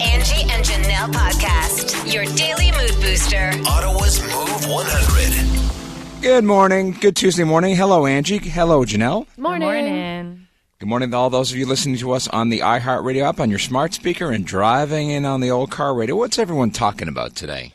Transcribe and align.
Angie 0.00 0.42
and 0.50 0.62
Janelle 0.64 1.10
podcast, 1.12 2.12
your 2.12 2.24
daily 2.36 2.70
mood 2.72 3.00
booster. 3.00 3.50
Ottawa's 3.66 4.20
Move 4.20 4.66
100. 4.68 6.22
Good 6.22 6.44
morning. 6.44 6.92
Good 6.92 7.16
Tuesday 7.16 7.44
morning. 7.44 7.74
Hello, 7.76 8.04
Angie. 8.04 8.38
Hello, 8.38 8.84
Janelle. 8.84 9.26
Morning. 9.38 9.68
Good 9.68 9.82
Morning. 9.84 10.46
Good 10.78 10.88
morning 10.88 11.10
to 11.12 11.16
all 11.16 11.30
those 11.30 11.50
of 11.50 11.56
you 11.56 11.64
listening 11.64 11.96
to 11.98 12.12
us 12.12 12.28
on 12.28 12.50
the 12.50 12.58
iHeartRadio 12.58 13.26
app 13.26 13.40
on 13.40 13.48
your 13.48 13.58
smart 13.58 13.94
speaker 13.94 14.30
and 14.30 14.46
driving 14.46 15.08
in 15.08 15.24
on 15.24 15.40
the 15.40 15.50
old 15.50 15.70
car 15.70 15.94
radio. 15.94 16.14
What's 16.14 16.38
everyone 16.38 16.72
talking 16.72 17.08
about 17.08 17.34
today? 17.34 17.72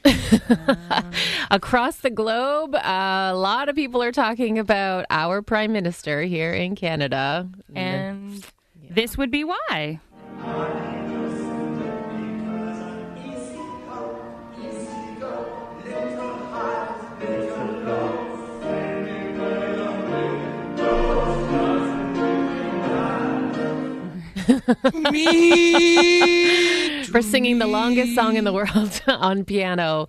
Across 1.51 1.97
the 1.97 2.11
globe, 2.11 2.75
a 2.75 3.33
lot 3.33 3.67
of 3.67 3.75
people 3.75 4.03
are 4.03 4.11
talking 4.11 4.59
about 4.59 5.05
our 5.09 5.41
prime 5.41 5.71
minister 5.71 6.21
here 6.21 6.53
in 6.53 6.75
Canada. 6.75 7.49
And 7.73 8.45
this 8.91 9.17
would 9.17 9.31
be 9.31 9.43
why. 9.43 9.99
Me. 25.11 27.03
for 27.11 27.21
singing 27.21 27.59
the 27.59 27.67
longest 27.67 28.15
song 28.15 28.37
in 28.37 28.45
the 28.45 28.53
world 28.53 29.01
on 29.07 29.43
piano 29.43 30.07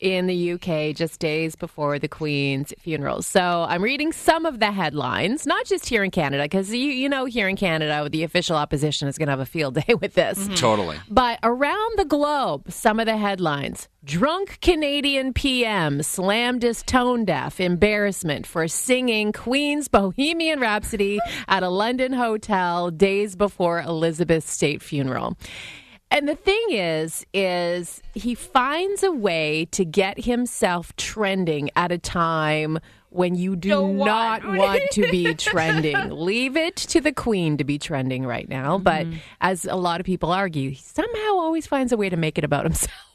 in 0.00 0.26
the 0.26 0.52
UK 0.52 0.94
just 0.94 1.18
days 1.18 1.56
before 1.56 1.98
the 1.98 2.08
Queen's 2.08 2.74
funeral. 2.78 3.22
So 3.22 3.64
I'm 3.68 3.82
reading 3.82 4.12
some 4.12 4.44
of 4.44 4.60
the 4.60 4.70
headlines, 4.70 5.46
not 5.46 5.64
just 5.64 5.88
here 5.88 6.04
in 6.04 6.10
Canada, 6.10 6.44
because 6.44 6.72
you, 6.72 6.90
you 6.90 7.08
know, 7.08 7.24
here 7.24 7.48
in 7.48 7.56
Canada, 7.56 8.06
the 8.10 8.22
official 8.22 8.56
opposition 8.56 9.08
is 9.08 9.16
going 9.16 9.28
to 9.28 9.32
have 9.32 9.40
a 9.40 9.46
field 9.46 9.74
day 9.86 9.94
with 9.94 10.14
this. 10.14 10.38
Mm-hmm. 10.38 10.54
Totally. 10.54 10.98
But 11.08 11.38
around 11.42 11.98
the 11.98 12.04
globe, 12.04 12.70
some 12.70 13.00
of 13.00 13.06
the 13.06 13.16
headlines. 13.16 13.88
Drunk 14.04 14.58
Canadian 14.60 15.32
PM 15.32 16.02
slammed 16.02 16.64
his 16.64 16.82
tone 16.82 17.24
deaf 17.24 17.60
embarrassment 17.60 18.48
for 18.48 18.66
singing 18.66 19.30
Queen's 19.30 19.86
Bohemian 19.86 20.58
Rhapsody 20.58 21.20
at 21.46 21.62
a 21.62 21.68
London 21.68 22.12
hotel 22.12 22.90
days 22.90 23.36
before 23.36 23.80
Elizabeth's 23.80 24.50
state 24.50 24.82
funeral. 24.82 25.38
And 26.10 26.28
the 26.28 26.34
thing 26.34 26.66
is, 26.70 27.24
is 27.32 28.02
he 28.12 28.34
finds 28.34 29.04
a 29.04 29.12
way 29.12 29.66
to 29.70 29.84
get 29.84 30.24
himself 30.24 30.94
trending 30.96 31.70
at 31.76 31.92
a 31.92 31.98
time 31.98 32.80
when 33.10 33.36
you 33.36 33.54
do 33.54 33.80
what? 33.82 34.06
not 34.06 34.44
want 34.44 34.82
to 34.92 35.02
be 35.12 35.32
trending. 35.36 36.10
Leave 36.10 36.56
it 36.56 36.74
to 36.74 37.00
the 37.00 37.12
queen 37.12 37.56
to 37.58 37.64
be 37.64 37.78
trending 37.78 38.26
right 38.26 38.48
now. 38.48 38.78
But 38.78 39.06
as 39.40 39.64
a 39.64 39.76
lot 39.76 40.00
of 40.00 40.06
people 40.06 40.32
argue, 40.32 40.70
he 40.70 40.82
somehow 40.82 41.34
always 41.38 41.68
finds 41.68 41.92
a 41.92 41.96
way 41.96 42.08
to 42.08 42.16
make 42.16 42.36
it 42.36 42.42
about 42.42 42.64
himself. 42.64 43.11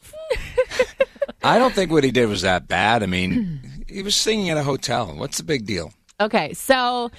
I 1.48 1.60
don't 1.60 1.74
think 1.74 1.92
what 1.92 2.04
he 2.04 2.12
did 2.12 2.28
was 2.28 2.42
that 2.42 2.68
bad. 2.68 3.04
I 3.04 3.06
mean, 3.06 3.86
he 3.88 4.04
was 4.04 4.16
singing 4.16 4.50
at 4.50 4.58
a 4.58 4.64
hotel. 4.64 5.14
What's 5.16 5.38
the 5.38 5.44
big 5.44 5.66
deal? 5.66 5.94
Okay, 6.20 6.54
so 6.54 7.12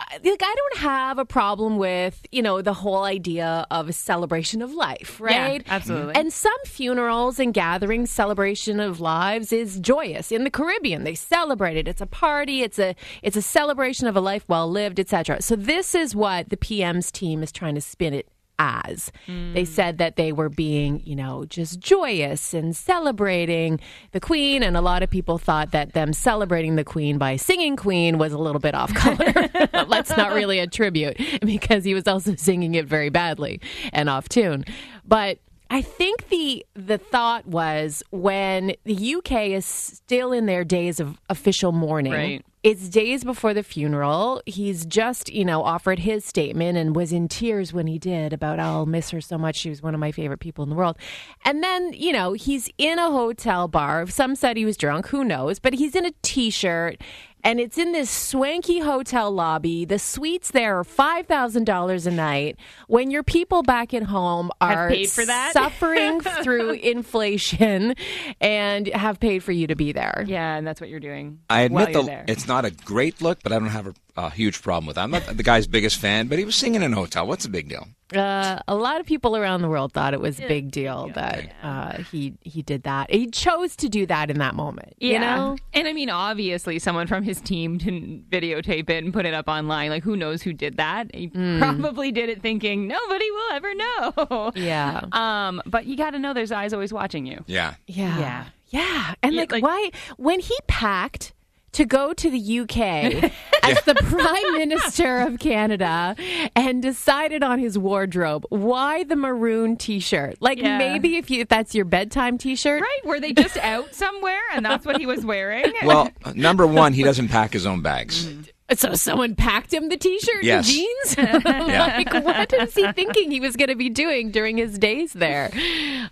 uh, 0.00 0.18
like 0.24 0.42
I 0.42 0.54
don't 0.56 0.78
have 0.78 1.18
a 1.18 1.24
problem 1.24 1.76
with 1.78 2.24
you 2.32 2.42
know 2.42 2.60
the 2.60 2.72
whole 2.72 3.04
idea 3.04 3.66
of 3.70 3.88
a 3.88 3.92
celebration 3.92 4.62
of 4.62 4.72
life, 4.72 5.20
right? 5.20 5.62
absolutely. 5.68 6.14
And 6.16 6.32
some 6.32 6.58
funerals 6.64 7.38
and 7.38 7.54
gatherings, 7.54 8.10
celebration 8.10 8.80
of 8.80 9.00
lives 9.00 9.52
is 9.52 9.78
joyous. 9.78 10.32
In 10.32 10.42
the 10.42 10.50
Caribbean, 10.50 11.04
they 11.04 11.14
celebrate 11.14 11.76
it. 11.76 11.86
It's 11.86 12.00
a 12.00 12.06
party. 12.06 12.62
It's 12.62 12.80
a 12.80 12.96
it's 13.22 13.36
a 13.36 13.42
celebration 13.42 14.08
of 14.08 14.16
a 14.16 14.20
life 14.20 14.44
well 14.48 14.68
lived, 14.68 14.98
etc. 14.98 15.40
So 15.40 15.54
this 15.54 15.94
is 15.94 16.16
what 16.16 16.48
the 16.48 16.56
PM's 16.56 17.12
team 17.12 17.44
is 17.44 17.52
trying 17.52 17.76
to 17.76 17.80
spin 17.80 18.12
it 18.12 18.28
as. 18.58 19.12
They 19.26 19.62
mm. 19.62 19.66
said 19.66 19.98
that 19.98 20.16
they 20.16 20.32
were 20.32 20.48
being, 20.48 21.02
you 21.04 21.16
know, 21.16 21.44
just 21.44 21.78
joyous 21.80 22.54
and 22.54 22.76
celebrating 22.76 23.80
the 24.12 24.20
Queen. 24.20 24.62
And 24.62 24.76
a 24.76 24.80
lot 24.80 25.02
of 25.02 25.10
people 25.10 25.38
thought 25.38 25.72
that 25.72 25.92
them 25.92 26.12
celebrating 26.12 26.76
the 26.76 26.84
Queen 26.84 27.18
by 27.18 27.36
singing 27.36 27.76
Queen 27.76 28.18
was 28.18 28.32
a 28.32 28.38
little 28.38 28.60
bit 28.60 28.74
off 28.74 28.92
color. 28.94 29.48
Let's 29.86 30.16
not 30.16 30.32
really 30.32 30.58
attribute 30.58 31.20
because 31.40 31.84
he 31.84 31.94
was 31.94 32.06
also 32.06 32.34
singing 32.36 32.74
it 32.74 32.86
very 32.86 33.08
badly 33.08 33.60
and 33.92 34.08
off 34.08 34.28
tune. 34.28 34.64
But 35.06 35.38
I 35.70 35.82
think 35.82 36.28
the 36.28 36.64
the 36.74 36.98
thought 36.98 37.46
was 37.46 38.02
when 38.10 38.74
the 38.84 39.14
UK 39.16 39.48
is 39.48 39.66
still 39.66 40.32
in 40.32 40.46
their 40.46 40.64
days 40.64 40.98
of 40.98 41.20
official 41.28 41.72
mourning. 41.72 42.12
Right. 42.12 42.44
It's 42.64 42.88
days 42.88 43.22
before 43.22 43.54
the 43.54 43.62
funeral. 43.62 44.42
He's 44.44 44.84
just, 44.84 45.32
you 45.32 45.44
know, 45.44 45.62
offered 45.62 46.00
his 46.00 46.24
statement 46.24 46.76
and 46.76 46.94
was 46.94 47.12
in 47.12 47.28
tears 47.28 47.72
when 47.72 47.86
he 47.86 48.00
did 48.00 48.32
about, 48.32 48.58
I'll 48.58 48.84
miss 48.84 49.10
her 49.10 49.20
so 49.20 49.38
much. 49.38 49.56
She 49.56 49.70
was 49.70 49.80
one 49.80 49.94
of 49.94 50.00
my 50.00 50.10
favorite 50.10 50.40
people 50.40 50.64
in 50.64 50.68
the 50.68 50.74
world. 50.74 50.96
And 51.44 51.62
then, 51.62 51.92
you 51.92 52.12
know, 52.12 52.32
he's 52.32 52.68
in 52.76 52.98
a 52.98 53.10
hotel 53.10 53.68
bar. 53.68 54.08
Some 54.08 54.34
said 54.34 54.56
he 54.56 54.64
was 54.64 54.76
drunk. 54.76 55.06
Who 55.08 55.22
knows? 55.22 55.60
But 55.60 55.74
he's 55.74 55.94
in 55.94 56.04
a 56.04 56.12
t 56.22 56.50
shirt 56.50 57.00
and 57.48 57.60
it's 57.60 57.78
in 57.78 57.92
this 57.92 58.10
swanky 58.10 58.78
hotel 58.78 59.30
lobby. 59.30 59.86
The 59.86 59.98
suites 59.98 60.50
there 60.50 60.80
are 60.80 60.84
$5,000 60.84 62.06
a 62.06 62.10
night. 62.10 62.58
When 62.88 63.10
your 63.10 63.22
people 63.22 63.62
back 63.62 63.94
at 63.94 64.02
home 64.02 64.50
are 64.60 64.90
paid 64.90 65.08
for 65.08 65.24
that? 65.24 65.54
suffering 65.54 66.20
through 66.42 66.72
inflation 66.72 67.94
and 68.38 68.86
have 68.88 69.18
paid 69.18 69.42
for 69.42 69.52
you 69.52 69.66
to 69.68 69.76
be 69.76 69.92
there. 69.92 70.24
yeah, 70.28 70.56
and 70.56 70.66
that's 70.66 70.78
what 70.78 70.90
you're 70.90 71.00
doing. 71.00 71.40
I 71.48 71.68
while 71.68 71.84
admit 71.84 71.94
you're 71.94 72.02
the, 72.02 72.06
there. 72.08 72.24
it's 72.28 72.46
not 72.46 72.66
a 72.66 72.70
great 72.70 73.22
look, 73.22 73.42
but 73.42 73.52
I 73.52 73.58
don't 73.58 73.68
have 73.68 73.86
a, 73.86 73.94
a 74.18 74.30
huge 74.30 74.60
problem 74.62 74.86
with 74.86 74.98
it. 74.98 75.00
I'm 75.00 75.10
not 75.10 75.24
the 75.24 75.42
guy's 75.42 75.66
biggest 75.66 75.96
fan, 75.98 76.26
but 76.28 76.38
he 76.38 76.44
was 76.44 76.56
singing 76.56 76.82
in 76.82 76.92
a 76.92 76.96
hotel. 76.96 77.26
What's 77.26 77.44
the 77.44 77.50
big 77.50 77.68
deal? 77.68 77.86
Uh, 78.14 78.58
a 78.66 78.74
lot 78.74 79.00
of 79.00 79.06
people 79.06 79.36
around 79.36 79.60
the 79.60 79.68
world 79.68 79.92
thought 79.92 80.14
it 80.14 80.20
was 80.20 80.40
a 80.40 80.48
big 80.48 80.70
deal 80.70 81.10
that 81.14 81.52
uh, 81.62 81.98
he 82.10 82.32
he 82.42 82.62
did 82.62 82.82
that. 82.84 83.10
He 83.10 83.26
chose 83.26 83.76
to 83.76 83.88
do 83.88 84.06
that 84.06 84.30
in 84.30 84.38
that 84.38 84.54
moment. 84.54 84.94
You 84.98 85.18
know, 85.18 85.56
And 85.74 85.86
I 85.86 85.92
mean, 85.92 86.08
obviously, 86.10 86.78
someone 86.78 87.06
from 87.06 87.22
his 87.22 87.40
team 87.40 87.76
didn't 87.78 88.30
videotape 88.30 88.88
it 88.90 89.04
and 89.04 89.12
put 89.12 89.26
it 89.26 89.34
up 89.34 89.46
online. 89.46 89.90
Like, 89.90 90.02
who 90.02 90.16
knows 90.16 90.42
who 90.42 90.52
did 90.54 90.78
that? 90.78 91.14
He 91.14 91.26
Hmm. 91.26 91.58
probably 91.58 92.10
did 92.10 92.28
it 92.30 92.40
thinking 92.42 92.88
nobody 92.88 93.30
will 93.30 93.52
ever 93.52 93.74
know. 93.74 94.52
yeah, 94.56 95.02
Um, 95.12 95.62
but 95.66 95.84
you 95.86 95.96
got 95.96 96.10
to 96.12 96.18
know 96.18 96.32
there's 96.32 96.50
eyes 96.52 96.72
always 96.72 96.92
watching 96.92 97.26
you. 97.26 97.44
Yeah. 97.46 97.74
yeah, 97.86 98.18
Yeah. 98.18 98.44
yeah. 98.70 99.14
And 99.22 99.34
Yeah, 99.34 99.40
like, 99.42 99.52
like- 99.52 99.62
why 99.62 99.90
when 100.16 100.40
he 100.40 100.56
packed 100.66 101.34
to 101.72 101.84
go 101.84 102.12
to 102.12 102.30
the 102.30 102.60
UK 102.60 102.78
as 103.62 103.82
the 103.84 103.94
Prime 103.94 104.52
Minister 104.58 105.20
of 105.20 105.38
Canada 105.38 106.16
and 106.56 106.80
decided 106.82 107.42
on 107.42 107.58
his 107.58 107.78
wardrobe, 107.78 108.46
why 108.48 109.04
the 109.04 109.16
maroon 109.16 109.76
T-shirt? 109.76 110.36
Like 110.40 110.58
Yeah. 110.58 110.78
maybe 110.78 111.16
if 111.16 111.30
you 111.30 111.40
if 111.40 111.48
that's 111.48 111.74
your 111.74 111.84
bedtime 111.84 112.38
T-shirt, 112.38 112.80
Right? 112.82 112.98
Were 113.04 113.20
they 113.20 113.32
just 113.32 113.56
out 113.58 113.94
somewhere 113.94 114.40
and 114.54 114.64
that's 114.64 114.86
what 114.86 114.98
he 114.98 115.06
was 115.06 115.24
wearing? 115.24 115.72
Well, 115.84 116.10
number 116.34 116.66
one, 116.66 116.92
he 116.92 117.02
doesn't 117.02 117.28
pack 117.28 117.52
his 117.52 117.66
own 117.66 117.82
bags. 117.82 118.26
Mm-hmm. 118.26 118.37
So 118.74 118.92
someone 118.94 119.34
packed 119.34 119.72
him 119.72 119.88
the 119.88 119.96
T-shirt 119.96 120.42
Yes. 120.44 120.68
and 120.68 120.76
jeans. 120.76 121.44
like, 121.44 122.12
what 122.22 122.52
is 122.52 122.74
he 122.74 122.92
thinking 122.92 123.30
he 123.30 123.40
was 123.40 123.56
going 123.56 123.70
to 123.70 123.74
be 123.74 123.88
doing 123.88 124.30
during 124.30 124.58
his 124.58 124.78
days 124.78 125.12
there? 125.12 125.50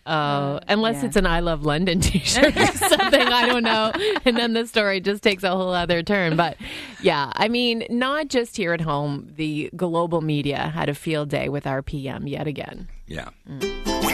Uh, 0.04 0.60
unless 0.68 0.96
yeah. 0.96 1.06
it's 1.06 1.16
an 1.16 1.26
"I 1.26 1.40
Love 1.40 1.64
London" 1.64 2.00
T-shirt 2.00 2.56
or 2.56 2.66
something, 2.66 3.20
I 3.20 3.46
don't 3.46 3.64
know. 3.64 3.90
And 4.24 4.36
then 4.36 4.52
the 4.52 4.64
story 4.66 5.00
just 5.00 5.20
takes 5.22 5.42
a 5.42 5.50
whole 5.50 5.72
other 5.72 6.02
turn. 6.04 6.36
But 6.36 6.56
yeah, 7.00 7.32
I 7.34 7.48
mean, 7.48 7.84
not 7.90 8.28
just 8.28 8.56
here 8.56 8.72
at 8.72 8.80
home. 8.80 9.32
The 9.36 9.68
global 9.74 10.20
media 10.20 10.58
had 10.68 10.88
a 10.88 10.94
field 10.94 11.28
day 11.30 11.48
with 11.48 11.66
our 11.66 11.82
PM 11.82 12.28
yet 12.28 12.46
again. 12.46 12.86
Yeah. 13.06 13.30
When 13.46 13.60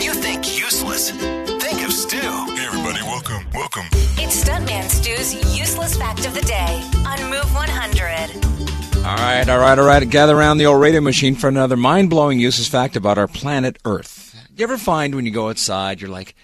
you 0.03 0.13
think 0.15 0.59
useless, 0.59 1.11
think 1.13 1.85
of 1.85 1.93
Stu. 1.93 2.17
Hey 2.17 2.67
everybody, 2.67 3.01
welcome, 3.03 3.49
welcome. 3.55 3.85
It's 4.19 4.43
Stuntman 4.43 4.91
Stu's 4.91 5.33
useless 5.57 5.97
fact 5.97 6.27
of 6.27 6.35
the 6.35 6.41
day 6.41 6.83
on 7.07 7.31
Move 7.31 7.55
100. 7.55 9.07
All 9.07 9.17
right, 9.17 9.49
all 9.49 9.59
right, 9.59 9.79
all 9.79 9.85
right. 9.87 10.09
Gather 10.11 10.37
around 10.37 10.59
the 10.59 10.67
old 10.67 10.81
radio 10.81 11.01
machine 11.01 11.37
for 11.37 11.47
another 11.47 11.77
mind 11.77 12.11
blowing 12.11 12.41
useless 12.41 12.67
fact 12.67 12.97
about 12.97 13.17
our 13.17 13.29
planet 13.29 13.79
Earth. 13.85 14.37
Do 14.53 14.61
you 14.61 14.65
ever 14.65 14.77
find 14.77 15.15
when 15.15 15.25
you 15.25 15.31
go 15.31 15.49
outside, 15.49 16.01
you're 16.01 16.11
like, 16.11 16.35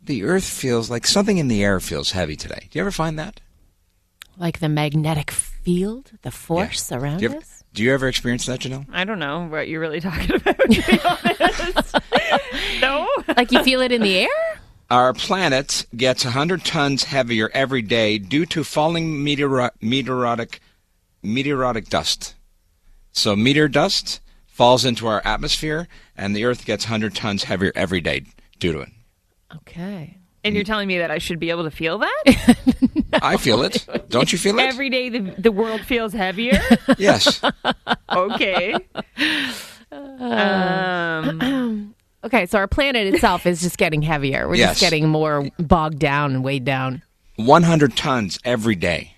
the 0.00 0.22
Earth 0.22 0.44
feels 0.44 0.88
like 0.88 1.04
something 1.04 1.38
in 1.38 1.48
the 1.48 1.64
air 1.64 1.80
feels 1.80 2.12
heavy 2.12 2.36
today? 2.36 2.68
Do 2.70 2.78
you 2.78 2.82
ever 2.82 2.92
find 2.92 3.18
that? 3.18 3.40
Like 4.36 4.60
the 4.60 4.68
magnetic 4.68 5.32
field, 5.32 6.12
the 6.22 6.30
force 6.30 6.92
around 6.92 7.20
you, 7.20 7.30
ever, 7.30 7.38
us. 7.38 7.57
Do 7.74 7.82
you 7.82 7.92
ever 7.92 8.08
experience 8.08 8.46
that, 8.46 8.60
Janelle? 8.60 8.86
I 8.92 9.04
don't 9.04 9.18
know 9.18 9.46
what 9.46 9.68
you're 9.68 9.80
really 9.80 10.00
talking 10.00 10.34
about, 10.34 10.58
to 10.58 10.68
be 10.68 11.00
honest. 11.04 11.96
no? 12.80 13.08
Like 13.36 13.52
you 13.52 13.62
feel 13.62 13.80
it 13.80 13.92
in 13.92 14.02
the 14.02 14.18
air. 14.18 14.60
Our 14.90 15.12
planet 15.12 15.86
gets 15.96 16.24
100 16.24 16.64
tons 16.64 17.04
heavier 17.04 17.50
every 17.52 17.82
day 17.82 18.18
due 18.18 18.46
to 18.46 18.64
falling 18.64 19.18
meteoro- 19.18 19.70
meteoritic 19.82 20.60
meteoritic 21.22 21.88
dust. 21.88 22.34
So 23.12 23.36
meteor 23.36 23.68
dust 23.68 24.20
falls 24.46 24.84
into 24.84 25.06
our 25.06 25.20
atmosphere, 25.24 25.88
and 26.16 26.34
the 26.34 26.44
Earth 26.44 26.64
gets 26.64 26.86
100 26.86 27.14
tons 27.14 27.44
heavier 27.44 27.72
every 27.74 28.00
day 28.00 28.24
due 28.58 28.72
to 28.72 28.80
it. 28.80 28.88
Okay. 29.56 30.16
And 30.44 30.54
you're 30.54 30.64
telling 30.64 30.88
me 30.88 30.98
that 30.98 31.10
I 31.10 31.18
should 31.18 31.38
be 31.38 31.50
able 31.50 31.64
to 31.64 31.70
feel 31.70 31.98
that? 31.98 32.56
I 33.22 33.36
feel 33.36 33.62
it. 33.62 33.86
Don't 34.08 34.32
you 34.32 34.38
feel 34.38 34.58
it? 34.58 34.62
Every 34.62 34.90
day 34.90 35.08
the, 35.08 35.20
the 35.38 35.52
world 35.52 35.82
feels 35.82 36.12
heavier? 36.12 36.60
yes. 36.98 37.40
Okay. 38.10 38.74
um, 39.92 41.94
Okay, 42.24 42.46
so 42.46 42.58
our 42.58 42.66
planet 42.66 43.14
itself 43.14 43.46
is 43.46 43.60
just 43.60 43.78
getting 43.78 44.02
heavier. 44.02 44.48
We're 44.48 44.56
Yes. 44.56 44.70
just 44.70 44.80
getting 44.80 45.08
more 45.08 45.48
bogged 45.58 46.00
down 46.00 46.34
and 46.34 46.42
weighed 46.42 46.64
down. 46.64 47.02
100 47.36 47.96
tons 47.96 48.40
every 48.44 48.74
day 48.74 49.14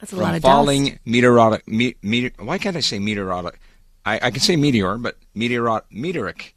That's 0.00 0.12
a 0.12 0.16
from 0.16 0.24
lot 0.24 0.34
of 0.34 0.42
falling 0.42 0.84
dust. 0.86 0.98
meteoric. 1.06 1.68
Me, 1.68 1.94
meteor, 2.02 2.32
why 2.40 2.58
can't 2.58 2.76
I 2.76 2.80
say 2.80 2.98
meteoric? 2.98 3.60
I, 4.04 4.18
I 4.20 4.30
can 4.32 4.40
say 4.40 4.56
meteor, 4.56 4.98
but 4.98 5.16
meteoric. 5.34 5.84
Meteoric. 5.92 6.54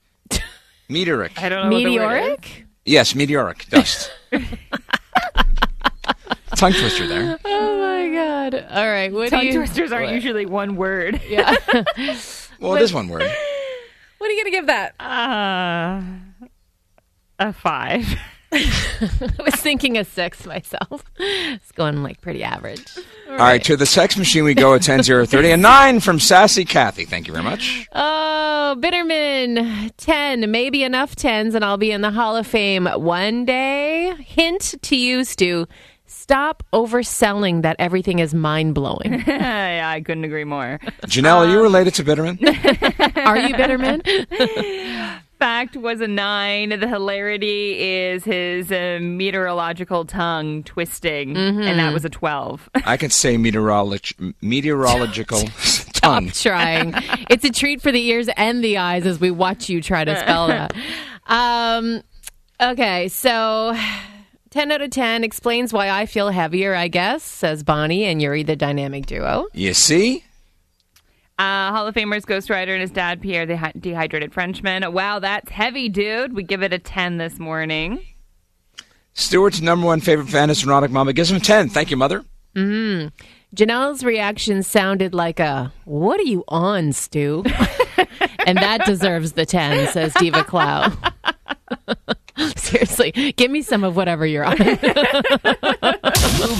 meteoric. 0.90 1.40
I 1.42 1.50
don't 1.50 1.70
know. 1.70 1.76
What 1.78 1.84
the 1.84 2.00
word 2.00 2.18
is. 2.18 2.22
Meteoric? 2.24 2.66
Yes, 2.86 3.14
meteoric 3.14 3.68
dust. 3.70 4.12
Tongue 6.56 6.74
twister 6.74 7.07
there. 7.07 7.38
Oh 7.46 7.80
my 7.80 8.13
god! 8.13 8.68
All 8.72 8.88
right, 8.88 9.12
what 9.12 9.25
do 9.25 9.36
Tongue 9.36 9.46
you? 9.48 9.54
twisters 9.54 9.92
aren't 9.92 10.12
usually 10.12 10.46
one 10.46 10.75
word. 10.75 11.22
Yeah. 11.28 11.56
Well, 12.60 12.75
it 12.75 12.81
is 12.84 12.94
one 12.94 13.10
word. 13.10 13.22
what 14.18 14.30
are 14.30 14.34
you 14.34 14.40
gonna 14.42 14.52
give 14.52 14.68
that? 14.68 14.96
Uh, 14.98 16.02
a 17.38 17.52
five. 17.52 18.07
I 18.54 19.30
was 19.44 19.56
thinking 19.56 19.98
a 19.98 20.06
six 20.06 20.46
myself. 20.46 21.04
It's 21.19 21.74
going 21.74 22.02
like 22.02 22.22
pretty 22.22 22.42
average. 22.42 22.86
All 23.30 23.36
right, 23.36 23.62
to 23.66 23.75
the 23.75 23.86
sex 23.86 24.16
machine 24.16 24.46
we 24.46 24.54
go 24.54 24.74
at 24.74 24.84
10030. 24.84 25.51
A 25.51 25.58
9 25.58 26.00
from 26.00 26.19
Sassy 26.22 26.63
Kathy. 26.63 27.04
Thank 27.04 27.28
you 27.28 27.34
very 27.34 27.44
much. 27.44 27.90
Oh, 27.92 28.78
Bitterman, 28.80 29.92
10, 29.98 30.50
maybe 30.50 30.84
enough 30.84 31.16
10s, 31.18 31.54
and 31.56 31.66
I'll 31.66 31.75
be 31.78 31.92
in 31.92 32.00
the 32.00 32.12
Hall 32.12 32.38
of 32.38 32.48
Fame 32.48 32.86
one 32.86 33.44
day. 33.44 34.13
Hint 34.19 34.75
to 34.84 34.96
you, 34.96 35.25
Stu 35.25 35.68
stop 36.07 36.63
overselling 36.74 37.62
that 37.63 37.75
everything 37.80 38.19
is 38.19 38.34
mind 38.34 38.75
blowing. 38.75 39.24
yeah, 39.28 39.90
I 39.90 40.02
couldn't 40.02 40.24
agree 40.24 40.44
more. 40.44 40.80
Janelle, 41.06 41.46
are 41.46 41.50
you 41.50 41.62
related 41.62 41.94
to 41.96 42.04
Bitterman? 42.04 42.38
Are 43.25 43.38
you 43.38 43.56
Bitterman? 43.56 44.02
Fact 45.40 45.75
was 45.75 46.00
a 46.00 46.07
nine. 46.07 46.69
The 46.69 46.88
hilarity 46.88 47.78
is 47.80 48.24
his 48.24 48.72
uh, 48.72 49.00
meteorological 49.02 50.06
tongue 50.06 50.63
twisting, 50.63 51.36
and 51.36 51.78
that 51.80 51.94
was 51.94 52.06
a 52.06 52.10
12. 52.10 52.69
I 52.86 52.96
can 52.96 53.10
say 53.10 53.36
meteorolog- 53.36 54.34
meteorological 54.42 55.42
tongue. 55.42 56.30
Stop 56.30 56.34
Trying. 56.34 56.94
It's 57.30 57.44
a 57.44 57.50
treat 57.50 57.81
for 57.81 57.92
the 57.92 58.06
ears 58.08 58.30
and 58.38 58.63
the 58.63 58.78
eyes 58.78 59.06
as 59.06 59.19
we 59.19 59.31
watch 59.31 59.68
you 59.69 59.81
try 59.81 60.06
to 60.06 60.16
spell 60.19 60.48
that. 60.48 60.74
Um, 61.28 62.01
okay, 62.62 63.08
so 63.10 63.75
10 64.56 64.72
out 64.72 64.81
of 64.81 64.90
10 64.90 65.25
explains 65.25 65.74
why 65.74 65.90
I 65.90 66.06
feel 66.06 66.30
heavier, 66.30 66.74
I 66.74 66.88
guess, 66.88 67.24
says 67.24 67.62
Bonnie 67.62 68.06
and 68.06 68.22
Yuri, 68.22 68.42
the 68.42 68.56
dynamic 68.56 69.06
duo. 69.06 69.48
You 69.52 69.74
see? 69.74 70.24
Uh, 71.38 71.74
Hall 71.74 71.86
of 71.86 71.94
Famers 71.94 72.25
Ghost 72.25 72.50
Rider 72.50 72.72
and 72.72 72.80
his 72.80 72.90
dad, 72.90 73.22
Pierre, 73.22 73.46
the 73.46 73.74
dehydrated 73.78 74.31
Frenchman. 74.34 74.94
Wow, 74.94 75.19
that's 75.19 75.52
heavy, 75.52 75.90
dude. 75.90 76.31
We 76.31 76.44
give 76.44 76.63
it 76.63 76.72
a 76.72 76.80
10 76.80 77.18
this 77.18 77.38
morning. 77.38 78.02
Stewart's 79.13 79.60
number 79.60 79.88
one 79.88 80.00
favorite 80.00 80.30
fan 80.30 80.50
is 80.50 80.66
Neurotic 80.66 80.90
Mama. 80.90 81.12
Gives 81.12 81.31
him 81.31 81.42
10. 81.42 81.68
Thank 81.68 81.92
you, 81.92 81.98
Mother. 81.98 82.24
Janelle's 82.56 84.06
reaction 84.06 84.63
sounded 84.63 85.13
like 85.13 85.42
a, 85.42 85.74
What 85.84 86.18
are 86.22 86.24
you 86.24 86.46
on, 86.48 86.94
Stu? 86.94 87.44
and 88.48 88.58
that 88.58 88.86
deserves 88.86 89.34
the 89.34 89.46
10, 89.46 89.92
says 89.92 90.13
Diva 90.13 90.46
Clow. 90.46 90.94
Seriously, 92.58 93.12
give 93.38 93.52
me 93.52 93.62
some 93.62 93.84
of 93.84 93.96
whatever 93.96 94.26
you're 94.26 94.44
on. 94.44 94.58
Move 94.58 94.80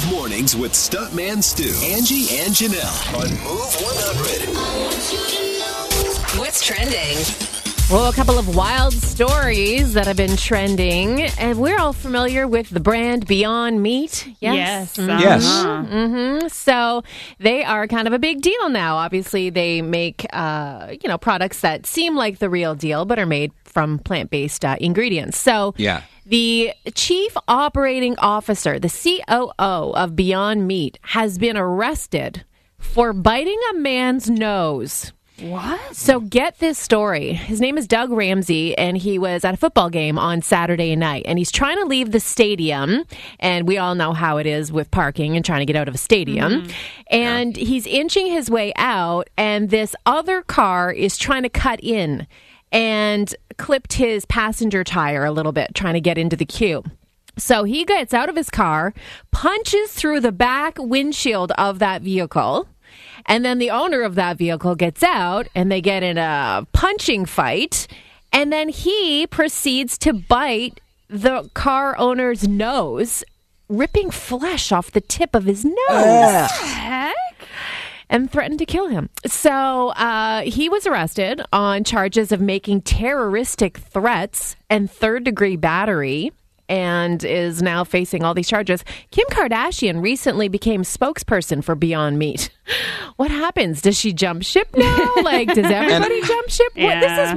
mornings 0.10 0.56
with 0.56 0.72
Stuntman 0.72 1.44
Stu, 1.44 1.63
Angie, 1.86 2.30
and 2.39 2.54
Janelle 2.54 3.13
on 3.16 3.30
Move 3.44 3.75
100. 3.81 6.39
What's 6.39 6.63
trending? 6.66 7.55
Well, 7.92 8.10
a 8.10 8.14
couple 8.14 8.40
of 8.40 8.56
wild 8.56 8.94
stories 8.94 9.94
that 9.94 10.08
have 10.08 10.18
been 10.18 10.36
trending, 10.38 11.22
and 11.22 11.60
we're 11.60 11.78
all 11.78 11.94
familiar 11.94 12.48
with 12.48 12.72
the 12.72 12.80
brand 12.80 13.28
Beyond 13.28 13.84
Meat. 13.84 14.28
Yes. 14.40 14.98
Yes. 14.98 15.20
Yes. 15.22 15.46
uh-huh. 15.46 16.50
So 16.50 17.04
they 17.40 17.64
are 17.64 17.88
kind 17.88 18.08
of 18.08 18.14
a 18.14 18.18
big 18.18 18.42
deal 18.42 18.70
now. 18.70 18.96
Obviously, 18.98 19.52
they 19.52 19.84
make 19.84 20.26
uh, 20.34 20.96
you 21.00 21.08
know 21.08 21.20
products 21.20 21.62
that 21.62 21.86
seem 21.86 22.16
like 22.16 22.40
the 22.40 22.50
real 22.50 22.74
deal, 22.74 23.06
but 23.06 23.20
are 23.20 23.26
made 23.28 23.52
from 23.66 24.00
plant-based 24.00 24.66
uh, 24.66 24.78
ingredients. 24.82 25.38
So 25.38 25.76
Yeah. 25.78 26.02
the 26.26 26.74
chief 26.96 27.38
operating 27.48 28.18
officer, 28.18 28.80
the 28.80 28.90
COO 28.90 29.94
of 29.94 30.16
Beyond 30.16 30.68
Meat, 30.68 30.98
has 31.04 31.38
been 31.38 31.56
arrested 31.56 32.46
for 32.80 33.14
biting 33.14 33.60
a 33.72 33.78
man's 33.78 34.28
nose. 34.28 35.14
What? 35.40 35.96
So 35.96 36.22
get 36.22 36.60
this 36.60 36.78
story. 36.78 37.34
His 37.34 37.60
name 37.60 37.78
is 37.78 37.88
Doug 37.88 38.10
Ramsey, 38.10 38.78
and 38.78 38.98
he 38.98 39.20
was 39.20 39.44
at 39.44 39.54
a 39.54 39.58
football 39.58 39.90
game 39.90 40.18
on 40.18 40.42
Saturday 40.42 40.96
night, 40.96 41.24
and 41.26 41.38
he's 41.38 41.52
trying 41.52 41.78
to 41.78 41.86
leave 41.86 42.12
the 42.12 42.22
stadium. 42.22 43.04
And 43.40 43.68
we 43.68 43.78
all 43.78 43.96
know 43.96 44.14
how 44.14 44.38
it 44.38 44.46
is 44.46 44.72
with 44.72 44.92
parking 44.92 45.36
and 45.36 45.44
trying 45.44 45.60
to 45.60 45.66
get 45.66 45.76
out 45.76 45.90
of 45.90 45.96
a 45.96 45.98
stadium. 45.98 46.62
Mm-hmm. 46.64 46.72
And 47.12 47.58
he's 47.58 47.86
inching 47.86 48.28
his 48.28 48.50
way 48.50 48.72
out, 48.78 49.30
and 49.38 49.70
this 49.70 49.94
other 50.06 50.42
car 50.42 50.92
is 50.92 51.18
trying 51.18 51.44
to 51.44 51.50
cut 51.50 51.82
in 51.84 52.28
and 52.72 53.36
clipped 53.58 53.94
his 53.94 54.26
passenger 54.26 54.84
tire 54.84 55.26
a 55.26 55.32
little 55.32 55.52
bit, 55.52 55.76
trying 55.76 55.96
to 55.96 56.02
get 56.02 56.18
into 56.18 56.36
the 56.36 56.46
queue. 56.46 56.84
So 57.38 57.66
he 57.66 57.84
gets 57.84 58.14
out 58.14 58.30
of 58.30 58.38
his 58.38 58.50
car, 58.50 58.94
punches 59.32 59.92
through 59.92 60.22
the 60.22 60.32
back 60.32 60.78
windshield 60.78 61.52
of 61.54 61.80
that 61.80 62.02
vehicle. 62.02 62.70
And 63.25 63.44
then 63.44 63.57
the 63.57 63.72
owner 63.72 64.01
of 64.01 64.16
that 64.16 64.38
vehicle 64.38 64.75
gets 64.75 65.04
out 65.04 65.48
and 65.56 65.72
they 65.72 65.81
get 65.81 66.04
in 66.04 66.18
a 66.18 66.68
punching 66.74 67.25
fight. 67.25 67.88
And 68.31 68.51
then 68.51 68.69
he 68.69 69.27
proceeds 69.27 69.98
to 70.00 70.13
bite 70.13 70.81
the 71.07 71.50
car 71.54 71.98
owner's 71.98 72.48
nose, 72.48 73.24
ripping 73.69 74.12
flesh 74.12 74.72
off 74.72 74.92
the 74.92 75.01
tip 75.01 75.36
of 75.36 75.45
his 75.45 75.66
nose 75.66 76.51
heck 76.51 77.16
and 78.10 78.31
threatened 78.31 78.60
to 78.60 78.66
kill 78.66 78.88
him. 78.88 79.10
So 79.25 79.89
uh, 79.89 80.42
he 80.42 80.69
was 80.69 80.86
arrested 80.86 81.42
on 81.51 81.83
charges 81.83 82.31
of 82.31 82.42
making 82.42 82.81
terroristic 82.81 83.77
threats 83.77 84.56
and 84.69 84.89
third 84.89 85.24
degree 85.24 85.56
battery. 85.56 86.31
And 86.67 87.23
is 87.23 87.62
now 87.62 87.83
facing 87.83 88.23
all 88.23 88.33
these 88.33 88.47
charges. 88.47 88.83
Kim 89.12 89.27
Kardashian 89.29 90.01
recently 90.01 90.47
became 90.47 90.81
spokesperson 90.81 91.63
for 91.63 91.75
Beyond 91.75 92.17
Meat. 92.19 92.50
What 93.17 93.31
happens? 93.31 93.81
Does 93.81 93.97
she 93.97 94.12
jump 94.12 94.44
ship 94.44 94.67
now? 94.75 95.13
Like, 95.23 95.47
does 95.47 95.65
everybody 95.65 96.21
jump 96.23 96.50
ship? 96.50 96.73
What, 96.75 97.00
this 97.00 97.29
is 97.29 97.35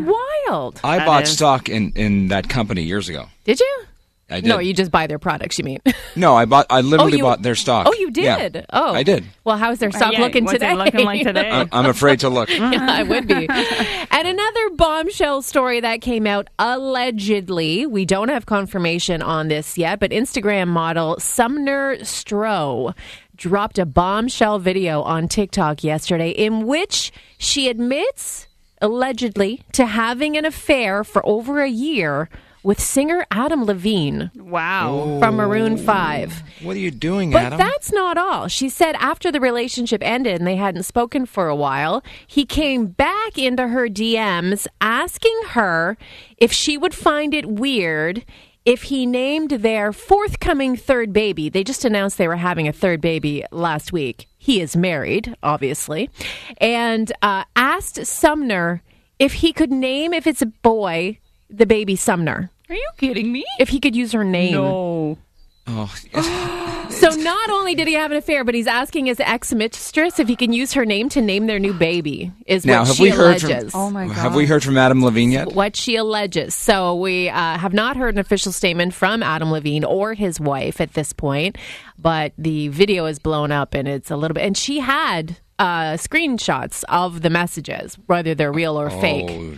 wild. 0.48 0.80
I 0.82 0.98
That 0.98 1.06
bought 1.06 1.22
is- 1.25 1.32
stock 1.34 1.69
in, 1.69 1.92
in 1.94 2.28
that 2.28 2.49
company 2.49 2.82
years 2.82 3.08
ago. 3.08 3.26
Did 3.44 3.61
you? 3.61 3.82
I 4.30 4.40
did. 4.40 4.49
No, 4.49 4.58
you 4.58 4.75
just 4.75 4.90
buy 4.90 5.06
their 5.06 5.18
products. 5.18 5.58
You 5.58 5.64
mean? 5.64 5.80
No, 6.16 6.35
I 6.35 6.47
bought. 6.47 6.66
I 6.68 6.78
oh, 6.78 6.82
literally 6.82 7.18
you- 7.18 7.23
bought 7.23 7.42
their 7.42 7.54
stock. 7.54 7.87
Oh, 7.88 7.92
you 7.92 8.11
Yeah. 8.14 8.49
did. 8.49 8.66
Oh, 8.73 8.92
I 8.92 9.04
did. 9.04 9.25
Well, 9.44 9.56
how's 9.56 9.78
their 9.78 9.90
oh, 9.94 9.97
stock 9.97 10.12
Yeah, 10.12 10.20
looking 10.23 10.44
what's 10.44 10.56
it 10.56 10.58
today? 10.58 10.75
looking 10.75 11.04
like 11.04 11.23
today? 11.23 11.49
I- 11.52 11.68
I'm 11.70 11.87
afraid 11.87 12.20
to 12.20 12.28
look. 12.28 12.49
yeah, 12.50 12.87
I 12.88 13.04
would 13.04 13.28
be. 13.28 13.49
and 13.49 14.28
another 14.28 14.70
bombshell 14.70 15.42
story 15.42 15.80
that 15.80 16.00
came 16.00 16.26
out 16.26 16.49
allegedly. 16.58 17.87
We 17.87 18.04
don't 18.04 18.28
have 18.30 18.47
confirmation 18.47 19.23
on 19.23 19.49
this 19.49 19.78
yet, 19.78 20.00
but 20.00 20.11
Instagram 20.11 20.68
model 20.68 21.20
Sumner 21.20 21.97
Stroh 21.99 22.94
dropped 23.37 23.78
a 23.78 23.87
bombshell 23.87 24.58
video 24.58 25.02
on 25.02 25.28
TikTok 25.28 25.85
yesterday 25.85 26.30
in 26.30 26.66
which 26.66 27.12
she 27.38 27.68
admits 27.68 28.49
allegedly 28.82 29.62
to 29.73 29.87
having 29.87 30.37
an 30.37 30.44
affair 30.44 31.04
for 31.04 31.25
over 31.25 31.61
a 31.62 31.68
year 31.68 32.28
with 32.62 32.81
singer 32.81 33.27
Adam 33.31 33.65
Levine 33.65 34.31
Wow. 34.37 35.19
from 35.21 35.37
Maroon 35.37 35.77
5. 35.77 36.43
What 36.62 36.77
are 36.77 36.81
you 36.81 36.91
doing, 36.91 37.31
But 37.31 37.45
Adam? 37.45 37.59
that's 37.59 37.93
not 37.93 38.19
all. 38.19 38.49
She 38.49 38.69
said 38.69 38.95
after 38.97 39.31
the 39.33 39.41
relationship 39.41 40.03
ended 40.05 40.38
and 40.41 40.47
they 40.47 40.57
hadn't 40.57 40.83
spoken 40.85 41.27
for 41.27 41.49
a 41.49 41.57
while, 41.57 42.03
he 42.27 42.45
came 42.45 42.87
back 42.87 43.38
into 43.38 43.69
her 43.69 43.88
DMs 43.88 44.67
asking 44.81 45.41
her 45.50 45.97
if 46.37 46.53
she 46.53 46.77
would 46.77 46.95
find 46.95 47.33
it 47.35 47.47
weird 47.47 48.25
if 48.65 48.83
he 48.85 49.07
named 49.07 49.50
their 49.50 49.93
forthcoming 49.93 50.77
third 50.77 51.11
baby. 51.12 51.49
They 51.49 51.65
just 51.65 51.85
announced 51.87 52.19
they 52.19 52.29
were 52.29 52.37
having 52.37 52.69
a 52.69 52.73
third 52.73 53.00
baby 53.00 53.45
last 53.50 53.93
week. 53.93 54.27
He 54.37 54.61
is 54.61 54.77
married, 54.77 55.35
obviously, 55.43 56.11
and 56.59 57.11
uh, 57.23 57.45
asked 57.57 58.05
Sumner 58.05 58.83
if 59.19 59.35
he 59.35 59.53
could 59.55 59.73
name, 59.73 60.12
if 60.12 60.27
it's 60.27 60.43
a 60.43 60.47
boy, 60.47 61.19
the 61.50 61.67
baby 61.67 61.97
Sumner. 61.97 62.50
Are 62.69 62.75
you 62.75 62.88
kidding 62.99 63.33
me? 63.33 63.45
If 63.59 63.71
he 63.71 63.81
could 63.81 63.97
use 63.97 64.12
her 64.12 64.25
name. 64.25 64.52
No. 64.52 65.19
oh. 65.67 65.95
So 66.90 67.11
not 67.11 67.50
only 67.50 67.75
did 67.76 67.87
he 67.87 67.95
have 67.95 68.11
an 68.11 68.17
affair, 68.17 68.43
but 68.45 68.55
he's 68.55 68.67
asking 68.67 69.07
his 69.07 69.21
ex 69.21 69.52
mistress 69.52 70.19
if 70.19 70.26
he 70.26 70.35
can 70.35 70.52
use 70.52 70.73
her 70.73 70.85
name 70.87 71.09
to 71.11 71.21
name 71.21 71.47
their 71.47 71.59
new 71.61 71.73
baby. 71.75 72.33
Is 72.47 72.64
Now, 72.67 72.81
what 72.81 72.88
have 72.88 72.97
she 72.97 73.02
we 73.05 73.09
heard 73.11 73.40
from- 73.40 73.50
alleges. 73.50 73.73
Oh 73.75 73.90
my 73.90 74.07
god. 74.07 74.14
have 74.17 74.35
we 74.35 74.47
heard 74.47 74.64
from 74.64 74.76
Adam 74.78 75.05
Levine 75.05 75.31
yet? 75.31 75.52
what 75.52 75.76
she 75.76 75.95
alleges. 75.97 76.55
So 76.55 76.97
we 76.97 77.28
uh, 77.28 77.59
have 77.59 77.73
not 77.75 77.97
heard 77.97 78.14
an 78.14 78.19
official 78.19 78.50
statement 78.52 78.95
from 78.95 79.23
Adam 79.23 79.52
Levine 79.52 79.85
or 79.85 80.14
his 80.14 80.40
wife 80.40 80.81
at 80.81 80.95
this 80.95 81.12
point, 81.12 81.57
but 81.99 82.33
the 82.38 82.69
video 82.69 83.05
is 83.07 83.19
blown 83.21 83.52
up 83.52 83.75
and 83.75 83.87
it's 83.87 84.11
a 84.11 84.17
little 84.17 84.35
bit. 84.35 84.45
And 84.45 84.57
she 84.57 84.81
had 84.81 85.37
uh, 85.59 85.93
screenshots 85.99 86.83
of 86.88 87.21
the 87.21 87.31
messages, 87.31 87.97
whether 88.07 88.35
they're 88.35 88.50
real 88.52 88.81
or 88.81 88.88
fake, 88.90 89.26
Oh. 89.31 89.55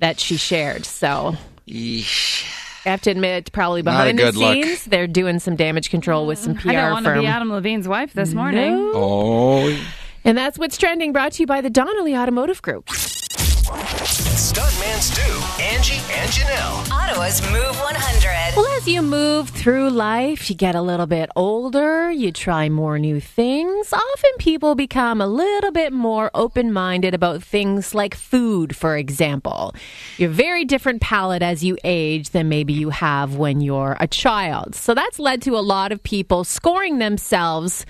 That 0.00 0.20
she 0.20 0.36
shared. 0.36 0.84
So 0.86 1.36
Yeesh. 1.66 2.44
I 2.86 2.90
have 2.90 3.02
to 3.02 3.10
admit, 3.10 3.52
probably 3.52 3.82
behind 3.82 4.18
the 4.18 4.22
good 4.22 4.36
look. 4.36 4.54
scenes, 4.54 4.84
they're 4.86 5.06
doing 5.06 5.40
some 5.40 5.56
damage 5.56 5.90
control 5.90 6.26
with 6.26 6.38
some 6.38 6.54
PR 6.54 6.70
I 6.70 6.72
don't 6.74 6.92
want 6.92 7.04
to 7.04 7.10
firm. 7.10 7.20
be 7.20 7.26
Adam 7.26 7.50
Levine's 7.50 7.86
wife 7.88 8.14
this 8.14 8.32
morning. 8.32 8.70
No. 8.72 8.92
Oh, 8.94 9.86
And 10.24 10.38
that's 10.38 10.58
what's 10.58 10.78
trending, 10.78 11.12
brought 11.12 11.32
to 11.32 11.42
you 11.42 11.46
by 11.46 11.60
the 11.60 11.68
Donnelly 11.70 12.16
Automotive 12.16 12.62
Group. 12.62 12.88
Stuntman 13.68 14.98
Stu, 15.00 15.62
Angie, 15.62 16.00
and 16.12 16.30
Janelle. 16.30 16.90
Ottawa's 16.90 17.42
Move 17.52 17.76
100. 17.78 18.56
Well, 18.56 18.66
as 18.78 18.88
you 18.88 19.02
move 19.02 19.50
through 19.50 19.90
life, 19.90 20.48
you 20.48 20.56
get 20.56 20.74
a 20.74 20.80
little 20.80 21.06
bit 21.06 21.28
older, 21.36 22.10
you 22.10 22.32
try 22.32 22.70
more 22.70 22.98
new 22.98 23.20
things. 23.20 23.92
Often 23.92 24.30
people 24.38 24.74
become 24.74 25.20
a 25.20 25.26
little 25.26 25.70
bit 25.70 25.92
more 25.92 26.30
open 26.32 26.72
minded 26.72 27.12
about 27.12 27.42
things 27.42 27.94
like 27.94 28.14
food, 28.14 28.74
for 28.74 28.96
example. 28.96 29.74
You 30.16 30.28
have 30.28 30.34
a 30.34 30.42
very 30.42 30.64
different 30.64 31.02
palate 31.02 31.42
as 31.42 31.62
you 31.62 31.76
age 31.84 32.30
than 32.30 32.48
maybe 32.48 32.72
you 32.72 32.88
have 32.88 33.36
when 33.36 33.60
you're 33.60 33.98
a 34.00 34.06
child. 34.06 34.74
So 34.74 34.94
that's 34.94 35.18
led 35.18 35.42
to 35.42 35.56
a 35.56 35.60
lot 35.60 35.92
of 35.92 36.02
people 36.02 36.44
scoring 36.44 36.98
themselves 36.98 37.84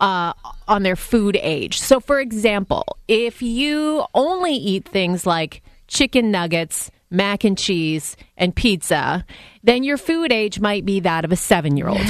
uh, 0.00 0.32
on 0.66 0.82
their 0.82 0.96
food 0.96 1.36
age. 1.40 1.80
So, 1.80 2.00
for 2.00 2.20
example, 2.20 2.84
if 3.08 3.42
you 3.42 4.04
only 4.14 4.54
eat 4.54 4.88
things 4.88 5.26
like 5.26 5.62
chicken 5.88 6.30
nuggets, 6.30 6.90
mac 7.10 7.42
and 7.44 7.56
cheese, 7.56 8.16
and 8.36 8.54
pizza, 8.54 9.24
then 9.64 9.82
your 9.82 9.96
food 9.96 10.30
age 10.30 10.60
might 10.60 10.84
be 10.84 11.00
that 11.00 11.24
of 11.24 11.32
a 11.32 11.36
seven 11.36 11.76
year 11.76 11.88
old. 11.88 12.00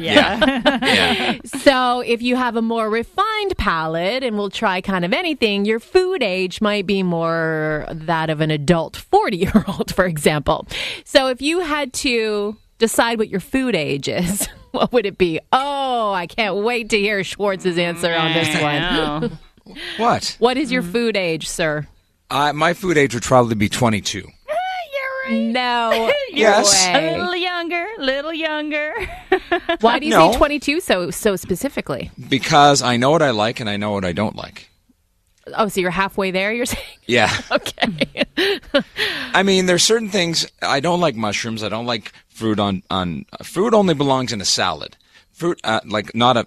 yeah. 0.00 1.36
so, 1.44 2.00
if 2.00 2.22
you 2.22 2.36
have 2.36 2.56
a 2.56 2.62
more 2.62 2.90
refined 2.90 3.56
palate 3.58 4.22
and 4.22 4.36
will 4.36 4.50
try 4.50 4.80
kind 4.80 5.04
of 5.04 5.12
anything, 5.12 5.64
your 5.64 5.80
food 5.80 6.22
age 6.22 6.60
might 6.60 6.86
be 6.86 7.02
more 7.02 7.86
that 7.90 8.30
of 8.30 8.40
an 8.40 8.50
adult 8.50 8.96
40 8.96 9.36
year 9.36 9.64
old, 9.68 9.94
for 9.94 10.06
example. 10.06 10.66
So, 11.04 11.28
if 11.28 11.40
you 11.40 11.60
had 11.60 11.92
to 11.94 12.56
decide 12.78 13.18
what 13.18 13.28
your 13.28 13.40
food 13.40 13.74
age 13.74 14.08
is, 14.08 14.48
what 14.76 14.92
would 14.92 15.06
it 15.06 15.18
be? 15.18 15.40
Oh, 15.52 16.12
I 16.12 16.26
can't 16.26 16.56
wait 16.56 16.90
to 16.90 16.98
hear 16.98 17.24
Schwartz's 17.24 17.78
answer 17.78 18.14
on 18.14 18.32
this 18.32 18.60
one. 18.62 19.38
What? 19.96 20.36
What 20.38 20.56
is 20.56 20.70
your 20.70 20.82
food 20.82 21.16
age, 21.16 21.48
sir? 21.48 21.88
Uh, 22.30 22.52
my 22.52 22.72
food 22.72 22.96
age 22.96 23.14
would 23.14 23.24
probably 23.24 23.56
be 23.56 23.68
22. 23.68 24.28
No. 25.28 26.12
Yes. 26.30 26.86
A 26.86 27.16
little 27.16 27.34
younger, 27.34 27.84
little 27.98 28.32
younger. 28.32 28.92
Why 29.80 29.98
do 29.98 30.04
you 30.06 30.12
No. 30.12 30.30
say 30.30 30.38
22 30.38 30.80
so 30.80 31.10
so 31.10 31.34
specifically? 31.34 32.10
Because 32.28 32.80
I 32.82 32.96
know 32.98 33.10
what 33.10 33.22
I 33.22 33.30
like 33.30 33.58
and 33.58 33.68
I 33.68 33.76
know 33.76 33.90
what 33.92 34.04
I 34.04 34.12
don't 34.12 34.36
like. 34.36 34.68
Oh, 35.54 35.68
so 35.68 35.80
you're 35.80 35.90
halfway 35.90 36.30
there, 36.30 36.52
you're 36.52 36.66
saying? 36.76 36.98
Yeah. 37.06 37.34
Okay. 37.50 38.24
I 39.34 39.42
mean, 39.42 39.66
there's 39.66 39.82
certain 39.82 40.08
things 40.08 40.46
I 40.62 40.80
don't 40.80 41.00
like 41.00 41.14
mushrooms. 41.16 41.62
I 41.62 41.68
don't 41.68 41.86
like 41.86 42.12
fruit 42.28 42.58
on 42.58 42.82
on 42.90 43.24
fruit 43.42 43.72
only 43.74 43.94
belongs 43.94 44.32
in 44.32 44.40
a 44.40 44.44
salad. 44.44 44.96
Fruit 45.32 45.60
uh, 45.64 45.80
like 45.84 46.14
not 46.14 46.36
a 46.36 46.46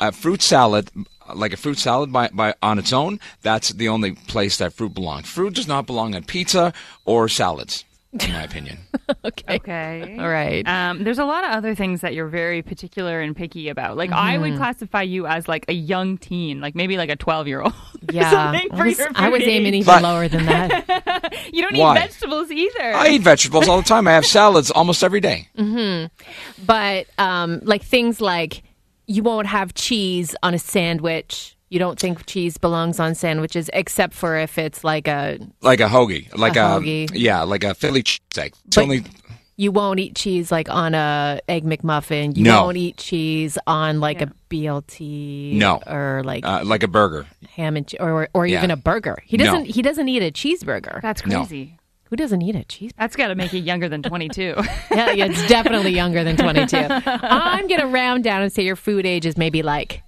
a 0.00 0.12
fruit 0.12 0.42
salad 0.42 0.90
like 1.34 1.52
a 1.52 1.56
fruit 1.56 1.78
salad 1.78 2.12
by, 2.12 2.28
by 2.28 2.54
on 2.62 2.78
its 2.78 2.92
own. 2.92 3.18
That's 3.42 3.70
the 3.70 3.88
only 3.88 4.12
place 4.12 4.58
that 4.58 4.72
fruit 4.72 4.94
belongs. 4.94 5.28
Fruit 5.28 5.54
does 5.54 5.66
not 5.66 5.86
belong 5.86 6.14
on 6.14 6.22
pizza 6.24 6.72
or 7.04 7.28
salads, 7.28 7.84
in 8.24 8.32
my 8.32 8.42
opinion. 8.42 8.78
okay. 9.24 9.56
Okay. 9.56 10.16
All 10.18 10.28
right. 10.28 10.66
Um, 10.66 11.04
there's 11.04 11.18
a 11.18 11.24
lot 11.24 11.44
of 11.44 11.50
other 11.50 11.74
things 11.74 12.00
that 12.02 12.14
you're 12.14 12.28
very 12.28 12.62
particular 12.62 13.20
and 13.20 13.36
picky 13.36 13.68
about. 13.68 13.96
Like 13.96 14.12
I 14.12 14.34
Mm-hmm. 14.34 14.42
would 14.42 14.56
classify 14.56 15.02
you 15.02 15.26
as 15.26 15.48
like 15.48 15.64
a 15.68 15.72
young 15.72 16.18
teen, 16.18 16.60
like 16.60 16.74
maybe 16.74 16.96
like 16.96 17.10
a 17.10 17.16
12 17.16 17.46
year 17.48 17.62
old. 17.62 17.74
Yeah. 18.12 18.30
Something 18.30 18.68
I 18.72 18.84
was, 18.84 18.98
your 18.98 19.08
I 19.16 19.28
was 19.30 19.42
aiming 19.42 19.74
even 19.74 19.86
But- 19.86 20.02
lower 20.02 20.28
than 20.28 20.46
that. 20.46 21.32
You 21.52 21.62
don't 21.62 21.76
Why? 21.76 21.96
eat 21.96 22.00
vegetables 22.00 22.50
either. 22.50 22.94
I 22.94 23.08
eat 23.08 23.22
vegetables 23.22 23.68
all 23.68 23.78
the 23.78 23.88
time. 23.88 24.06
I 24.06 24.12
have 24.12 24.26
salads 24.26 24.70
almost 24.70 25.02
every 25.02 25.20
day. 25.20 25.48
Mm-hmm. 25.58 26.64
But 26.66 27.06
um, 27.18 27.60
like 27.64 27.82
things 27.82 28.20
like 28.20 28.62
you 29.06 29.22
won't 29.22 29.46
have 29.46 29.74
cheese 29.74 30.34
on 30.42 30.54
a 30.54 30.58
sandwich. 30.58 31.55
You 31.68 31.78
don't 31.80 31.98
think 31.98 32.26
cheese 32.26 32.58
belongs 32.58 33.00
on 33.00 33.14
sandwiches, 33.16 33.68
except 33.72 34.14
for 34.14 34.36
if 34.38 34.56
it's 34.56 34.84
like 34.84 35.08
a. 35.08 35.38
Like 35.62 35.80
a 35.80 35.88
hoagie, 35.88 36.32
like 36.36 36.56
A 36.56 36.60
a, 36.60 36.80
hoagie. 36.80 37.10
yeah, 37.12 37.42
like 37.42 37.64
a 37.64 37.74
Philly 37.74 38.02
cheesesteak. 38.04 38.52
It's 38.66 38.76
But- 38.76 38.82
only 38.82 39.04
You 39.58 39.72
won't 39.72 39.98
eat 39.98 40.14
cheese 40.14 40.52
like 40.52 40.68
on 40.68 40.94
a 40.94 41.40
egg 41.48 41.64
McMuffin. 41.64 42.36
You 42.36 42.44
No. 42.44 42.64
won't 42.64 42.76
eat 42.76 42.98
cheese 42.98 43.56
on 43.66 44.00
like 44.00 44.20
a 44.20 44.30
BLT. 44.50 45.54
No. 45.54 45.80
or 45.86 46.22
like 46.24 46.44
uh, 46.46 46.62
like 46.64 46.82
a 46.82 46.88
burger. 46.88 47.26
ham 47.54 47.76
and 47.76 47.86
che- 47.88 47.96
or 47.98 48.28
or 48.34 48.46
Yeah. 48.46 48.58
even 48.58 48.70
a 48.70 48.76
burger. 48.76 49.16
He 49.24 49.36
doesn't. 49.36 49.64
He 49.64 49.82
doesn't 49.82 50.08
eat 50.08 50.22
a 50.22 50.30
cheeseburger. 50.30 51.00
That's 51.00 51.24
No. 51.26 51.38
crazy. 51.40 51.78
Who 52.10 52.16
doesn't 52.16 52.42
eat 52.42 52.54
a 52.54 52.60
cheeseburger? 52.60 52.92
That's 52.98 53.16
got 53.16 53.28
to 53.28 53.34
make 53.34 53.52
you 53.52 53.60
younger 53.60 53.88
than 53.88 54.02
22. 54.02 54.42
yeah, 54.92 55.10
yeah, 55.10 55.24
it's 55.24 55.44
definitely 55.48 55.90
younger 55.90 56.22
than 56.22 56.36
22. 56.36 56.76
I'm 57.06 57.66
going 57.66 57.80
to 57.80 57.86
round 57.88 58.22
down 58.22 58.42
and 58.42 58.52
say 58.52 58.62
your 58.62 58.76
food 58.76 59.04
age 59.06 59.26
is 59.26 59.36
maybe 59.36 59.62
like 59.62 60.02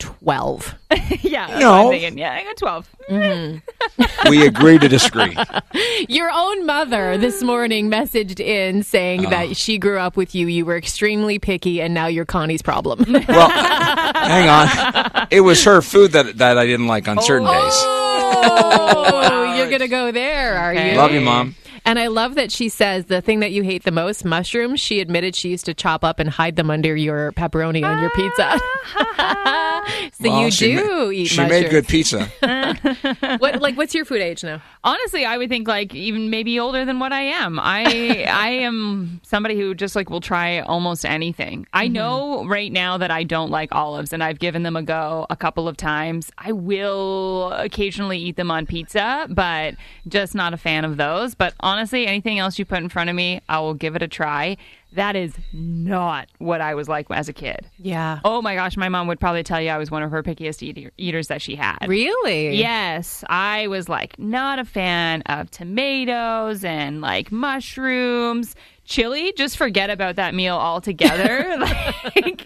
12. 0.00 0.74
yeah. 1.20 1.58
No. 1.60 1.72
I'm 1.86 1.90
thinking. 1.90 2.18
Yeah, 2.18 2.32
I 2.32 2.42
got 2.42 2.56
12. 2.56 2.96
Mm-hmm. 3.10 4.30
We 4.30 4.46
agree 4.46 4.78
to 4.78 4.88
disagree. 4.88 5.36
Your 6.08 6.30
own 6.32 6.66
mother 6.66 7.16
this 7.16 7.42
morning 7.42 7.90
messaged 7.90 8.40
in 8.40 8.82
saying 8.82 9.26
Oh. 9.26 9.30
that 9.30 9.44
uh-huh. 9.44 9.54
she 9.54 9.78
grew 9.78 9.98
up 9.98 10.16
with 10.16 10.34
you. 10.34 10.46
You 10.46 10.64
were 10.64 10.76
extremely 10.76 11.38
picky, 11.38 11.80
and 11.80 11.94
now 11.94 12.06
you're 12.06 12.24
Connie's 12.24 12.62
problem. 12.62 13.04
Well, 13.30 13.50
hang 13.50 14.48
on. 14.48 15.28
It 15.30 15.40
was 15.42 15.62
her 15.64 15.82
food 15.82 16.12
that 16.12 16.38
that 16.38 16.58
I 16.58 16.66
didn't 16.66 16.86
like 16.88 17.06
on 17.06 17.20
certain 17.22 17.46
days. 17.46 17.72
oh, 17.84 19.54
you're 19.56 19.68
going 19.68 19.80
to 19.80 19.88
go 19.88 20.10
there, 20.10 20.56
are 20.56 20.74
you? 20.74 20.96
Love 20.96 21.12
you, 21.12 21.20
mom. 21.20 21.54
And 21.90 21.98
I 21.98 22.06
love 22.06 22.36
that 22.36 22.52
she 22.52 22.68
says 22.68 23.06
the 23.06 23.20
thing 23.20 23.40
that 23.40 23.50
you 23.50 23.64
hate 23.64 23.82
the 23.82 23.90
most, 23.90 24.24
mushrooms, 24.24 24.78
she 24.78 25.00
admitted 25.00 25.34
she 25.34 25.48
used 25.48 25.66
to 25.66 25.74
chop 25.74 26.04
up 26.04 26.20
and 26.20 26.30
hide 26.30 26.54
them 26.54 26.70
under 26.70 26.94
your 26.94 27.32
pepperoni 27.32 27.84
on 27.84 27.98
your 28.00 28.10
pizza. 28.10 28.60
Ah, 28.94 30.08
so 30.12 30.30
Well, 30.30 30.44
you 30.44 30.50
do 30.52 31.06
ma- 31.06 31.10
eat 31.10 31.26
She 31.26 31.40
mushrooms. 31.40 31.62
made 31.62 31.70
good 31.72 31.88
pizza. 31.88 32.30
What, 33.40 33.60
like, 33.60 33.76
what's 33.76 33.94
your 33.94 34.04
food 34.04 34.20
age 34.22 34.44
now? 34.44 34.62
Honestly, 34.84 35.24
I 35.24 35.36
would 35.36 35.48
think 35.48 35.66
like 35.66 35.92
even 35.94 36.30
maybe 36.30 36.60
older 36.60 36.84
than 36.84 37.00
what 37.00 37.12
I 37.12 37.22
am. 37.22 37.58
I 37.58 38.24
I 38.28 38.50
am 38.50 39.20
somebody 39.24 39.56
who 39.58 39.74
just 39.74 39.96
like 39.96 40.10
will 40.10 40.20
try 40.20 40.60
almost 40.60 41.04
anything. 41.04 41.66
I 41.72 41.86
mm-hmm. 41.86 41.94
know 41.94 42.46
right 42.46 42.70
now 42.70 42.98
that 42.98 43.10
I 43.10 43.24
don't 43.24 43.50
like 43.50 43.74
olives 43.74 44.12
and 44.12 44.22
I've 44.22 44.38
given 44.38 44.62
them 44.62 44.76
a 44.76 44.82
go 44.82 45.26
a 45.28 45.36
couple 45.36 45.66
of 45.68 45.76
times. 45.76 46.30
I 46.38 46.52
will 46.52 47.52
occasionally 47.52 48.18
eat 48.18 48.36
them 48.36 48.50
on 48.50 48.66
pizza, 48.66 49.26
but 49.28 49.74
just 50.06 50.34
not 50.34 50.54
a 50.54 50.56
fan 50.56 50.84
of 50.84 50.96
those. 50.96 51.34
But 51.34 51.54
honestly, 51.60 51.79
anything 52.06 52.38
else 52.38 52.58
you 52.58 52.64
put 52.64 52.78
in 52.78 52.88
front 52.88 53.10
of 53.10 53.16
me, 53.16 53.40
I 53.48 53.58
will 53.60 53.74
give 53.74 53.96
it 53.96 54.02
a 54.02 54.08
try. 54.08 54.56
That 54.94 55.14
is 55.14 55.32
not 55.52 56.28
what 56.38 56.60
I 56.60 56.74
was 56.74 56.88
like 56.88 57.06
as 57.10 57.28
a 57.28 57.32
kid. 57.32 57.70
Yeah. 57.78 58.18
Oh 58.24 58.42
my 58.42 58.56
gosh, 58.56 58.76
my 58.76 58.88
mom 58.88 59.06
would 59.06 59.20
probably 59.20 59.44
tell 59.44 59.60
you 59.60 59.70
I 59.70 59.78
was 59.78 59.88
one 59.90 60.02
of 60.02 60.10
her 60.10 60.22
pickiest 60.22 60.62
eater- 60.62 60.90
eaters 60.98 61.28
that 61.28 61.40
she 61.40 61.54
had. 61.54 61.78
Really? 61.86 62.56
Yes, 62.56 63.22
I 63.28 63.68
was 63.68 63.88
like 63.88 64.18
not 64.18 64.58
a 64.58 64.64
fan 64.64 65.22
of 65.26 65.50
tomatoes 65.50 66.64
and 66.64 67.00
like 67.00 67.30
mushrooms. 67.30 68.56
Chili, 68.84 69.32
just 69.36 69.56
forget 69.56 69.88
about 69.90 70.16
that 70.16 70.34
meal 70.34 70.56
altogether. 70.56 71.56
like, 72.16 72.44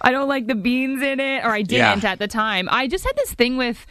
I 0.00 0.10
don't 0.10 0.28
like 0.28 0.46
the 0.46 0.54
beans 0.54 1.02
in 1.02 1.20
it, 1.20 1.44
or 1.44 1.50
I 1.50 1.60
didn't 1.60 2.02
Yeah. 2.02 2.12
at 2.12 2.18
the 2.18 2.28
time. 2.28 2.66
I 2.72 2.88
just 2.88 3.04
had 3.04 3.14
this 3.16 3.34
thing 3.34 3.58
with 3.58 3.84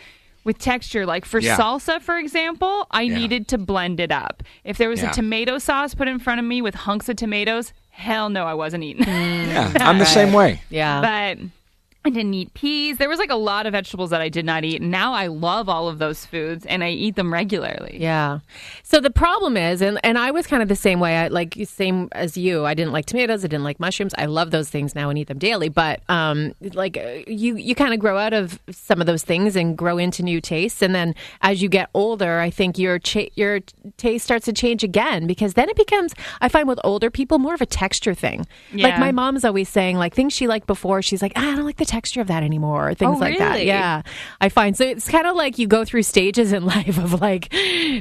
with 0.45 0.57
texture. 0.57 1.05
Like 1.05 1.25
for 1.25 1.39
Yeah. 1.39 1.57
salsa, 1.57 2.01
for 2.01 2.17
example, 2.17 2.87
I 2.91 3.01
Yeah. 3.01 3.17
needed 3.17 3.47
to 3.49 3.57
blend 3.57 3.99
it 3.99 4.11
up. 4.13 4.41
If 4.63 4.77
there 4.77 4.87
was 4.89 5.01
Yeah. 5.01 5.09
a 5.11 5.13
tomato 5.13 5.57
sauce 5.57 5.93
put 5.93 6.07
in 6.07 6.19
front 6.19 6.39
of 6.39 6.45
me 6.45 6.61
with 6.61 6.75
hunks 6.75 7.09
of 7.09 7.17
tomatoes, 7.17 7.73
hell 7.89 8.29
no, 8.29 8.45
I 8.45 8.53
wasn't 8.53 8.83
eating. 8.85 9.03
Yeah, 9.05 9.73
I'm 9.81 9.97
the 9.99 10.05
same 10.05 10.31
way. 10.31 10.61
Yeah. 10.69 11.01
but 11.01 11.39
I 12.05 12.09
didn't 12.11 12.35
eat 12.35 12.53
peas. 12.53 12.97
There 12.97 13.09
was 13.09 13.17
like 13.17 13.31
a 13.31 13.35
lot 13.35 13.65
of 13.65 13.71
vegetables 13.71 14.11
that 14.11 14.21
I 14.21 14.29
did 14.29 14.45
not 14.45 14.63
eat. 14.63 14.79
Now 14.81 15.13
I 15.13 15.25
love 15.27 15.67
all 15.67 15.87
of 15.87 15.97
those 15.97 16.23
foods 16.25 16.65
and 16.67 16.83
I 16.83 16.91
eat 16.91 17.15
them 17.15 17.33
regularly. 17.33 17.97
Yeah. 17.99 18.39
So 18.83 18.99
the 19.01 19.09
problem 19.09 19.57
is, 19.57 19.81
and, 19.81 19.99
and 20.03 20.17
I 20.19 20.29
was 20.29 20.45
kind 20.45 20.61
of 20.61 20.69
the 20.69 20.75
same 20.75 20.99
way. 20.99 21.17
I 21.17 21.27
like 21.29 21.57
same 21.65 22.07
as 22.11 22.37
you. 22.37 22.63
I 22.65 22.75
didn't 22.75 22.93
like 22.93 23.07
tomatoes. 23.07 23.43
I 23.43 23.47
didn't 23.47 23.63
like 23.63 23.79
mushrooms. 23.79 24.13
I 24.19 24.25
love 24.27 24.51
those 24.51 24.69
things 24.69 24.93
now 24.93 25.09
and 25.09 25.17
eat 25.17 25.27
them 25.27 25.39
daily. 25.39 25.67
But 25.67 26.01
um, 26.07 26.53
like 26.73 26.95
uh, 26.95 27.23
you, 27.27 27.55
you 27.55 27.73
kind 27.73 27.91
of 27.93 27.99
grow 27.99 28.19
out 28.19 28.33
of 28.33 28.59
some 28.69 29.01
of 29.01 29.07
those 29.07 29.23
things 29.23 29.55
and 29.55 29.75
grow 29.75 29.97
into 29.97 30.21
new 30.21 30.39
tastes. 30.39 30.83
And 30.83 30.93
then 30.93 31.15
as 31.41 31.63
you 31.63 31.69
get 31.69 31.89
older, 31.95 32.39
I 32.39 32.51
think 32.51 32.77
your 32.77 32.99
cha- 32.99 33.29
your 33.33 33.61
taste 33.97 34.25
starts 34.25 34.45
to 34.45 34.53
change 34.53 34.83
again 34.83 35.25
because 35.25 35.55
then 35.55 35.69
it 35.69 35.75
becomes. 35.75 36.13
I 36.39 36.49
find 36.49 36.67
with 36.67 36.79
older 36.83 37.09
people 37.09 37.39
more 37.39 37.55
of 37.55 37.61
a 37.61 37.65
texture 37.65 38.13
thing. 38.13 38.41
Like 38.71 38.93
Yeah. 38.93 38.99
my 38.99 39.11
mom's 39.11 39.43
always 39.43 39.69
saying, 39.69 39.97
like 39.97 40.13
things 40.13 40.33
she 40.33 40.45
liked 40.45 40.67
before, 40.67 41.01
she's 41.01 41.23
like, 41.23 41.33
ah, 41.35 41.51
I 41.51 41.55
don't 41.55 41.65
like 41.65 41.77
the 41.77 41.83
texture 41.85 41.94
of 42.21 42.27
that 42.27 42.43
anymore, 42.43 42.89
or 42.89 42.93
things 42.93 43.17
Oh, 43.17 43.19
like 43.19 43.37
that. 43.37 43.65
Yeah. 43.65 44.01
I 44.41 44.49
find 44.49 44.75
so 44.75 44.83
it's 44.85 45.07
kind 45.07 45.27
of 45.27 45.35
like 45.35 45.57
you 45.57 45.67
go 45.67 45.85
through 45.85 46.03
stages 46.03 46.51
in 46.53 46.65
life 46.75 46.97
of 46.97 47.21
like 47.21 47.49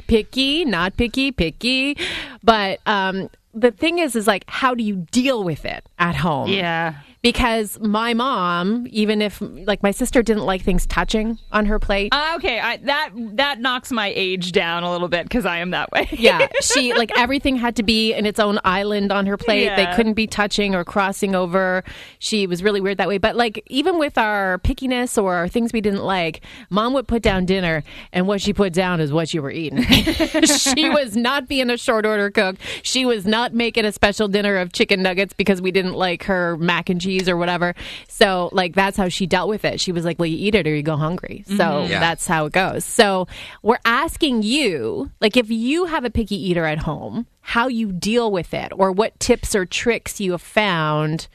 picky, 0.07 0.65
not 0.65 0.97
picky, 0.97 1.31
picky. 1.31 1.97
But 2.43 2.79
um, 2.85 3.29
the 3.53 3.71
thing 3.71 3.99
is, 3.99 4.15
is 4.15 4.27
like, 4.27 4.43
how 4.47 4.75
do 4.75 4.83
you 4.83 5.05
deal 5.11 5.43
with 5.43 5.65
it 5.65 5.87
at 5.97 6.15
home? 6.15 6.49
Yeah. 6.49 6.95
Because 7.25 7.79
my 7.79 8.13
mom, 8.13 8.85
even 8.91 9.19
if 9.19 9.41
like 9.41 9.81
my 9.81 9.89
sister 9.89 10.21
didn't 10.21 10.45
like 10.45 10.61
things 10.61 10.85
touching 10.85 11.39
on 11.51 11.65
her 11.65 11.79
plate. 11.79 12.13
Uh, 12.13 12.33
okay, 12.35 12.59
I, 12.59 12.77
that 12.77 13.09
that 13.15 13.59
knocks 13.59 13.91
my 13.91 14.13
age 14.15 14.51
down 14.51 14.83
a 14.83 14.91
little 14.91 15.07
bit 15.07 15.23
because 15.23 15.43
I 15.43 15.57
am 15.57 15.71
that 15.71 15.91
way. 15.91 16.07
yeah, 16.11 16.47
she 16.61 16.93
like 16.93 17.11
everything 17.17 17.55
had 17.55 17.77
to 17.77 17.83
be 17.83 18.13
in 18.13 18.27
its 18.27 18.39
own 18.39 18.59
island 18.63 19.11
on 19.11 19.25
her 19.25 19.37
plate. 19.37 19.75
They 19.75 19.87
couldn't 19.95 20.13
be 20.13 20.27
touching 20.27 20.75
or 20.75 20.83
crossing 20.83 21.33
over. 21.33 21.83
She 22.19 22.45
was 22.45 22.61
really 22.61 22.79
weird 22.79 22.99
that 22.99 23.07
way. 23.07 23.17
But 23.17 23.35
like 23.35 23.63
even 23.71 23.97
with 23.97 24.19
our 24.19 24.59
pickiness 24.59 25.19
or 25.21 25.47
things 25.47 25.73
we 25.73 25.81
didn't 25.81 26.03
like, 26.03 26.41
mom 26.69 26.93
would 26.93 27.07
put 27.07 27.23
down 27.23 27.45
dinner, 27.47 27.83
and 28.13 28.27
what 28.27 28.39
she 28.39 28.53
put 28.53 28.71
down 28.71 29.01
is 29.01 29.11
what 29.11 29.33
you 29.33 29.41
were 29.41 29.49
eating. 29.49 29.81
she 30.43 30.91
was 30.91 31.15
not 31.15 31.47
being 31.47 31.71
a 31.71 31.77
short 31.77 32.05
order 32.05 32.29
cook. 32.29 32.57
She 32.83 33.03
was 33.03 33.25
not 33.25 33.51
making 33.51 33.83
a 33.83 33.91
special 33.91 34.27
dinner 34.27 34.57
of 34.57 34.73
chicken 34.73 35.01
nuggets 35.01 35.33
because 35.33 35.59
we 35.59 35.71
didn't 35.71 35.95
like 35.95 36.25
her 36.25 36.55
mac 36.57 36.87
and 36.91 37.01
cheese 37.01 37.14
or 37.27 37.37
whatever. 37.37 37.73
So 38.07 38.49
like 38.51 38.75
that's 38.75 38.97
how 38.97 39.09
she 39.09 39.25
dealt 39.25 39.49
with 39.49 39.65
it. 39.65 39.79
She 39.79 39.91
was 39.91 40.05
like, 40.05 40.19
"Well, 40.19 40.27
you 40.27 40.37
eat 40.37 40.55
it 40.55 40.67
or 40.67 40.75
you 40.75 40.83
go 40.83 40.97
hungry." 40.97 41.43
So 41.47 41.53
mm-hmm. 41.53 41.91
Yeah. 41.91 41.99
that's 41.99 42.27
how 42.27 42.45
it 42.45 42.53
goes. 42.53 42.83
So 42.85 43.27
we're 43.61 43.79
asking 43.85 44.43
you, 44.43 45.11
like, 45.21 45.37
if 45.37 45.49
you 45.49 45.85
have 45.85 46.05
a 46.05 46.09
picky 46.09 46.35
eater 46.35 46.65
at 46.65 46.79
home, 46.79 47.27
how 47.41 47.67
you 47.67 47.91
deal 47.91 48.31
with 48.31 48.53
it, 48.53 48.71
or 48.75 48.91
what 48.91 49.19
tips 49.19 49.55
or 49.55 49.65
tricks 49.65 50.19
you 50.19 50.31
have 50.31 50.41
found 50.41 51.27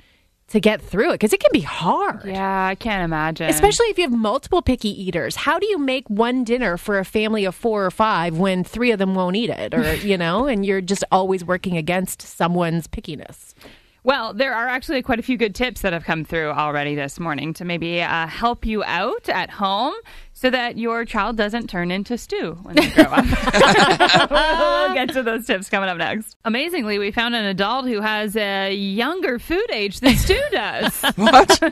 to 0.48 0.58
get 0.58 0.82
through 0.82 1.10
it, 1.10 1.14
because 1.14 1.32
it 1.32 1.38
can 1.38 1.52
be 1.52 1.60
hard. 1.60 2.24
Yeah, 2.24 2.66
I 2.66 2.74
can't 2.74 3.04
imagine. 3.04 3.48
Especially 3.48 3.86
if 3.86 3.98
you 3.98 4.02
have 4.02 4.12
multiple 4.12 4.62
picky 4.62 4.88
eaters. 4.88 5.36
How 5.36 5.60
do 5.60 5.66
you 5.66 5.78
make 5.78 6.10
one 6.10 6.42
dinner 6.42 6.76
for 6.76 6.98
a 6.98 7.04
family 7.04 7.44
of 7.44 7.54
four 7.54 7.86
or 7.86 7.90
five 7.92 8.36
when 8.36 8.64
three 8.64 8.90
of 8.90 8.98
them 8.98 9.14
won't 9.14 9.36
eat 9.36 9.50
it? 9.50 9.72
Or, 9.72 9.94
you 9.94 10.18
know, 10.18 10.46
and 10.46 10.66
you're 10.66 10.80
just 10.80 11.04
always 11.12 11.44
working 11.44 11.76
against 11.76 12.22
someone's 12.22 12.88
pickiness. 12.88 13.54
Well, 14.02 14.32
there 14.32 14.54
are 14.54 14.66
actually 14.66 15.02
quite 15.02 15.18
a 15.18 15.22
few 15.22 15.36
good 15.36 15.54
tips 15.54 15.82
that 15.82 15.92
have 15.92 16.04
come 16.04 16.24
through 16.24 16.50
already 16.52 16.94
this 16.94 17.20
morning 17.20 17.52
to 17.54 17.66
maybe 17.66 18.00
uh, 18.00 18.26
help 18.26 18.64
you 18.64 18.82
out 18.84 19.28
at 19.28 19.50
home 19.50 19.92
so 20.40 20.48
that 20.48 20.78
your 20.78 21.04
child 21.04 21.36
doesn't 21.36 21.68
turn 21.68 21.90
into 21.90 22.16
stew 22.16 22.56
when 22.62 22.74
they 22.74 22.88
grow 22.88 23.04
up. 23.04 23.26
we'll 24.30 24.94
get 24.94 25.12
to 25.12 25.22
those 25.22 25.44
tips 25.44 25.68
coming 25.68 25.90
up 25.90 25.98
next. 25.98 26.34
Amazingly, 26.46 26.98
we 26.98 27.10
found 27.10 27.34
an 27.34 27.44
adult 27.44 27.86
who 27.86 28.00
has 28.00 28.34
a 28.36 28.72
younger 28.74 29.38
food 29.38 29.66
age 29.70 30.00
than 30.00 30.16
Stu 30.16 30.40
does. 30.50 31.02
what? 31.16 31.58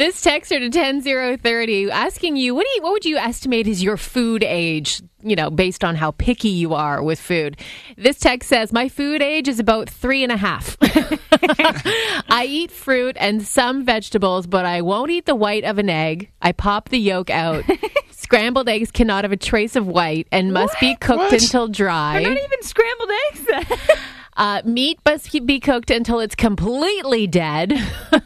This 0.00 0.24
texter 0.24 0.58
to 0.58 0.70
10030 0.70 1.90
asking 1.90 2.36
you, 2.36 2.54
what 2.54 2.64
do 2.64 2.70
you 2.76 2.82
what 2.82 2.92
would 2.92 3.04
you 3.04 3.18
estimate 3.18 3.66
is 3.66 3.82
your 3.82 3.98
food 3.98 4.42
age, 4.42 5.02
you 5.22 5.36
know, 5.36 5.50
based 5.50 5.84
on 5.84 5.96
how 5.96 6.12
picky 6.12 6.48
you 6.48 6.72
are 6.72 7.02
with 7.02 7.20
food? 7.20 7.58
This 7.98 8.18
text 8.18 8.48
says, 8.48 8.72
My 8.72 8.88
food 8.88 9.20
age 9.20 9.48
is 9.48 9.60
about 9.60 9.90
three 9.90 10.22
and 10.22 10.32
a 10.32 10.38
half. 10.38 10.78
I 10.80 12.46
eat 12.48 12.70
fruit 12.70 13.16
and 13.20 13.42
some 13.42 13.84
vegetables, 13.84 14.46
but 14.46 14.64
I 14.64 14.80
won't 14.80 15.10
eat 15.10 15.26
the 15.26 15.34
white 15.34 15.64
of 15.64 15.78
an 15.78 15.90
egg. 15.90 16.30
I 16.40 16.52
pop 16.52 16.88
the 16.88 16.98
yolk 16.98 17.28
out. 17.28 17.49
Scrambled 18.10 18.68
eggs 18.68 18.90
cannot 18.90 19.24
have 19.24 19.32
a 19.32 19.36
trace 19.36 19.74
of 19.76 19.86
white 19.86 20.28
and 20.30 20.52
must 20.52 20.78
be 20.80 20.94
cooked 20.96 21.18
What? 21.18 21.32
until 21.32 21.68
dry. 21.68 22.22
Not 22.22 22.32
even 22.36 22.62
scrambled 22.62 23.10
eggs. 23.32 23.68
Uh, 24.36 24.62
meat 24.64 24.98
must 25.04 25.30
be 25.46 25.60
cooked 25.60 25.90
until 25.90 26.20
it's 26.20 26.34
completely 26.34 27.26
dead. 27.26 27.74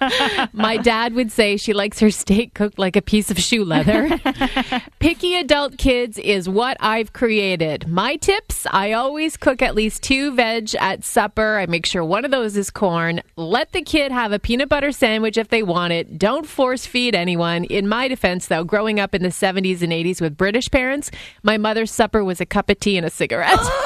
My 0.53 0.77
dad 0.77 1.15
would 1.15 1.33
say 1.33 1.57
she 1.57 1.73
likes 1.73 2.01
her 2.01 2.11
steak 2.11 2.55
cooked 2.55 2.79
like 2.79 2.97
a 2.97 3.03
piece 3.03 3.31
of 3.31 3.39
shoe 3.39 3.65
leather. 3.65 4.19
Picky 4.99 5.37
adult 5.37 5.77
kids 5.79 6.19
is 6.19 6.49
what 6.49 6.77
I've 6.81 7.13
created. 7.13 7.89
My 7.89 8.17
tips 8.17 8.67
I 8.71 8.93
always 8.93 9.37
cook 9.37 9.63
at 9.63 9.75
least 9.75 10.03
two 10.03 10.35
veg 10.35 10.75
at 10.77 11.05
supper. 11.05 11.59
I 11.59 11.67
make 11.67 11.87
sure 11.87 12.05
one 12.05 12.25
of 12.25 12.31
those 12.31 12.57
is 12.57 12.71
corn. 12.71 13.21
Let 13.37 13.73
the 13.73 13.83
kid 13.83 14.13
have 14.13 14.33
a 14.33 14.39
peanut 14.39 14.69
butter 14.69 14.93
sandwich 14.93 15.37
if 15.37 15.49
they 15.49 15.63
want 15.63 15.93
it. 15.93 16.19
Don't 16.19 16.47
force 16.47 16.87
feed 16.87 17.15
anyone. 17.15 17.65
In 17.65 17.89
my 17.89 18.09
defense, 18.09 18.47
though, 18.47 18.65
growing 18.65 19.01
up 19.01 19.15
in 19.15 19.23
the 19.23 19.29
70s 19.29 19.83
and 19.83 19.93
80s 19.93 20.21
with 20.21 20.37
British 20.37 20.71
parents, 20.71 21.11
my 21.43 21.59
mother's 21.59 21.91
supper 21.91 22.25
was 22.25 22.41
a 22.41 22.47
cup 22.47 22.71
of 22.71 22.79
tea 22.79 22.97
and 22.97 23.07
a 23.07 23.11
cigarette. 23.11 23.59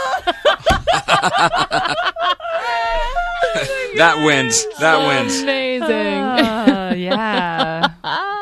That 3.96 4.24
wins. 4.24 4.64
That 4.78 5.06
wins. 5.08 5.40
Amazing. 5.42 5.88
Uh, 5.88 6.94
yeah. 6.96 7.88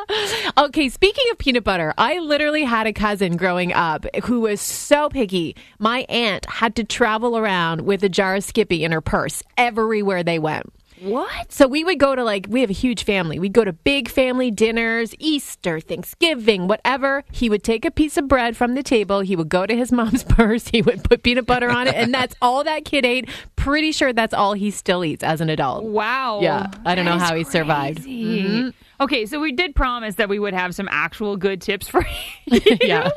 Okay, 0.58 0.88
speaking 0.88 1.24
of 1.32 1.38
peanut 1.38 1.64
butter, 1.64 1.92
I 1.98 2.18
literally 2.18 2.64
had 2.64 2.86
a 2.86 2.92
cousin 2.92 3.36
growing 3.36 3.74
up 3.74 4.06
who 4.24 4.40
was 4.40 4.60
so 4.60 5.10
picky. 5.10 5.54
My 5.78 6.06
aunt 6.08 6.46
had 6.46 6.76
to 6.76 6.84
travel 6.84 7.36
around 7.36 7.82
with 7.82 8.02
a 8.02 8.08
jar 8.08 8.36
of 8.36 8.44
Skippy 8.44 8.82
in 8.82 8.90
her 8.92 9.02
purse 9.02 9.42
everywhere 9.58 10.22
they 10.22 10.38
went. 10.38 10.72
What? 11.00 11.52
So 11.52 11.66
we 11.68 11.84
would 11.84 11.98
go 11.98 12.14
to 12.14 12.24
like 12.24 12.46
we 12.48 12.60
have 12.60 12.70
a 12.70 12.74
huge 12.74 13.04
family. 13.04 13.38
We'd 13.38 13.52
go 13.52 13.64
to 13.64 13.72
big 13.72 14.08
family 14.08 14.50
dinners, 14.50 15.14
Easter, 15.18 15.80
Thanksgiving, 15.80 16.68
whatever. 16.68 17.24
He 17.32 17.48
would 17.50 17.62
take 17.62 17.84
a 17.84 17.90
piece 17.90 18.16
of 18.16 18.28
bread 18.28 18.56
from 18.56 18.74
the 18.74 18.82
table. 18.82 19.20
He 19.20 19.36
would 19.36 19.48
go 19.48 19.66
to 19.66 19.76
his 19.76 19.92
mom's 20.00 20.24
purse. 20.24 20.68
He 20.68 20.82
would 20.82 21.04
put 21.04 21.22
peanut 21.22 21.46
butter 21.46 21.70
on 21.70 21.86
it, 21.86 21.94
and 21.94 22.12
that's 22.14 22.34
all 22.40 22.64
that 22.64 22.84
kid 22.84 23.04
ate. 23.04 23.28
Pretty 23.56 23.92
sure 23.92 24.12
that's 24.12 24.34
all 24.34 24.52
he 24.54 24.70
still 24.70 25.04
eats 25.04 25.22
as 25.24 25.40
an 25.40 25.50
adult. 25.50 25.84
Wow. 25.84 26.40
Yeah, 26.40 26.70
I 26.84 26.94
don't 26.94 27.04
know 27.04 27.18
how 27.18 27.34
he 27.34 27.44
survived. 27.44 28.02
crazy. 28.02 28.72
Okay, 28.98 29.26
so 29.26 29.38
we 29.40 29.52
did 29.52 29.74
promise 29.74 30.14
that 30.14 30.28
we 30.30 30.38
would 30.38 30.54
have 30.54 30.74
some 30.74 30.88
actual 30.90 31.36
good 31.36 31.60
tips 31.60 31.86
for 31.86 32.06
you. 32.46 32.60
Yeah. 32.80 33.10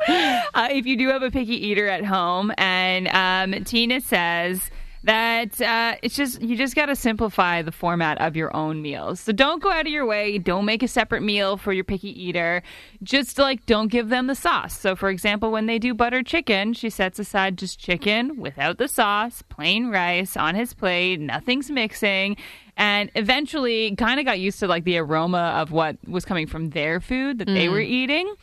Uh, 0.52 0.68
if 0.70 0.84
you 0.84 0.96
do 0.96 1.08
have 1.08 1.22
a 1.22 1.30
picky 1.30 1.54
eater 1.68 1.88
at 1.88 2.04
home, 2.04 2.52
and 2.58 3.08
um, 3.08 3.64
Tina 3.64 4.00
says 4.02 4.70
that 5.04 5.60
uh, 5.60 5.96
it's 6.02 6.14
just 6.14 6.42
you 6.42 6.56
just 6.56 6.74
got 6.74 6.86
to 6.86 6.96
simplify 6.96 7.62
the 7.62 7.72
format 7.72 8.20
of 8.20 8.36
your 8.36 8.54
own 8.54 8.82
meals. 8.82 9.20
So 9.20 9.32
don't 9.32 9.62
go 9.62 9.70
out 9.70 9.86
of 9.86 9.92
your 9.92 10.06
way. 10.06 10.38
Don't 10.38 10.64
make 10.64 10.82
a 10.82 10.88
separate 10.88 11.22
meal 11.22 11.56
for 11.56 11.72
your 11.72 11.84
picky 11.84 12.08
eater. 12.22 12.62
Just 13.02 13.38
like 13.38 13.64
don't 13.66 13.88
give 13.88 14.10
them 14.10 14.26
the 14.26 14.34
sauce. 14.34 14.78
So 14.78 14.94
for 14.94 15.08
example, 15.08 15.50
when 15.50 15.66
they 15.66 15.78
do 15.78 15.94
butter 15.94 16.22
chicken, 16.22 16.74
she 16.74 16.90
sets 16.90 17.18
aside 17.18 17.56
just 17.56 17.78
chicken 17.78 18.36
without 18.36 18.78
the 18.78 18.88
sauce, 18.88 19.42
plain 19.48 19.88
rice 19.88 20.36
on 20.36 20.54
his 20.54 20.74
plate, 20.74 21.18
nothing's 21.20 21.70
mixing. 21.70 22.36
And 22.76 23.10
eventually, 23.14 23.94
kind 23.96 24.18
of 24.18 24.24
got 24.24 24.38
used 24.38 24.58
to 24.60 24.66
like 24.66 24.84
the 24.84 24.96
aroma 24.98 25.54
of 25.56 25.70
what 25.70 25.96
was 26.06 26.24
coming 26.24 26.46
from 26.46 26.70
their 26.70 26.98
food 26.98 27.38
that 27.38 27.46
they 27.46 27.68
were 27.68 27.80
eating. 27.80 28.34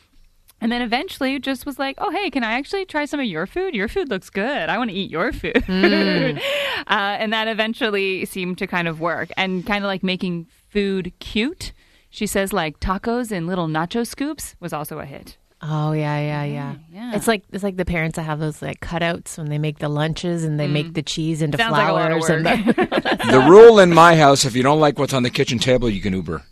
And 0.60 0.72
then 0.72 0.82
eventually 0.82 1.40
just 1.40 1.66
was 1.66 1.78
like, 1.78 1.96
oh, 2.00 2.10
hey, 2.10 2.30
can 2.30 2.44
I 2.44 2.54
actually 2.54 2.86
try 2.86 3.06
some 3.06 3.20
of 3.20 3.26
your 3.28 3.46
food? 3.46 3.76
Your 3.76 3.88
food 3.88 4.10
looks 4.10 4.30
good. 4.30 4.70
I 4.70 4.78
want 4.78 4.90
to 4.90 4.96
eat 4.96 5.12
your 5.12 5.32
food. 5.32 5.64
uh, 5.68 6.40
and 6.88 7.32
that 7.32 7.48
eventually 7.48 8.26
seemed 8.26 8.58
to 8.58 8.68
kind 8.68 8.88
of 8.88 9.00
work 9.00 9.30
and 9.38 9.66
kind 9.66 9.84
of 9.84 9.88
like 9.88 10.04
making 10.04 10.48
food 10.70 11.14
cute. 11.20 11.74
She 12.10 12.26
says 12.26 12.54
like 12.54 12.80
tacos 12.80 13.32
and 13.32 13.46
little 13.46 13.68
nacho 13.68 14.06
scoops 14.06 14.56
was 14.60 14.74
also 14.74 15.00
a 15.00 15.06
hit. 15.06 15.38
Oh 15.60 15.92
yeah, 15.92 16.20
yeah, 16.20 16.44
yeah. 16.44 16.76
yeah. 16.92 17.16
It's 17.16 17.28
like 17.28 17.44
it's 17.52 17.64
like 17.64 17.78
the 17.78 17.86
parents 17.86 18.16
that 18.18 18.24
have 18.24 18.40
those 18.40 18.62
like 18.62 18.80
cutouts 18.80 19.38
when 19.40 19.50
they 19.50 19.58
make 19.58 19.80
the 19.80 19.90
lunches 19.90 20.44
and 20.44 20.60
they 20.60 20.68
make 20.68 20.94
the 20.94 21.02
cheese 21.02 21.42
into 21.42 21.58
Sounds 21.58 21.72
like 21.72 21.90
a 21.90 21.94
lot 21.94 22.12
of 22.12 22.24
flowers 22.24 22.46
and 22.46 22.46
the, 22.46 23.18
The 23.32 23.40
rule 23.40 23.80
in 23.80 23.92
my 23.94 24.16
house: 24.16 24.46
if 24.46 24.56
you 24.56 24.62
don't 24.62 24.80
like 24.80 25.00
what's 25.00 25.14
on 25.14 25.24
the 25.24 25.32
kitchen 25.32 25.58
table, 25.58 25.90
you 25.90 26.00
can 26.00 26.14
Uber. 26.14 26.44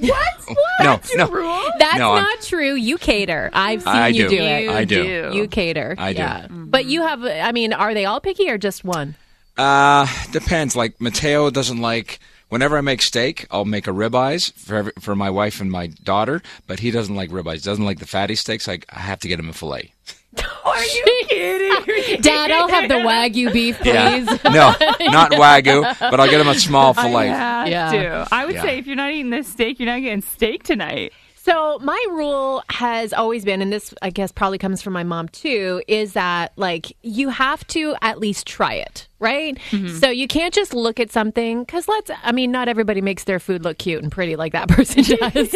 What? 0.00 0.44
no, 0.80 1.00
no. 1.14 1.70
That's 1.78 1.98
No, 1.98 2.12
I'm- 2.12 2.22
not 2.22 2.40
true. 2.42 2.74
You 2.74 2.98
cater. 2.98 3.50
I've 3.52 3.82
seen 3.82 3.92
I 3.92 4.08
you 4.08 4.28
do. 4.28 4.36
do 4.36 4.42
it. 4.42 4.62
You 4.62 4.70
I 4.70 4.84
do. 4.84 5.30
You 5.34 5.48
cater. 5.48 5.94
I 5.98 6.12
do. 6.12 6.18
Yeah. 6.18 6.46
But 6.48 6.84
you 6.86 7.02
have 7.02 7.24
I 7.24 7.50
mean, 7.52 7.72
are 7.72 7.94
they 7.94 8.04
all 8.04 8.20
picky 8.20 8.48
or 8.48 8.58
just 8.58 8.84
one? 8.84 9.16
Uh, 9.56 10.06
depends. 10.30 10.76
Like 10.76 11.00
Mateo 11.00 11.50
doesn't 11.50 11.80
like. 11.80 12.20
Whenever 12.52 12.76
I 12.76 12.82
make 12.82 13.00
steak, 13.00 13.46
I'll 13.50 13.64
make 13.64 13.86
a 13.86 13.92
ribeyes 13.92 14.52
for 14.52 14.74
every, 14.76 14.92
for 15.00 15.16
my 15.16 15.30
wife 15.30 15.58
and 15.62 15.70
my 15.70 15.86
daughter, 15.86 16.42
but 16.66 16.80
he 16.80 16.90
doesn't 16.90 17.16
like 17.16 17.30
ribeyes. 17.30 17.62
Doesn't 17.62 17.86
like 17.86 17.98
the 17.98 18.06
fatty 18.06 18.34
steaks. 18.34 18.68
I, 18.68 18.80
I 18.90 18.98
have 18.98 19.20
to 19.20 19.28
get 19.28 19.40
him 19.40 19.48
a 19.48 19.54
fillet. 19.54 19.94
Are 20.66 20.84
you 20.84 21.24
kidding? 21.30 22.20
Dad, 22.20 22.50
I'll 22.50 22.68
have 22.68 22.90
the 22.90 22.96
wagyu 22.96 23.50
beef, 23.54 23.78
please. 23.78 24.26
no, 24.44 24.74
not 25.00 25.30
wagyu, 25.32 25.82
but 25.98 26.20
I'll 26.20 26.28
get 26.28 26.42
him 26.42 26.48
a 26.48 26.54
small 26.58 26.92
fillet. 26.92 27.30
I 27.30 27.34
have 27.34 27.68
Yeah. 27.68 27.90
to. 27.90 28.28
I 28.30 28.44
would 28.44 28.56
Yeah. 28.56 28.62
say 28.64 28.78
if 28.78 28.86
you're 28.86 28.96
not 28.96 29.12
eating 29.12 29.30
this 29.30 29.48
steak, 29.48 29.80
you're 29.80 29.86
not 29.86 30.02
getting 30.02 30.20
steak 30.20 30.62
tonight. 30.62 31.14
So 31.44 31.80
my 31.80 32.06
rule 32.10 32.62
has 32.70 33.12
always 33.12 33.44
been, 33.44 33.62
and 33.62 33.72
this 33.72 33.92
I 34.00 34.10
guess 34.10 34.30
probably 34.30 34.58
comes 34.58 34.80
from 34.80 34.92
my 34.92 35.02
mom 35.02 35.26
too, 35.28 35.82
is 35.88 36.12
that 36.12 36.52
like 36.54 36.96
you 37.02 37.30
have 37.30 37.66
to 37.68 37.96
at 38.00 38.20
least 38.20 38.46
try 38.46 38.74
it, 38.74 39.08
right? 39.18 39.58
Mm-hmm. 39.72 39.96
So 39.96 40.08
you 40.08 40.28
can't 40.28 40.54
just 40.54 40.72
look 40.72 41.00
at 41.00 41.10
something 41.10 41.64
because 41.64 41.88
let's, 41.88 42.12
I 42.22 42.30
mean, 42.30 42.52
not 42.52 42.68
everybody 42.68 43.00
makes 43.00 43.24
their 43.24 43.40
food 43.40 43.64
look 43.64 43.78
cute 43.78 44.04
and 44.04 44.12
pretty 44.12 44.36
like 44.36 44.52
that 44.52 44.68
person 44.76 45.02
does. 45.02 45.50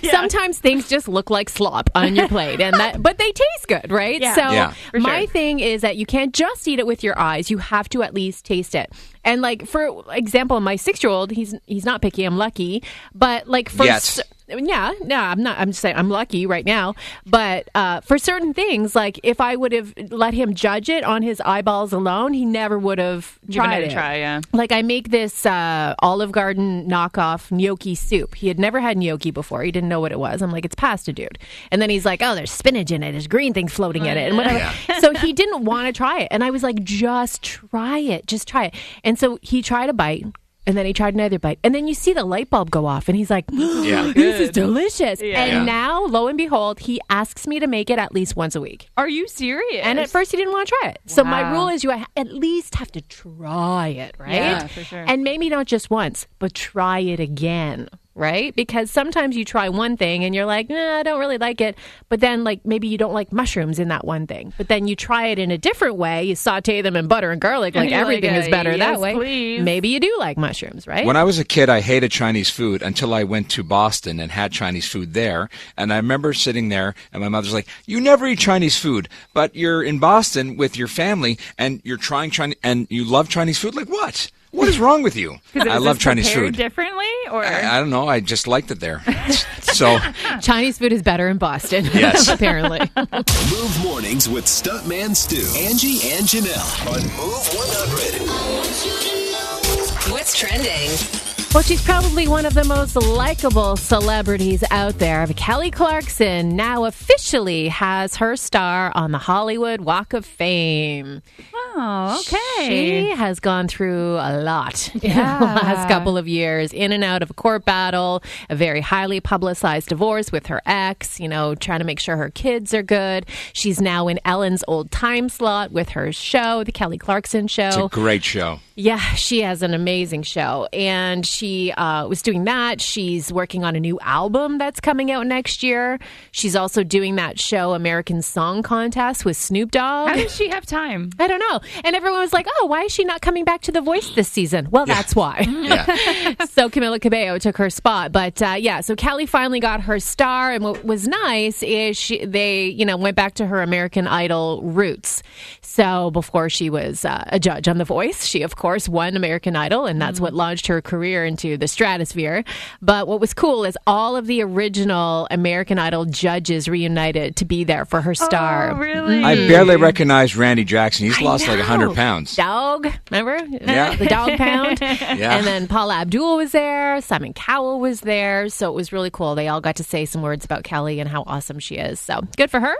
Sometimes 0.12 0.60
things 0.60 0.88
just 0.88 1.08
look 1.08 1.28
like 1.28 1.48
slop 1.48 1.90
on 1.96 2.14
your 2.14 2.28
plate, 2.28 2.60
and 2.60 2.76
that, 2.78 3.02
but 3.02 3.18
they 3.18 3.32
taste 3.32 3.66
good, 3.66 3.90
right? 3.90 4.20
Yeah. 4.20 4.34
So 4.36 4.42
Yeah. 4.42 4.74
My 4.94 5.24
sure. 5.24 5.32
thing 5.32 5.58
is 5.58 5.80
that 5.82 5.96
you 5.96 6.06
can't 6.06 6.32
just 6.32 6.68
eat 6.68 6.78
it 6.78 6.86
with 6.86 7.02
your 7.02 7.18
eyes; 7.18 7.50
you 7.50 7.58
have 7.58 7.88
to 7.88 8.04
at 8.04 8.14
least 8.14 8.44
taste 8.44 8.76
it. 8.76 8.92
And 9.24 9.42
like 9.42 9.66
for 9.66 10.04
example, 10.12 10.60
my 10.60 10.76
six-year-old, 10.76 11.32
he's 11.32 11.56
he's 11.66 11.84
not 11.84 12.00
picky. 12.00 12.22
I'm 12.22 12.38
lucky, 12.38 12.84
but 13.12 13.48
like 13.48 13.68
for 13.68 13.84
Yes. 13.84 14.20
Yeah, 14.58 14.92
no, 15.02 15.16
I'm 15.16 15.42
not. 15.42 15.58
I'm 15.58 15.68
just 15.68 15.80
saying 15.80 15.96
I'm 15.96 16.10
lucky 16.10 16.46
right 16.46 16.66
now. 16.66 16.94
But 17.26 17.68
uh, 17.74 18.00
for 18.00 18.18
certain 18.18 18.52
things, 18.54 18.94
like 18.94 19.20
if 19.22 19.40
I 19.40 19.56
would 19.56 19.72
have 19.72 19.94
let 20.10 20.34
him 20.34 20.54
judge 20.54 20.88
it 20.88 21.04
on 21.04 21.22
his 21.22 21.40
eyeballs 21.42 21.92
alone, 21.92 22.32
he 22.32 22.44
never 22.44 22.78
would 22.78 22.98
have 22.98 23.38
tried 23.50 23.84
it 23.84 23.92
try, 23.92 24.16
yeah. 24.16 24.40
Like 24.52 24.72
I 24.72 24.82
make 24.82 25.10
this 25.10 25.46
uh, 25.46 25.94
Olive 26.00 26.32
Garden 26.32 26.88
knockoff 26.88 27.50
gnocchi 27.50 27.94
soup. 27.94 28.34
He 28.34 28.48
had 28.48 28.58
never 28.58 28.80
had 28.80 28.96
gnocchi 28.96 29.30
before. 29.30 29.62
He 29.62 29.70
didn't 29.70 29.88
know 29.88 30.00
what 30.00 30.12
it 30.12 30.18
was. 30.18 30.42
I'm 30.42 30.50
like, 30.50 30.64
it's 30.64 30.74
pasta, 30.74 31.12
dude. 31.12 31.38
And 31.70 31.80
then 31.80 31.90
he's 31.90 32.04
like, 32.04 32.22
oh, 32.22 32.34
there's 32.34 32.50
spinach 32.50 32.90
in 32.90 33.02
it. 33.02 33.12
There's 33.12 33.26
green 33.26 33.52
things 33.52 33.72
floating 33.72 34.06
in 34.06 34.16
it, 34.16 34.28
and 34.28 34.36
whatever. 34.36 34.72
so 35.00 35.12
he 35.14 35.32
didn't 35.32 35.64
want 35.64 35.86
to 35.86 35.92
try 35.92 36.20
it, 36.20 36.28
and 36.30 36.42
I 36.42 36.50
was 36.50 36.62
like, 36.62 36.82
just 36.82 37.42
try 37.42 37.98
it, 37.98 38.26
just 38.26 38.48
try 38.48 38.66
it. 38.66 38.74
And 39.04 39.18
so 39.18 39.38
he 39.42 39.62
tried 39.62 39.90
a 39.90 39.92
bite. 39.92 40.24
And 40.66 40.76
then 40.76 40.86
he 40.86 40.92
tried 40.92 41.14
another 41.14 41.38
bite. 41.40 41.58
And 41.64 41.74
then 41.74 41.88
you 41.88 41.94
see 41.94 42.12
the 42.12 42.24
light 42.24 42.48
bulb 42.48 42.70
go 42.70 42.86
off, 42.86 43.08
and 43.08 43.16
he's 43.16 43.30
like, 43.30 43.44
Yeah. 43.50 44.12
This 44.14 44.40
is 44.40 44.50
delicious. 44.50 45.20
Yeah. 45.20 45.42
And 45.42 45.52
Yeah. 45.52 45.64
now, 45.64 46.04
lo 46.06 46.28
and 46.28 46.38
behold, 46.38 46.78
he 46.80 47.00
asks 47.10 47.46
me 47.46 47.58
to 47.60 47.66
make 47.66 47.90
it 47.90 47.98
at 47.98 48.12
least 48.14 48.36
once 48.36 48.54
a 48.54 48.60
week. 48.60 48.88
Are 48.96 49.08
you 49.08 49.26
serious? 49.26 49.84
And 49.84 49.98
at 49.98 50.08
first, 50.08 50.30
he 50.30 50.36
didn't 50.36 50.52
want 50.52 50.68
to 50.68 50.76
try 50.80 50.90
it. 50.90 51.00
So 51.06 51.24
my 51.24 51.42
Wow. 51.42 51.52
rule 51.52 51.68
is 51.68 51.82
you 51.82 51.90
ha- 51.90 52.06
at 52.16 52.32
least 52.32 52.76
have 52.76 52.92
to 52.92 53.00
try 53.00 53.88
it, 53.88 54.14
right? 54.18 54.32
Yeah, 54.34 54.66
for 54.68 54.84
sure. 54.84 55.04
And 55.06 55.24
maybe 55.24 55.48
not 55.48 55.66
just 55.66 55.90
once, 55.90 56.26
but 56.38 56.54
try 56.54 57.00
it 57.00 57.18
again, 57.20 57.88
right? 58.14 58.54
Because 58.54 58.90
sometimes 58.90 59.36
you 59.36 59.44
try 59.44 59.68
one 59.68 59.96
thing 59.96 60.24
and 60.24 60.34
you're 60.34 60.46
like, 60.46 60.68
nah, 60.68 60.98
I 60.98 61.02
don't 61.02 61.18
really 61.18 61.38
like 61.38 61.60
it. 61.60 61.76
But 62.08 62.20
then, 62.20 62.44
like, 62.44 62.64
maybe 62.64 62.88
you 62.88 62.98
don't 62.98 63.14
like 63.14 63.32
mushrooms 63.32 63.78
in 63.78 63.88
that 63.88 64.04
one 64.04 64.26
thing. 64.26 64.52
But 64.58 64.68
then 64.68 64.86
you 64.86 64.96
try 64.96 65.28
it 65.28 65.38
in 65.38 65.50
a 65.50 65.58
different 65.58 65.96
way. 65.96 66.24
You 66.24 66.34
saute 66.34 66.82
them 66.82 66.96
in 66.96 67.08
butter 67.08 67.30
and 67.30 67.40
garlic, 67.40 67.74
like 67.74 67.84
you're 67.90 67.98
like, 67.98 68.00
everything 68.00 68.34
is 68.34 68.48
better 68.48 68.70
yes, 68.70 68.80
that 68.80 69.00
way. 69.00 69.14
please. 69.14 69.62
Maybe 69.62 69.88
you 69.88 70.00
do 70.00 70.14
like 70.18 70.36
mushrooms, 70.36 70.86
right? 70.86 71.06
When 71.06 71.16
I 71.16 71.24
was 71.24 71.38
a 71.38 71.44
kid, 71.44 71.68
I 71.68 71.80
hated 71.80 72.10
Chinese 72.10 72.50
food 72.50 72.82
until 72.82 73.14
I 73.14 73.24
went 73.24 73.50
to 73.50 73.62
Boston 73.62 74.20
and 74.20 74.30
had 74.30 74.52
Chinese 74.52 74.88
food 74.88 75.14
there. 75.14 75.48
And 75.76 75.92
I 75.92 75.96
remember 75.96 76.32
sitting 76.32 76.68
there, 76.68 76.94
and 77.12 77.22
my 77.22 77.28
mother's 77.28 77.52
like, 77.52 77.66
"You 77.86 78.00
never 78.00 78.26
eat 78.26 78.38
Chinese 78.38 78.78
food, 78.78 79.08
but 79.32 79.54
you're 79.54 79.82
in 79.82 79.98
Boston 79.98 80.56
with 80.56 80.76
your 80.76 80.88
family, 80.88 81.38
and 81.58 81.80
you're 81.84 81.96
trying 81.96 82.30
Chinese, 82.30 82.58
and 82.62 82.86
you 82.90 83.04
love 83.04 83.28
Chinese 83.28 83.58
food. 83.58 83.74
Like 83.74 83.88
what? 83.88 84.30
What 84.52 84.68
is 84.68 84.78
wrong 84.78 85.02
with 85.02 85.16
you? 85.16 85.38
I 85.54 85.78
love 85.78 85.98
Chinese 85.98 86.30
food. 86.32 86.54
differently, 86.56 87.06
or 87.30 87.42
I, 87.44 87.76
I 87.76 87.80
don't 87.80 87.90
know. 87.90 88.06
I 88.06 88.20
just 88.20 88.46
liked 88.46 88.70
it 88.70 88.78
there. 88.80 89.02
so 89.60 89.98
Chinese 90.42 90.78
food 90.78 90.92
is 90.92 91.02
better 91.02 91.28
in 91.28 91.38
Boston. 91.38 91.86
Yes. 91.94 92.28
apparently. 92.28 92.80
Move 92.96 93.80
mornings 93.82 94.28
with 94.28 94.44
Stuntman 94.44 95.16
Stu, 95.16 95.36
Angie, 95.58 96.10
and 96.12 96.26
Janelle 96.26 96.86
on 96.86 97.02
Move 97.16 97.48
100. 97.54 100.12
What's 100.12 100.36
trending? 100.38 101.31
Well, 101.54 101.62
she's 101.62 101.84
probably 101.84 102.26
one 102.28 102.46
of 102.46 102.54
the 102.54 102.64
most 102.64 102.96
likable 102.96 103.76
celebrities 103.76 104.64
out 104.70 104.98
there. 104.98 105.26
Kelly 105.36 105.70
Clarkson 105.70 106.56
now 106.56 106.86
officially 106.86 107.68
has 107.68 108.16
her 108.16 108.36
star 108.36 108.90
on 108.94 109.12
the 109.12 109.18
Hollywood 109.18 109.82
Walk 109.82 110.14
of 110.14 110.24
Fame. 110.24 111.20
oh, 111.54 112.18
okay. 112.20 112.68
She 112.68 113.10
has 113.10 113.38
gone 113.38 113.68
through 113.68 114.14
a 114.14 114.40
lot 114.40 114.94
in 114.94 115.00
the 115.10 115.16
last 115.18 115.88
couple 115.88 116.16
of 116.16 116.26
years, 116.26 116.72
in 116.72 116.90
and 116.90 117.04
out 117.04 117.22
of 117.22 117.28
a 117.28 117.34
court 117.34 117.66
battle, 117.66 118.22
a 118.48 118.56
very 118.56 118.80
highly 118.80 119.20
publicized 119.20 119.90
divorce 119.90 120.32
with 120.32 120.46
her 120.46 120.62
ex, 120.64 121.20
you 121.20 121.28
know, 121.28 121.54
trying 121.54 121.80
to 121.80 121.84
make 121.84 122.00
sure 122.00 122.16
her 122.16 122.30
kids 122.30 122.72
are 122.72 122.82
good. 122.82 123.26
She's 123.52 123.78
now 123.78 124.08
in 124.08 124.18
Ellen's 124.24 124.64
old 124.66 124.90
time 124.90 125.28
slot 125.28 125.70
with 125.70 125.90
her 125.90 126.12
show, 126.12 126.64
The 126.64 126.72
Kelly 126.72 126.96
Clarkson 126.96 127.46
Show. 127.46 127.66
it's 127.68 127.76
a 127.76 127.88
great 127.88 128.24
show. 128.24 128.60
Yeah, 128.74 128.96
she 129.16 129.42
has 129.42 129.62
an 129.62 129.74
amazing 129.74 130.22
show. 130.22 130.66
And 130.72 131.26
she 131.26 131.41
uh, 131.42 132.06
was 132.06 132.22
doing 132.22 132.44
that. 132.44 132.80
She's 132.80 133.32
working 133.32 133.64
on 133.64 133.76
a 133.76 133.80
new 133.80 133.98
album 134.00 134.58
that's 134.58 134.80
coming 134.80 135.10
out 135.10 135.26
next 135.26 135.62
year. 135.62 135.98
She's 136.30 136.56
also 136.56 136.84
doing 136.84 137.16
that 137.16 137.38
show, 137.38 137.74
American 137.74 138.22
Song 138.22 138.62
Contest, 138.62 139.24
with 139.24 139.36
Snoop 139.36 139.70
Dogg. 139.70 140.08
How 140.08 140.14
does 140.14 140.34
she 140.34 140.48
have 140.48 140.66
time? 140.66 141.10
I 141.18 141.26
don't 141.26 141.40
know. 141.40 141.60
And 141.84 141.96
everyone 141.96 142.20
was 142.20 142.32
like, 142.32 142.46
oh, 142.56 142.66
why 142.66 142.82
is 142.82 142.92
she 142.92 143.04
not 143.04 143.20
coming 143.20 143.44
back 143.44 143.62
to 143.62 143.72
The 143.72 143.80
Voice 143.80 144.14
this 144.14 144.28
season? 144.28 144.68
Well, 144.70 144.86
that's 144.86 145.14
why. 145.14 145.46
Yeah. 145.62 145.84
so 146.50 146.68
Camila 146.68 147.00
Cabello 147.00 147.38
took 147.38 147.56
her 147.58 147.70
spot. 147.70 148.10
But 148.10 148.42
uh, 148.42 148.56
yeah, 148.58 148.80
so 148.80 148.96
Kelly 148.96 149.26
finally 149.26 149.60
got 149.60 149.82
her 149.82 150.00
star. 150.00 150.50
And 150.52 150.64
what 150.64 150.84
was 150.84 151.06
nice 151.06 151.62
is 151.62 151.96
she, 151.96 152.24
they, 152.24 152.66
you 152.66 152.84
know, 152.84 152.96
went 152.96 153.16
back 153.16 153.34
to 153.34 153.46
her 153.46 153.62
American 153.62 154.06
Idol 154.06 154.60
roots. 154.62 155.22
So 155.60 156.10
before 156.10 156.48
she 156.50 156.68
was 156.68 157.04
uh, 157.04 157.24
a 157.28 157.38
judge 157.38 157.68
on 157.68 157.78
The 157.78 157.84
Voice, 157.84 158.26
she, 158.26 158.42
of 158.42 158.56
course, 158.56 158.88
won 158.88 159.16
American 159.16 159.54
Idol. 159.54 159.86
And 159.86 160.00
that's 160.02 160.20
what 160.20 160.34
launched 160.34 160.66
her 160.66 160.82
career 160.82 161.24
into 161.32 161.56
the 161.56 161.66
stratosphere. 161.66 162.44
But 162.80 163.08
what 163.08 163.20
was 163.20 163.32
cool 163.34 163.64
is 163.64 163.76
all 163.86 164.16
of 164.16 164.26
the 164.26 164.42
original 164.42 165.26
American 165.30 165.78
Idol 165.78 166.04
judges 166.04 166.68
reunited 166.68 167.36
to 167.36 167.44
be 167.44 167.64
there 167.64 167.84
for 167.84 168.00
her 168.02 168.14
star. 168.14 168.72
Oh, 168.72 168.76
really? 168.76 169.24
I 169.24 169.34
barely 169.48 169.76
recognized 169.76 170.36
Randy 170.36 170.64
Jackson. 170.64 171.06
He's 171.06 171.18
I 171.18 171.22
lost 171.24 171.48
like 171.48 171.58
know. 171.58 171.64
100 171.68 171.94
pounds. 171.94 172.36
Dog, 172.36 172.86
remember? 173.10 173.38
Yeah. 173.60 173.96
The 173.96 174.06
dog 174.06 174.36
pound. 174.36 174.80
Yeah. 175.12 175.36
And 175.36 175.46
then 175.46 175.68
Paula 175.68 175.96
Abdul 175.96 176.36
was 176.36 176.52
there. 176.52 177.00
Simon 177.00 177.32
Cowell 177.32 177.80
was 177.80 178.00
there. 178.00 178.48
So 178.48 178.70
it 178.70 178.74
was 178.74 178.92
really 178.92 179.10
cool. 179.10 179.34
They 179.34 179.48
all 179.48 179.60
got 179.60 179.76
to 179.76 179.84
say 179.84 180.04
some 180.04 180.22
words 180.22 180.44
about 180.44 180.64
Kelly 180.64 181.00
and 181.00 181.08
how 181.08 181.24
awesome 181.26 181.58
she 181.58 181.76
is. 181.76 181.98
So 182.00 182.22
good 182.36 182.50
for 182.50 182.60
her. 182.60 182.74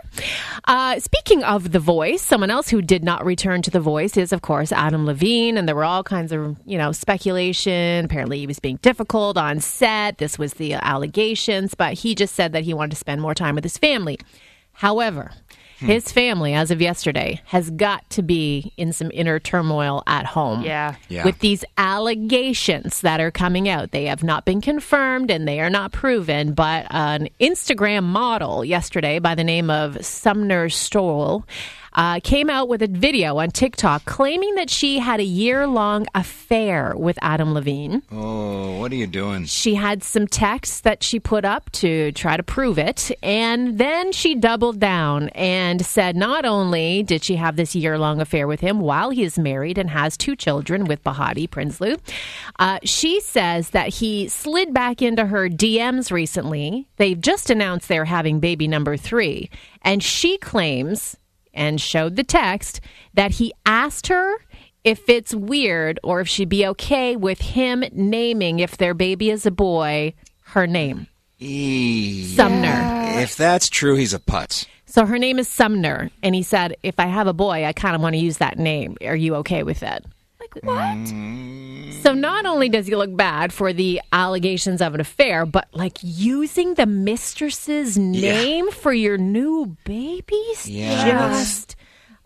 Uh, 0.66 0.98
speaking 0.98 1.42
of 1.44 1.72
The 1.72 1.78
Voice, 1.78 2.22
someone 2.22 2.50
else 2.50 2.68
who 2.68 2.80
did 2.82 3.04
not 3.04 3.24
return 3.24 3.62
to 3.62 3.70
The 3.70 3.80
Voice 3.80 4.16
is, 4.16 4.32
of 4.32 4.42
course, 4.42 4.72
Adam 4.72 5.04
Levine. 5.06 5.56
And 5.56 5.68
there 5.68 5.74
were 5.76 5.84
all 5.84 6.02
kinds 6.02 6.32
of, 6.32 6.56
you 6.64 6.78
know, 6.78 6.92
speculation. 6.92 8.04
Apparently 8.04 8.41
he 8.42 8.46
was 8.48 8.58
being 8.58 8.80
difficult 8.82 9.38
on 9.38 9.60
set. 9.60 10.18
This 10.18 10.36
was 10.36 10.54
the 10.54 10.74
allegations. 10.74 11.74
But 11.74 11.94
he 11.94 12.16
just 12.16 12.34
said 12.34 12.52
that 12.52 12.64
he 12.64 12.74
wanted 12.74 12.90
to 12.90 12.96
spend 12.96 13.22
more 13.22 13.34
time 13.34 13.54
with 13.54 13.62
his 13.62 13.78
family. 13.78 14.18
However, 14.72 15.30
hmm. 15.78 15.86
his 15.86 16.10
family, 16.10 16.54
as 16.54 16.72
of 16.72 16.80
yesterday, 16.82 17.40
has 17.44 17.70
got 17.70 18.08
to 18.10 18.22
be 18.22 18.72
in 18.76 18.92
some 18.92 19.12
inner 19.14 19.38
turmoil 19.38 20.02
at 20.08 20.26
home. 20.26 20.62
Yeah. 20.62 20.96
Yeah. 21.08 21.24
With 21.24 21.38
these 21.38 21.64
allegations 21.78 23.00
that 23.02 23.20
are 23.20 23.30
coming 23.30 23.68
out. 23.68 23.92
They 23.92 24.06
have 24.06 24.24
not 24.24 24.44
been 24.44 24.60
confirmed 24.60 25.30
and 25.30 25.46
they 25.46 25.60
are 25.60 25.70
not 25.70 25.92
proven, 25.92 26.52
but 26.52 26.86
an 26.90 27.28
Instagram 27.40 28.02
model 28.02 28.64
yesterday 28.64 29.20
by 29.20 29.36
the 29.36 29.44
name 29.44 29.70
of 29.70 30.04
Sumner 30.04 30.68
Stoll. 30.68 31.46
Uh, 31.94 32.20
came 32.20 32.48
out 32.48 32.68
with 32.68 32.82
a 32.82 32.86
video 32.86 33.38
on 33.38 33.50
TikTok 33.50 34.04
claiming 34.04 34.54
that 34.54 34.70
she 34.70 34.98
had 34.98 35.20
a 35.20 35.24
year 35.24 35.66
long 35.66 36.06
affair 36.14 36.94
with 36.96 37.18
Adam 37.20 37.52
Levine. 37.52 38.02
Oh, 38.10 38.78
what 38.78 38.92
are 38.92 38.96
you 38.96 39.06
doing? 39.06 39.44
She 39.44 39.74
had 39.74 40.02
some 40.02 40.26
texts 40.26 40.80
that 40.80 41.02
she 41.02 41.20
put 41.20 41.44
up 41.44 41.70
to 41.72 42.12
try 42.12 42.36
to 42.36 42.42
prove 42.42 42.78
it. 42.78 43.10
And 43.22 43.78
then 43.78 44.12
she 44.12 44.34
doubled 44.34 44.80
down 44.80 45.28
and 45.30 45.84
said 45.84 46.16
not 46.16 46.44
only 46.44 47.02
did 47.02 47.24
she 47.24 47.36
have 47.36 47.56
this 47.56 47.74
year 47.74 47.98
long 47.98 48.20
affair 48.20 48.46
with 48.46 48.60
him 48.60 48.80
while 48.80 49.10
he 49.10 49.22
is 49.22 49.38
married 49.38 49.78
and 49.78 49.90
has 49.90 50.16
two 50.16 50.36
children 50.36 50.84
with 50.84 51.04
Behati 51.04 51.48
Prinsloo, 51.48 51.98
uh, 52.58 52.78
she 52.84 53.20
says 53.20 53.70
that 53.70 53.88
he 53.88 54.28
slid 54.28 54.72
back 54.72 55.02
into 55.02 55.26
her 55.26 55.48
DMs 55.48 56.10
recently. 56.10 56.86
They've 56.96 57.20
just 57.20 57.50
announced 57.50 57.88
they're 57.88 58.04
having 58.04 58.40
baby 58.40 58.66
number 58.66 58.96
three. 58.96 59.50
And 59.82 60.02
she 60.02 60.38
claims 60.38 61.16
and 61.54 61.80
showed 61.80 62.16
the 62.16 62.24
text 62.24 62.80
that 63.14 63.32
he 63.32 63.52
asked 63.66 64.06
her 64.08 64.34
if 64.84 65.08
it's 65.08 65.34
weird 65.34 66.00
or 66.02 66.20
if 66.20 66.28
she'd 66.28 66.48
be 66.48 66.66
okay 66.66 67.14
with 67.16 67.40
him 67.40 67.84
naming 67.92 68.58
if 68.58 68.76
their 68.76 68.94
baby 68.94 69.30
is 69.30 69.46
a 69.46 69.50
boy 69.50 70.12
her 70.46 70.66
name 70.66 71.06
Eee. 71.40 72.24
sumner 72.36 73.02
If 73.20 73.36
that's 73.36 73.68
true, 73.68 73.96
he's 73.96 74.14
a 74.14 74.18
putz. 74.18 74.66
so 74.86 75.04
her 75.06 75.18
name 75.18 75.38
is 75.38 75.48
sumner 75.48 76.10
and 76.22 76.34
he 76.34 76.42
said 76.42 76.76
if 76.82 76.98
i 76.98 77.06
have 77.06 77.26
a 77.26 77.32
boy 77.32 77.64
i 77.64 77.72
kind 77.72 77.94
of 77.94 78.00
want 78.02 78.14
to 78.14 78.18
use 78.20 78.38
that 78.38 78.58
name 78.58 78.96
are 79.04 79.16
you 79.16 79.34
okay 79.36 79.62
with 79.62 79.82
it 79.82 80.04
what 80.62 80.96
mm-hmm. 80.96 81.90
so 82.02 82.12
not 82.12 82.46
only 82.46 82.68
does 82.68 82.86
he 82.86 82.94
look 82.94 83.14
bad 83.16 83.52
for 83.52 83.72
the 83.72 84.00
allegations 84.12 84.80
of 84.80 84.94
an 84.94 85.00
affair 85.00 85.46
but 85.46 85.68
like 85.72 85.98
using 86.02 86.74
the 86.74 86.86
mistress's 86.86 87.98
name 87.98 88.70
for 88.70 88.92
your 88.92 89.18
new 89.18 89.76
babies? 89.84 90.68
Yeah. 90.68 91.04
Just 91.04 91.76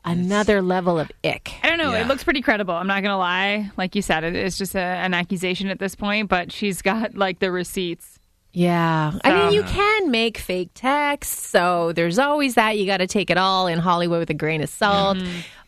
another 0.04 0.62
level 0.62 0.98
of 0.98 1.10
ick 1.24 1.52
I 1.62 1.68
don't 1.68 1.78
know. 1.78 1.92
Yeah. 1.92 2.02
It 2.02 2.08
looks 2.08 2.24
pretty 2.24 2.42
credible. 2.42 2.74
I'm 2.74 2.86
not 2.86 3.02
gonna 3.02 3.18
lie. 3.18 3.70
Like 3.76 3.94
you 3.94 4.02
said, 4.02 4.24
it, 4.24 4.36
it's 4.36 4.56
just 4.56 4.74
a, 4.74 4.80
an 4.80 5.14
accusation 5.14 5.68
at 5.68 5.78
this 5.78 5.94
point. 5.94 6.28
But 6.28 6.52
she's 6.52 6.80
got 6.80 7.16
like 7.16 7.40
the 7.40 7.50
receipts. 7.50 8.15
Yeah. 8.56 9.12
I 9.22 9.34
mean, 9.34 9.52
you 9.52 9.62
can 9.64 10.10
make 10.10 10.38
fake 10.38 10.70
texts, 10.72 11.46
so 11.50 11.92
there's 11.92 12.18
always 12.18 12.54
that. 12.54 12.78
You 12.78 12.86
got 12.86 12.96
to 12.98 13.06
take 13.06 13.28
it 13.28 13.36
all 13.36 13.66
in 13.66 13.78
Hollywood 13.78 14.20
with 14.20 14.30
a 14.30 14.34
grain 14.34 14.62
of 14.62 14.70
salt. 14.70 15.18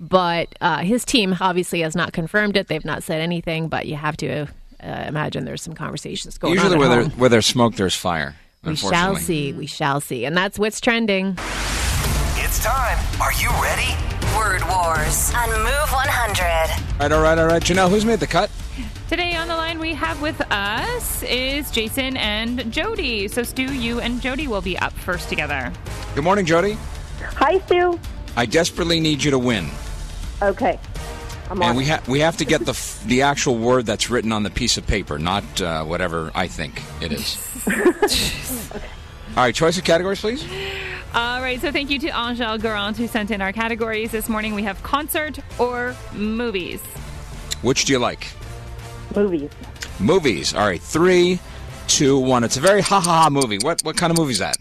But 0.01 0.55
uh, 0.63 0.79
his 0.79 1.05
team 1.05 1.37
obviously 1.39 1.81
has 1.83 1.95
not 1.95 2.15
confirmed 2.15 2.57
it. 2.57 2.69
They've 2.69 2.85
not 2.87 3.03
said 3.03 3.21
anything, 3.21 3.69
but 3.69 3.85
you 3.87 3.97
have 3.97 4.17
to 4.19 4.47
uh, 4.83 5.05
imagine 5.07 5.45
there's 5.45 5.61
some 5.61 5.75
conversations 5.75 6.39
going 6.39 6.55
Usually, 6.55 6.77
on. 6.77 6.81
Usually, 6.81 6.89
where, 6.89 6.99
at 6.99 7.03
there, 7.03 7.11
home. 7.11 7.21
where 7.21 7.29
there's 7.29 7.45
smoke, 7.45 7.75
there's 7.75 7.95
fire. 7.95 8.37
We 8.65 8.75
shall 8.75 9.17
see. 9.17 9.53
We 9.53 9.67
shall 9.67 10.01
see. 10.01 10.25
And 10.25 10.35
that's 10.35 10.59
what's 10.59 10.81
trending. 10.81 11.37
It's 12.37 12.65
time. 12.65 12.99
Are 13.21 13.35
you 13.35 13.51
ready? 13.63 13.93
Word 14.35 14.63
Wars 14.67 15.35
on 15.35 15.51
Move 15.51 15.91
100. 15.93 17.03
All 17.03 17.09
right, 17.09 17.13
all 17.13 17.23
right, 17.23 17.39
all 17.39 17.47
right. 17.49 17.63
Janelle, 17.63 17.91
who's 17.91 18.07
made 18.07 18.21
the 18.21 18.27
cut? 18.27 18.51
Today 19.09 19.35
on 19.37 19.49
the 19.49 19.57
line 19.57 19.79
we 19.79 19.95
have 19.95 20.21
with 20.21 20.39
us 20.53 21.23
is 21.23 21.71
Jason 21.71 22.17
and 22.19 22.71
Jody. 22.71 23.27
So 23.29 23.43
Stu, 23.43 23.63
you 23.75 24.01
and 24.01 24.21
Jody 24.21 24.47
will 24.49 24.61
be 24.61 24.79
up 24.79 24.93
first 24.93 25.29
together. 25.31 25.73
Good 26.15 26.25
morning, 26.25 26.45
Jody. 26.45 26.77
Hi, 27.37 27.59
Stu. 27.61 27.99
I 28.37 28.45
desperately 28.45 29.01
need 29.01 29.23
you 29.25 29.31
to 29.31 29.39
win, 29.39 29.69
Okay. 30.43 30.79
I'm 31.51 31.63
on. 31.63 31.69
and 31.71 31.77
we 31.79 31.87
have 31.87 32.07
we 32.07 32.21
have 32.21 32.37
to 32.37 32.45
get 32.45 32.67
the 32.67 32.73
f- 32.73 33.03
the 33.07 33.23
actual 33.23 33.57
word 33.57 33.87
that's 33.87 34.11
written 34.11 34.31
on 34.33 34.43
the 34.43 34.51
piece 34.51 34.77
of 34.77 34.87
paper, 34.87 35.19
not 35.19 35.43
uh, 35.63 35.83
whatever 35.85 36.31
I 36.35 36.47
think 36.47 36.83
it 37.01 37.11
is. 37.11 37.39
All 39.31 39.45
right, 39.45 39.55
choice 39.55 39.79
of 39.79 39.85
categories, 39.85 40.21
please. 40.21 40.45
All 41.15 41.41
right, 41.41 41.59
so 41.59 41.73
thank 41.73 41.89
you 41.89 41.99
to 42.01 42.09
Angel 42.09 42.59
Garant 42.59 42.97
who 42.99 43.07
sent 43.09 43.31
in 43.31 43.41
our 43.41 43.53
categories 43.53 44.11
this 44.11 44.29
morning. 44.29 44.55
We 44.55 44.65
have 44.65 44.83
concert 44.83 45.39
or 45.59 45.97
movies. 46.13 46.83
Which 47.63 47.87
do 47.87 47.95
you 47.95 47.99
like? 47.99 48.27
Movies. 49.15 49.51
Movies. 49.99 50.55
All 50.55 50.67
right, 50.67 50.81
three, 50.81 51.41
two, 51.87 52.19
one. 52.19 52.45
It's 52.45 52.57
a 52.57 52.61
very 52.61 52.81
ha 52.83 53.01
ha 53.01 53.23
ha 53.25 53.31
movie. 53.31 53.59
What 53.59 53.83
what 53.85 53.97
kind 53.97 54.11
of 54.11 54.19
movie 54.19 54.33
is 54.33 54.39
that? 54.39 54.57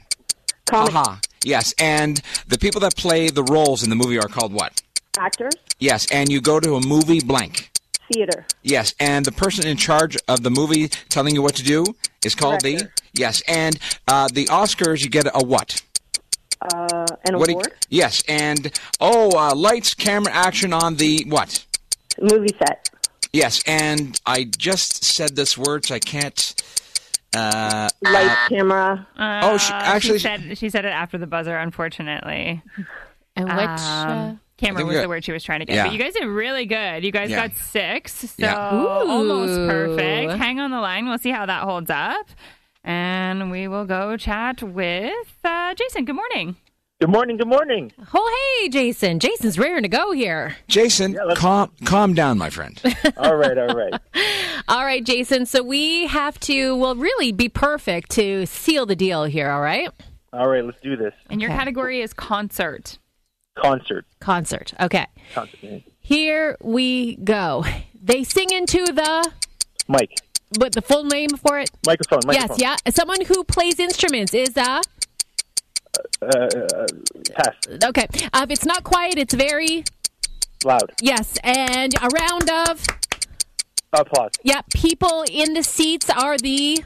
Comic 0.65 0.95
Aha. 0.95 1.19
Yes, 1.43 1.73
and 1.79 2.21
the 2.47 2.57
people 2.57 2.81
that 2.81 2.95
play 2.95 3.29
the 3.29 3.43
roles 3.43 3.83
in 3.83 3.89
the 3.89 3.95
movie 3.95 4.17
are 4.19 4.27
called 4.27 4.51
what? 4.53 4.81
actors. 5.19 5.53
Yes, 5.79 6.05
and 6.12 6.31
you 6.31 6.41
go 6.41 6.60
to 6.60 6.75
a 6.75 6.86
movie 6.86 7.21
blank. 7.21 7.71
Theater. 8.13 8.45
Yes, 8.63 8.93
and 8.99 9.25
the 9.25 9.31
person 9.31 9.65
in 9.67 9.77
charge 9.77 10.15
of 10.27 10.43
the 10.43 10.49
movie 10.51 10.88
telling 11.10 11.33
you 11.36 11.41
what 11.41 11.55
to 11.55 11.63
do 11.63 11.83
is 12.23 12.36
called 12.36 12.62
the 12.62 12.88
yes, 13.13 13.41
and 13.47 13.77
uh, 14.07 14.27
the 14.31 14.45
Oscars 14.45 15.03
you 15.03 15.10
get 15.10 15.25
a 15.33 15.43
what? 15.45 15.81
Uh, 16.62 17.05
an 17.25 17.38
What? 17.38 17.45
do 17.45 17.51
you- 17.51 17.57
award. 17.57 17.73
yes, 17.89 18.23
and 18.27 18.71
oh, 18.99 19.38
uh, 19.38 19.53
lights, 19.55 19.93
camera, 19.93 20.31
action 20.33 20.71
on 20.73 20.95
the 20.95 21.25
what? 21.27 21.65
Movie 22.21 22.55
set. 22.57 22.89
Yes, 23.38 23.62
and 23.67 24.19
I 24.26 24.45
just 24.45 25.04
said 25.04 25.36
this 25.36 25.58
word, 25.58 25.86
so 25.86 25.95
I 25.95 26.00
can't. 26.00 26.56
Uh, 27.36 27.88
Light 28.04 28.36
camera. 28.50 29.08
Oh, 29.17 29.58
she- 29.58 29.71
Uh, 29.73 29.76
actually- 29.76 30.17
she 30.19 30.23
said, 30.23 30.58
she 30.58 30.69
said 30.69 30.86
it 30.86 30.89
after 30.89 31.17
the 31.19 31.28
buzzer, 31.28 31.56
unfortunately. 31.58 32.62
And 33.36 33.47
which? 33.50 33.58
uh, 33.60 34.08
Um, 34.10 34.39
camera 34.58 34.84
was 34.86 34.95
we- 34.95 35.02
the 35.02 35.08
word 35.08 35.23
she 35.23 35.32
was 35.32 35.43
trying 35.43 35.60
to 35.60 35.65
get. 35.65 35.76
Yeah. 35.76 35.84
But 35.84 35.93
you 35.93 36.00
guys 36.00 36.13
did 36.13 36.26
really 36.26 36.65
good. 36.65 37.04
You 37.04 37.12
guys 37.12 37.30
Yeah. 37.30 37.47
got 37.47 37.56
six, 37.58 38.13
so 38.13 38.28
Yeah. 38.38 38.56
almost 38.71 39.54
perfect. 39.69 40.32
Hang 40.34 40.60
on 40.60 40.71
the 40.71 40.80
line. 40.80 41.08
We'll 41.08 41.19
see 41.19 41.30
how 41.32 41.45
that 41.45 41.62
holds 41.63 41.91
up. 41.91 42.28
And 42.84 43.52
we 43.52 43.67
will 43.67 43.86
go 43.86 44.17
chat 44.17 44.63
with 44.63 45.13
uh, 45.43 45.76
Jason. 45.76 46.06
Good 46.06 46.15
morning. 46.15 46.56
Good 46.99 47.10
morning. 47.12 47.38
Good 47.38 47.47
morning. 47.47 47.91
oh, 48.12 48.57
hey, 48.60 48.69
Jason. 48.69 49.19
Jason's 49.19 49.60
raring 49.60 49.83
to 49.83 49.88
go 49.88 50.13
here. 50.13 50.55
Jason, 50.67 51.13
let's- 51.27 51.39
calm 51.39 51.71
calm 51.86 52.15
down, 52.15 52.39
my 52.39 52.49
friend. 52.49 52.81
All 53.17 53.36
right. 53.36 53.55
All 53.55 53.67
right. 53.75 53.93
All 54.67 54.83
right, 54.83 55.03
Jason. 55.05 55.45
So 55.45 55.62
we 55.62 56.07
have 56.07 56.39
to, 56.41 56.75
well, 56.75 56.95
really 56.95 57.31
be 57.31 57.49
perfect 57.49 58.10
to 58.13 58.47
seal 58.47 58.88
the 58.88 58.95
deal 58.95 59.25
here. 59.25 59.51
All 59.51 59.62
right. 59.62 59.91
All 60.33 60.49
right. 60.49 60.65
Let's 60.65 60.81
do 60.81 60.97
this. 60.97 61.13
And 61.29 61.39
your 61.39 61.51
Okay. 61.51 61.60
category 61.60 62.01
is 62.01 62.13
concert. 62.13 62.97
Concert. 63.55 64.05
Concert. 64.19 64.73
Okay. 64.79 65.05
Concert. 65.36 65.83
Here 65.99 66.57
we 66.63 67.17
go. 67.17 67.63
They 68.01 68.23
sing 68.23 68.49
into 68.51 68.83
the, 68.88 69.31
Mike. 69.88 70.15
But 70.57 70.71
the 70.71 70.81
full 70.81 71.03
name 71.03 71.29
for 71.29 71.60
it? 71.60 71.69
Microphone. 71.86 72.21
Microphone. 72.25 72.57
Yes, 72.57 72.77
yeah. 72.86 72.91
Someone 72.91 73.23
who 73.25 73.43
plays 73.43 73.79
instruments 73.79 74.33
is 74.33 74.57
uh 74.57 74.81
Uh, 76.21 76.27
uh, 76.27 76.88
pass. 77.33 77.55
okay. 77.86 78.07
Uh, 78.33 78.41
if 78.43 78.51
it's 78.51 78.65
not 78.65 78.83
quiet, 78.83 79.17
it's 79.17 79.33
very 79.33 79.83
Loud. 80.65 80.91
yes. 81.01 81.38
And 81.43 81.93
a 82.01 82.07
round 82.07 82.49
of 82.49 82.86
Applause. 83.93 84.31
yeah. 84.43 84.62
People 84.73 85.23
in 85.31 85.53
the 85.53 85.63
seats 85.63 86.10
are 86.10 86.38
the 86.38 86.83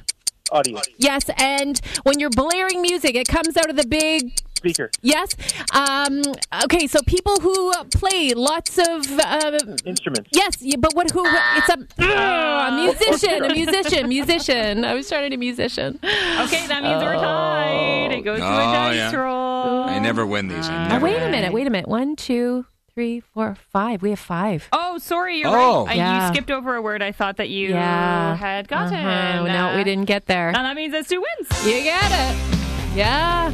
Audience. 0.52 0.88
yes. 0.98 1.30
And 1.38 1.80
when 2.04 2.20
you're 2.20 2.30
blaring 2.30 2.82
music, 2.82 3.16
it 3.16 3.28
comes 3.28 3.56
out 3.58 3.70
of 3.70 3.76
the 3.78 3.88
big 3.88 4.34
Speaker. 4.62 4.92
yes. 5.02 5.30
Um, 5.74 6.22
okay, 6.66 6.86
so 6.86 7.00
people 7.08 7.36
who 7.42 7.74
play 7.96 8.34
lots 8.36 8.78
of 8.78 9.10
uh, 9.20 9.60
Instruments. 9.86 10.30
yes. 10.34 10.58
yeah, 10.62 10.76
But 10.78 10.94
what? 10.96 11.10
Who? 11.12 11.24
It's 11.26 11.70
a, 11.70 11.78
a 12.00 12.72
musician. 12.76 13.44
A 13.44 13.54
musician. 13.54 14.08
Musician. 14.08 14.86
I 14.86 14.94
was 14.94 15.10
trying 15.10 15.32
to 15.32 15.38
musician. 15.38 15.96
Okay, 16.04 16.68
that 16.68 16.84
means 16.84 17.02
we're 17.04 17.16
tied. 17.16 18.12
It 18.12 18.22
goes 18.22 18.40
to 18.40 18.46
a 18.46 18.50
Oh, 18.50 18.72
dice 18.72 18.96
yeah. 18.98 19.16
roll. 19.16 19.84
I 19.84 19.98
never 20.00 20.26
win 20.28 20.48
these. 20.48 20.68
I 20.70 20.90
never. 20.90 21.06
wait 21.06 21.18
a 21.18 21.30
minute. 21.30 21.52
Wait 21.54 21.66
a 21.66 21.70
minute. 21.72 21.88
One, 21.88 22.16
two, 22.16 22.66
three, 22.94 23.20
four, 23.20 23.56
five. 23.72 24.02
We 24.04 24.12
have 24.12 24.20
five. 24.20 24.68
Oh, 24.72 24.98
sorry, 25.00 25.40
you're 25.40 25.50
Oh. 25.50 25.86
right. 25.86 25.94
Uh, 25.94 25.96
Yeah. 25.98 26.28
You 26.28 26.34
skipped 26.34 26.52
over 26.52 26.76
a 26.76 26.82
word 26.84 27.02
I 27.02 27.12
thought 27.12 27.38
that 27.38 27.50
you 27.50 27.70
Yeah. 27.70 28.36
had 28.36 28.68
gotten. 28.68 28.94
Uh-huh. 28.94 29.48
No, 29.48 29.76
we 29.78 29.84
didn't 29.84 30.06
get 30.06 30.28
there. 30.28 30.50
And 30.50 30.58
that 30.58 30.76
means 30.76 30.92
that 30.94 31.06
Stu 31.06 31.22
wins. 31.22 31.66
You 31.66 31.82
get 31.84 32.12
it. 32.12 32.96
Yeah. 32.96 33.52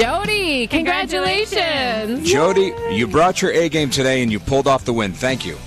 Jody, 0.00 0.66
congratulations. 0.66 2.26
Jody, 2.26 2.72
you 2.90 3.06
brought 3.06 3.42
your 3.42 3.52
A 3.52 3.68
game 3.68 3.90
today, 3.90 4.22
and 4.22 4.32
you 4.32 4.40
pulled 4.40 4.66
off 4.66 4.86
the 4.86 4.94
win. 4.94 5.12
Thank 5.12 5.44
you. 5.44 5.58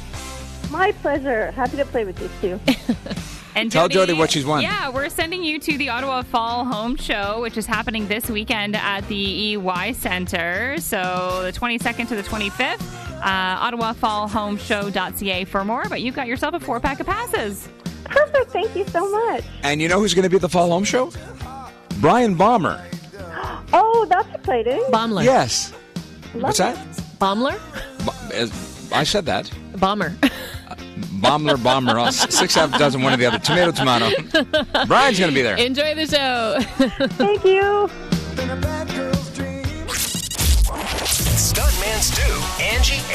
My 0.71 0.91
pleasure. 0.91 1.51
Happy 1.51 1.77
to 1.77 1.85
play 1.85 2.03
with 2.03 2.19
you, 2.19 2.29
too. 2.41 2.59
And 3.55 3.71
Tell 3.71 3.87
Jody 3.87 4.13
what 4.13 4.31
she's 4.31 4.47
won. 4.47 4.63
Yeah, 4.63 4.89
we're 4.89 5.09
sending 5.09 5.43
you 5.43 5.59
to 5.59 5.77
the 5.77 5.89
Ottawa 5.89 6.23
Fall 6.23 6.65
Home 6.65 6.95
Show, 6.95 7.39
which 7.41 7.55
is 7.55 7.67
happening 7.67 8.07
this 8.07 8.27
weekend 8.27 8.75
at 8.75 9.07
the 9.07 9.55
EY 9.55 9.93
Center. 9.93 10.77
So 10.79 11.41
the 11.43 11.51
22nd 11.51 12.07
to 12.07 12.15
the 12.15 12.23
25th. 12.23 12.81
Uh, 13.21 13.71
OttawaFallHomeShow.ca 13.71 15.45
for 15.45 15.63
more. 15.63 15.83
But 15.87 16.01
you've 16.01 16.15
got 16.15 16.25
yourself 16.25 16.55
a 16.55 16.59
four 16.59 16.79
pack 16.79 16.99
of 16.99 17.05
passes. 17.05 17.69
Perfect. 18.05 18.49
Thank 18.49 18.75
you 18.75 18.87
so 18.87 19.07
much. 19.11 19.43
And 19.61 19.79
you 19.79 19.87
know 19.87 19.99
who's 19.99 20.15
going 20.15 20.23
to 20.23 20.29
be 20.29 20.37
at 20.37 20.41
the 20.41 20.49
Fall 20.49 20.71
Home 20.71 20.83
Show? 20.83 21.11
Bryan 22.01 22.33
Bomber. 22.33 22.83
Oh, 23.75 24.05
that's 24.09 24.27
exciting. 24.35 24.81
Baumler. 24.91 25.23
Yes. 25.23 25.71
What's 26.33 26.57
that? 26.59 26.75
Baumler? 27.19 27.57
Bo- 28.05 28.11
uh, 28.37 28.47
I 28.95 29.03
said 29.03 29.25
that. 29.25 29.51
Bomber. 29.77 30.15
Bombler, 31.21 31.57
bomber, 31.57 31.97
all 31.97 32.07
s- 32.07 32.35
six 32.37 32.53
half 32.55 32.77
dozen, 32.77 33.01
one 33.01 33.13
or 33.13 33.17
the 33.17 33.25
other. 33.25 33.39
Tomato, 33.39 33.71
tomato. 33.71 34.09
Bryan's 34.85 35.17
going 35.19 35.31
to 35.31 35.35
be 35.35 35.41
there. 35.41 35.55
Enjoy 35.57 35.95
the 35.95 36.05
show. 36.05 36.59
Thank 37.17 37.43
you. 37.45 37.89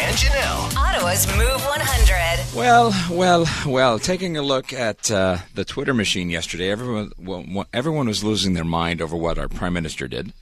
and 0.09 0.17
Janelle. 0.17 0.75
Ottawa's 0.75 1.27
Move 1.37 1.63
100. 1.67 2.57
Well, 2.57 2.95
well, 3.11 3.45
well. 3.67 3.99
Taking 3.99 4.39
a 4.39 4.43
look 4.43 4.73
at 4.73 5.11
uh, 5.11 5.39
the 5.55 5.67
Twitter 5.67 5.93
machine 5.93 6.31
yesterday, 6.31 6.71
everyone, 6.71 7.13
well, 7.19 7.67
everyone 7.75 8.07
was 8.07 8.25
losing 8.25 8.55
their 8.55 8.65
mind 8.65 9.03
over 9.03 9.15
what 9.15 9.39
our 9.39 9.49
prime 9.49 9.75
minister 9.75 10.09
did. 10.09 10.33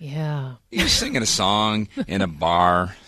yeah. 0.00 0.54
He 0.72 0.82
was 0.82 0.92
singing 0.92 1.22
a 1.22 1.26
song 1.26 1.86
in 2.08 2.20
a 2.20 2.26
bar. 2.26 2.96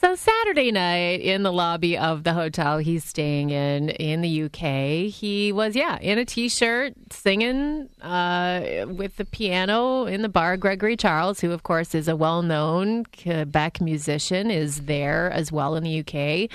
So 0.00 0.14
Saturday 0.14 0.70
night 0.70 1.22
in 1.22 1.42
the 1.42 1.52
lobby 1.52 1.98
of 1.98 2.22
the 2.22 2.32
hotel 2.32 2.78
he's 2.78 3.02
staying 3.02 3.50
in 3.50 3.88
in 3.88 4.20
the 4.20 4.44
UK, 4.44 5.12
he 5.12 5.50
was 5.50 5.74
yeah 5.74 5.98
in 5.98 6.18
a 6.18 6.24
t-shirt 6.24 6.94
singing 7.10 7.88
uh, 8.00 8.86
with 8.86 9.16
the 9.16 9.24
piano 9.24 10.04
in 10.04 10.22
the 10.22 10.28
bar. 10.28 10.56
Gregory 10.56 10.96
Charles, 10.96 11.40
who 11.40 11.50
of 11.50 11.64
course 11.64 11.96
is 11.96 12.06
a 12.06 12.14
well-known 12.14 13.06
Quebec 13.06 13.80
musician, 13.80 14.52
is 14.52 14.82
there 14.82 15.32
as 15.32 15.50
well 15.50 15.74
in 15.74 15.82
the 15.82 15.98
UK. 15.98 16.48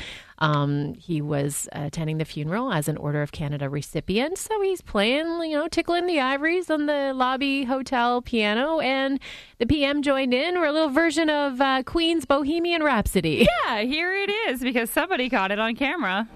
Um, 0.43 0.95
he 0.95 1.21
was 1.21 1.69
attending 1.71 2.17
the 2.17 2.25
funeral 2.25 2.73
as 2.73 2.89
an 2.89 2.97
Order 2.97 3.21
of 3.21 3.31
Canada 3.31 3.69
recipient, 3.69 4.37
so 4.37 4.61
he's 4.61 4.81
playing, 4.81 5.25
you 5.43 5.55
know, 5.55 5.69
tickling 5.69 6.05
the 6.05 6.19
ivories 6.19 6.69
on 6.69 6.85
the 6.85 7.13
lobby 7.15 7.63
hotel 7.63 8.21
piano, 8.21 8.81
and 8.81 9.21
the 9.59 9.65
PM 9.65 10.01
joined 10.01 10.33
in, 10.33 10.57
or 10.57 10.65
a 10.65 10.73
little 10.73 10.89
version 10.89 11.29
of 11.29 11.61
uh, 11.61 11.81
Queen's 11.83 12.25
Bohemian 12.25 12.83
Rhapsody. 12.83 13.47
Yeah, 13.65 13.83
here 13.83 14.13
it 14.13 14.29
is 14.49 14.59
because 14.59 14.89
somebody 14.89 15.29
caught 15.29 15.51
it 15.51 15.59
on 15.59 15.75
camera. 15.75 16.27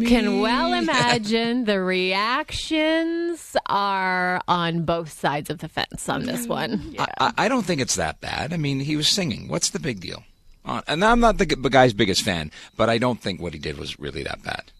You 0.00 0.08
can 0.08 0.40
well 0.40 0.72
imagine, 0.82 1.64
the 1.64 1.80
reactions 1.80 3.56
are 3.66 4.40
on 4.48 4.82
both 4.84 5.10
sides 5.12 5.50
of 5.50 5.58
the 5.58 5.68
fence 5.68 6.08
on 6.08 6.24
this 6.24 6.46
one. 6.46 6.94
I, 6.98 7.06
I- 7.18 7.32
I 7.38 7.48
don't 7.48 7.64
think 7.64 7.80
it's 7.80 7.96
that 7.96 8.20
bad. 8.20 8.52
I 8.52 8.56
mean, 8.56 8.80
he 8.80 8.96
was 8.96 9.08
singing. 9.08 9.48
What's 9.48 9.70
the 9.70 9.78
big 9.78 10.00
deal? 10.00 10.24
Uh, 10.64 10.82
and 10.86 11.04
I'm 11.04 11.20
not 11.20 11.38
the, 11.38 11.46
the 11.46 11.70
guy's 11.70 11.92
biggest 11.94 12.22
fan, 12.22 12.50
but 12.76 12.88
I 12.90 12.98
don't 12.98 13.20
think 13.20 13.40
what 13.40 13.54
he 13.54 13.58
did 13.58 13.78
was 13.78 13.98
really 13.98 14.22
that 14.24 14.42
bad. 14.42 14.72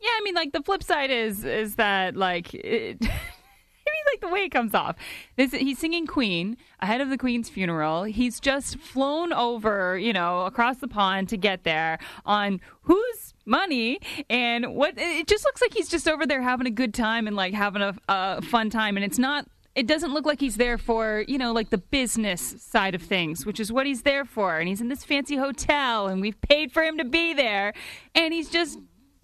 Yeah, 0.00 0.10
I 0.12 0.20
mean, 0.22 0.34
like 0.34 0.52
the 0.52 0.62
flip 0.62 0.82
side 0.82 1.10
is 1.10 1.44
is 1.44 1.74
that 1.76 2.14
like 2.16 2.52
it, 2.54 2.98
I 3.02 3.04
mean, 3.06 4.04
like 4.12 4.20
the 4.20 4.28
way 4.28 4.40
it 4.40 4.50
comes 4.50 4.74
off. 4.74 4.96
This, 5.36 5.52
he's 5.52 5.78
singing 5.78 6.06
Queen 6.06 6.56
ahead 6.80 7.00
of 7.00 7.08
the 7.08 7.16
Queen's 7.18 7.48
funeral. 7.48 8.04
He's 8.04 8.38
just 8.38 8.78
flown 8.78 9.32
over, 9.32 9.98
you 9.98 10.12
know, 10.12 10.42
across 10.42 10.76
the 10.78 10.86
pond 10.88 11.28
to 11.30 11.36
get 11.38 11.64
there 11.64 11.98
on 12.26 12.60
whose 12.82 13.27
money. 13.48 14.00
And 14.30 14.74
what 14.74 14.94
it 14.96 15.26
just 15.26 15.44
looks 15.44 15.60
like 15.60 15.74
he's 15.74 15.88
just 15.88 16.06
over 16.06 16.26
there 16.26 16.42
having 16.42 16.66
a 16.66 16.70
good 16.70 16.94
time 16.94 17.26
and 17.26 17.34
like 17.34 17.54
having 17.54 17.82
a, 17.82 17.94
a 18.08 18.42
fun 18.42 18.70
time. 18.70 18.96
And 18.96 19.04
it's 19.04 19.18
not. 19.18 19.46
It 19.74 19.86
doesn't 19.86 20.12
look 20.12 20.26
like 20.26 20.40
he's 20.40 20.56
there 20.56 20.76
for, 20.76 21.24
you 21.28 21.38
know, 21.38 21.52
like 21.52 21.70
the 21.70 21.78
business 21.78 22.56
side 22.58 22.96
of 22.96 23.02
things, 23.02 23.46
which 23.46 23.60
is 23.60 23.70
what 23.70 23.86
he's 23.86 24.02
there 24.02 24.24
for. 24.24 24.58
And 24.58 24.68
he's 24.68 24.80
in 24.80 24.88
this 24.88 25.04
fancy 25.04 25.36
hotel 25.36 26.08
and 26.08 26.20
we've 26.20 26.40
paid 26.40 26.72
for 26.72 26.82
him 26.82 26.98
to 26.98 27.04
be 27.04 27.32
there. 27.32 27.74
And 28.12 28.34
he's 28.34 28.50
just 28.50 28.80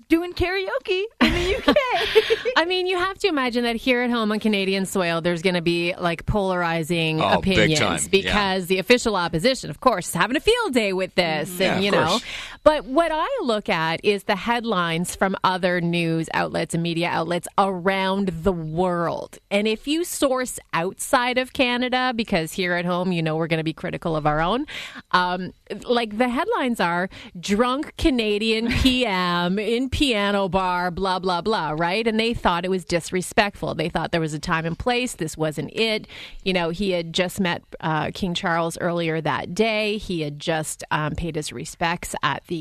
doing 0.08 0.32
karaoke 0.32 1.04
in 1.20 1.32
the 1.32 1.56
UK. 1.56 1.76
I 2.56 2.64
mean, 2.66 2.86
you 2.86 2.98
have 2.98 3.18
to 3.18 3.28
imagine 3.28 3.64
that 3.64 3.76
here 3.76 4.02
at 4.02 4.10
home 4.10 4.32
on 4.32 4.40
Canadian 4.40 4.86
soil, 4.86 5.20
there's 5.20 5.42
going 5.42 5.54
to 5.54 5.62
be 5.62 5.94
like 5.98 6.26
polarizing 6.26 7.20
Oh, 7.20 7.40
big 7.40 7.58
opinions 7.58 7.80
time, 7.80 7.98
yeah. 8.02 8.08
because 8.10 8.66
the 8.66 8.78
official 8.78 9.16
opposition, 9.16 9.70
of 9.70 9.80
course, 9.80 10.08
is 10.08 10.14
having 10.14 10.36
a 10.36 10.40
field 10.40 10.74
day 10.74 10.92
with 10.92 11.14
this, 11.14 11.50
mm-hmm. 11.50 11.62
Yeah, 11.62 11.68
and 11.68 11.78
of 11.78 11.84
you 11.84 11.90
know. 11.90 12.18
But 12.64 12.86
what 12.86 13.12
I 13.12 13.28
look 13.42 13.68
at 13.68 14.02
is 14.02 14.24
the 14.24 14.36
headlines 14.36 15.14
from 15.14 15.36
other 15.44 15.82
news 15.82 16.30
outlets 16.32 16.72
and 16.72 16.82
media 16.82 17.08
outlets 17.10 17.46
around 17.58 18.28
the 18.28 18.54
world. 18.54 19.38
And 19.50 19.68
if 19.68 19.86
you 19.86 20.02
source 20.02 20.58
outside 20.72 21.36
of 21.36 21.52
Canada, 21.52 22.14
because 22.16 22.54
here 22.54 22.72
at 22.72 22.86
home, 22.86 23.12
you 23.12 23.22
know, 23.22 23.36
we're 23.36 23.48
going 23.48 23.58
to 23.58 23.64
be 23.64 23.74
critical 23.74 24.16
of 24.16 24.26
our 24.26 24.40
own, 24.40 24.64
um, 25.10 25.52
like 25.84 26.16
the 26.16 26.30
headlines 26.30 26.80
are 26.80 27.10
drunk 27.38 27.94
Canadian 27.98 28.68
PM 28.80 29.58
in 29.58 29.90
piano 29.90 30.48
bar, 30.48 30.90
blah, 30.90 31.18
blah, 31.18 31.42
blah, 31.42 31.74
right? 31.76 32.06
And 32.06 32.18
they 32.18 32.32
thought 32.32 32.64
it 32.64 32.70
was 32.70 32.86
disrespectful. 32.86 33.74
They 33.74 33.90
thought 33.90 34.10
there 34.10 34.22
was 34.22 34.32
a 34.32 34.38
time 34.38 34.64
and 34.64 34.78
place. 34.78 35.16
This 35.16 35.36
wasn't 35.36 35.70
it. 35.74 36.06
You 36.44 36.54
know, 36.54 36.70
he 36.70 36.92
had 36.92 37.12
just 37.12 37.40
met 37.40 37.62
uh, 37.80 38.10
King 38.14 38.32
Charles 38.32 38.78
earlier 38.78 39.20
that 39.20 39.54
day. 39.54 39.98
He 39.98 40.22
had 40.22 40.40
just 40.40 40.82
um, 40.90 41.14
paid 41.14 41.36
his 41.36 41.52
respects 41.52 42.14
at 42.22 42.42
the 42.46 42.53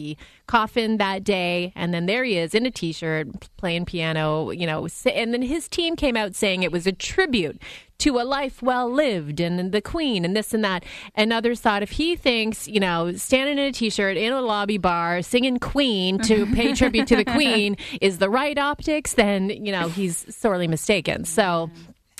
coffin 0.47 0.97
that 0.97 1.23
day. 1.23 1.71
And 1.75 1.93
then 1.93 2.06
there 2.06 2.23
he 2.23 2.38
is 2.38 2.53
in 2.53 2.65
a 2.65 2.71
t 2.71 2.91
shirt 2.91 3.27
playing 3.58 3.86
piano, 3.86 4.51
you 4.51 4.65
know, 4.67 4.88
and 5.06 5.34
then 5.34 5.41
his 5.41 5.67
team 5.67 5.95
came 5.95 6.17
out 6.17 6.36
saying 6.36 6.63
it 6.63 6.71
was 6.71 6.88
a 6.88 6.91
tribute 6.91 7.62
to 7.99 8.19
a 8.19 8.23
life 8.23 8.62
well 8.62 8.91
lived 8.91 9.39
and 9.39 9.71
the 9.71 9.82
queen 9.82 10.25
and 10.25 10.36
this 10.36 10.53
and 10.53 10.63
that. 10.63 10.84
And 11.15 11.32
others 11.32 11.62
thought 11.62 11.84
if 11.84 11.91
he 11.91 12.15
thinks, 12.15 12.67
you 12.67 12.79
know, 12.79 13.13
standing 13.15 13.58
in 13.58 13.65
a 13.65 13.71
t 13.71 13.89
shirt 13.89 14.17
in 14.17 14.34
a 14.34 14.41
lobby 14.41 14.77
bar 14.77 15.21
singing 15.21 15.58
Queen 15.58 16.17
to 16.19 16.45
pay 16.53 16.73
tribute 16.73 17.08
to 17.08 17.15
the 17.15 17.25
queen 17.25 17.77
is 18.01 18.17
the 18.17 18.29
right 18.29 18.58
optics, 18.58 19.13
then, 19.13 19.49
you 19.49 19.71
know, 19.71 19.88
he's 19.88 20.25
sorely 20.36 20.67
mistaken. 20.67 21.25
So. 21.25 21.69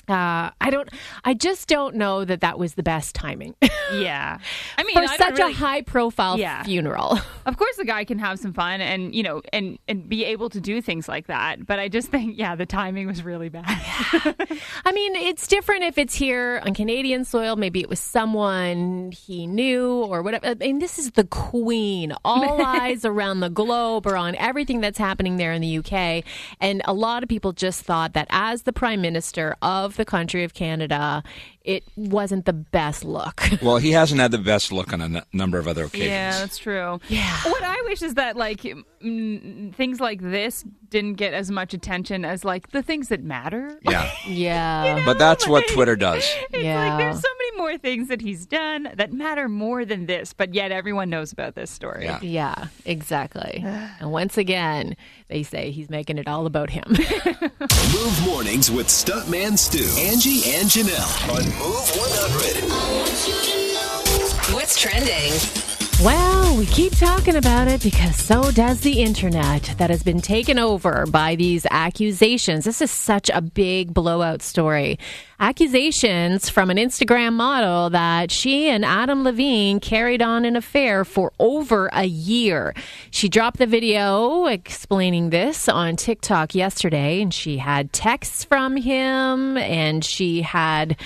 Uh, 0.08 0.50
I 0.60 0.70
don't. 0.70 0.88
I 1.24 1.34
just 1.34 1.68
don't 1.68 1.96
know 1.96 2.24
that 2.24 2.40
that 2.42 2.58
was 2.58 2.74
the 2.74 2.82
best 2.82 3.14
timing 3.14 3.54
yeah. 3.94 4.38
I 4.78 4.82
mean, 4.84 4.94
for 4.94 5.02
I 5.02 5.16
such 5.16 5.38
really- 5.38 5.52
a 5.52 5.56
high-profile 5.56 6.38
Yeah. 6.38 6.62
funeral. 6.62 7.18
Of 7.46 7.58
course, 7.58 7.76
the 7.76 7.84
guy 7.84 8.04
can 8.04 8.18
have 8.20 8.38
some 8.38 8.54
fun 8.54 8.80
and 8.80 9.14
you 9.14 9.22
know 9.22 9.42
and 9.52 9.78
and 9.86 10.08
be 10.08 10.24
able 10.24 10.48
to 10.48 10.60
do 10.62 10.80
things 10.80 11.08
like 11.08 11.26
that. 11.26 11.66
But 11.66 11.78
I 11.78 11.88
just 11.88 12.08
think, 12.08 12.38
yeah, 12.38 12.56
the 12.56 12.64
timing 12.64 13.06
was 13.06 13.22
really 13.22 13.50
bad. 13.50 13.64
I 13.68 14.92
mean, 14.92 15.14
it's 15.16 15.46
different 15.46 15.84
if 15.84 15.98
it's 15.98 16.14
here 16.14 16.62
on 16.64 16.72
Canadian 16.72 17.26
soil. 17.26 17.56
Maybe 17.56 17.80
it 17.80 17.88
was 17.90 18.00
someone 18.00 19.12
he 19.12 19.46
knew 19.46 20.04
or 20.04 20.22
whatever. 20.22 20.46
I 20.46 20.54
mean, 20.54 20.78
this 20.78 20.98
is 20.98 21.10
the 21.12 21.24
Queen. 21.24 22.14
All 22.24 22.64
eyes 22.64 23.04
around 23.04 23.40
the 23.40 23.50
globe 23.50 24.06
are 24.06 24.16
on 24.16 24.34
everything 24.36 24.80
that's 24.80 24.98
happening 24.98 25.36
there 25.36 25.52
in 25.52 25.60
the 25.60 25.78
UK. 25.78 26.24
And 26.60 26.80
a 26.86 26.94
lot 26.94 27.22
of 27.22 27.28
people 27.28 27.52
just 27.52 27.82
thought 27.82 28.14
that 28.14 28.26
as 28.30 28.62
the 28.62 28.72
Prime 28.72 29.02
Minister 29.02 29.54
of 29.60 29.93
the 29.96 30.04
country 30.04 30.44
of 30.44 30.54
Canada, 30.54 31.22
it 31.62 31.84
wasn't 31.96 32.44
the 32.44 32.52
best 32.52 33.04
look. 33.04 33.42
Well, 33.62 33.78
he 33.78 33.92
hasn't 33.92 34.20
had 34.20 34.30
the 34.30 34.38
best 34.38 34.72
look 34.72 34.92
on 34.92 35.00
a 35.00 35.04
n- 35.04 35.22
number 35.32 35.58
of 35.58 35.66
other 35.66 35.84
occasions. 35.84 36.10
Yeah, 36.10 36.38
that's 36.38 36.58
true. 36.58 37.00
Yeah. 37.08 37.34
What 37.44 37.62
I 37.62 37.80
wish 37.86 38.02
is 38.02 38.14
that 38.14 38.36
like 38.36 38.60
mm, 38.62 39.74
things 39.74 40.00
like 40.00 40.20
this 40.20 40.64
didn't 40.90 41.14
get 41.14 41.32
as 41.34 41.50
much 41.50 41.72
attention 41.72 42.24
as 42.24 42.44
like 42.44 42.70
the 42.72 42.82
things 42.82 43.08
that 43.08 43.22
matter. 43.22 43.78
Yeah. 43.82 44.10
yeah. 44.26 45.02
But 45.06 45.18
that's 45.18 45.46
what 45.48 45.66
Twitter 45.68 45.96
does. 45.96 46.24
It's 46.52 46.62
Yeah. 46.64 46.88
like 46.88 46.98
there's 46.98 47.20
so 47.20 47.28
many 47.38 47.43
more 47.64 47.78
things 47.78 48.08
that 48.08 48.20
he's 48.20 48.44
done 48.44 48.90
that 48.94 49.10
matter 49.10 49.48
more 49.48 49.86
than 49.86 50.04
this, 50.04 50.34
but 50.34 50.52
yet 50.52 50.70
everyone 50.70 51.08
knows 51.08 51.32
about 51.32 51.54
this 51.54 51.70
story. 51.70 52.04
Yeah. 52.04 52.18
Yeah, 52.20 52.66
exactly. 52.84 53.62
And 53.64 54.12
once 54.12 54.36
again, 54.36 54.98
they 55.28 55.42
say 55.42 55.70
he's 55.70 55.88
making 55.88 56.18
it 56.18 56.28
all 56.28 56.44
about 56.44 56.68
him. 56.68 56.84
Move 56.88 58.22
mornings 58.26 58.70
with 58.70 58.88
Stuntman 58.88 59.56
Stu, 59.56 59.78
Angie, 59.98 60.44
and 60.52 60.68
Janelle 60.68 61.30
on 61.30 61.42
Move 61.58 61.88
100. 61.96 64.54
What's 64.54 64.78
trending? 64.78 65.73
Well, 66.02 66.58
we 66.58 66.66
keep 66.66 66.96
talking 66.98 67.36
about 67.36 67.68
it 67.68 67.82
because 67.82 68.16
so 68.16 68.50
does 68.50 68.80
the 68.80 69.00
internet 69.00 69.74
that 69.78 69.90
has 69.90 70.02
been 70.02 70.20
taken 70.20 70.58
over 70.58 71.06
by 71.06 71.36
these 71.36 71.66
accusations. 71.70 72.64
This 72.64 72.82
is 72.82 72.90
such 72.90 73.30
a 73.32 73.40
big 73.40 73.94
blowout 73.94 74.42
story. 74.42 74.98
Accusations 75.38 76.48
from 76.48 76.70
an 76.70 76.78
Instagram 76.78 77.34
model 77.34 77.90
that 77.90 78.30
she 78.30 78.68
and 78.68 78.84
Adam 78.84 79.22
Levine 79.22 79.78
carried 79.78 80.20
on 80.20 80.44
an 80.44 80.56
affair 80.56 81.04
for 81.04 81.32
over 81.38 81.88
a 81.92 82.04
year. 82.04 82.74
She 83.10 83.28
dropped 83.28 83.58
the 83.58 83.66
video 83.66 84.46
explaining 84.46 85.30
this 85.30 85.68
on 85.68 85.96
TikTok 85.96 86.54
yesterday, 86.54 87.22
and 87.22 87.32
she 87.32 87.58
had 87.58 87.92
texts 87.92 88.44
from 88.44 88.76
him, 88.76 89.56
and 89.56 90.04
she 90.04 90.42
had 90.42 90.96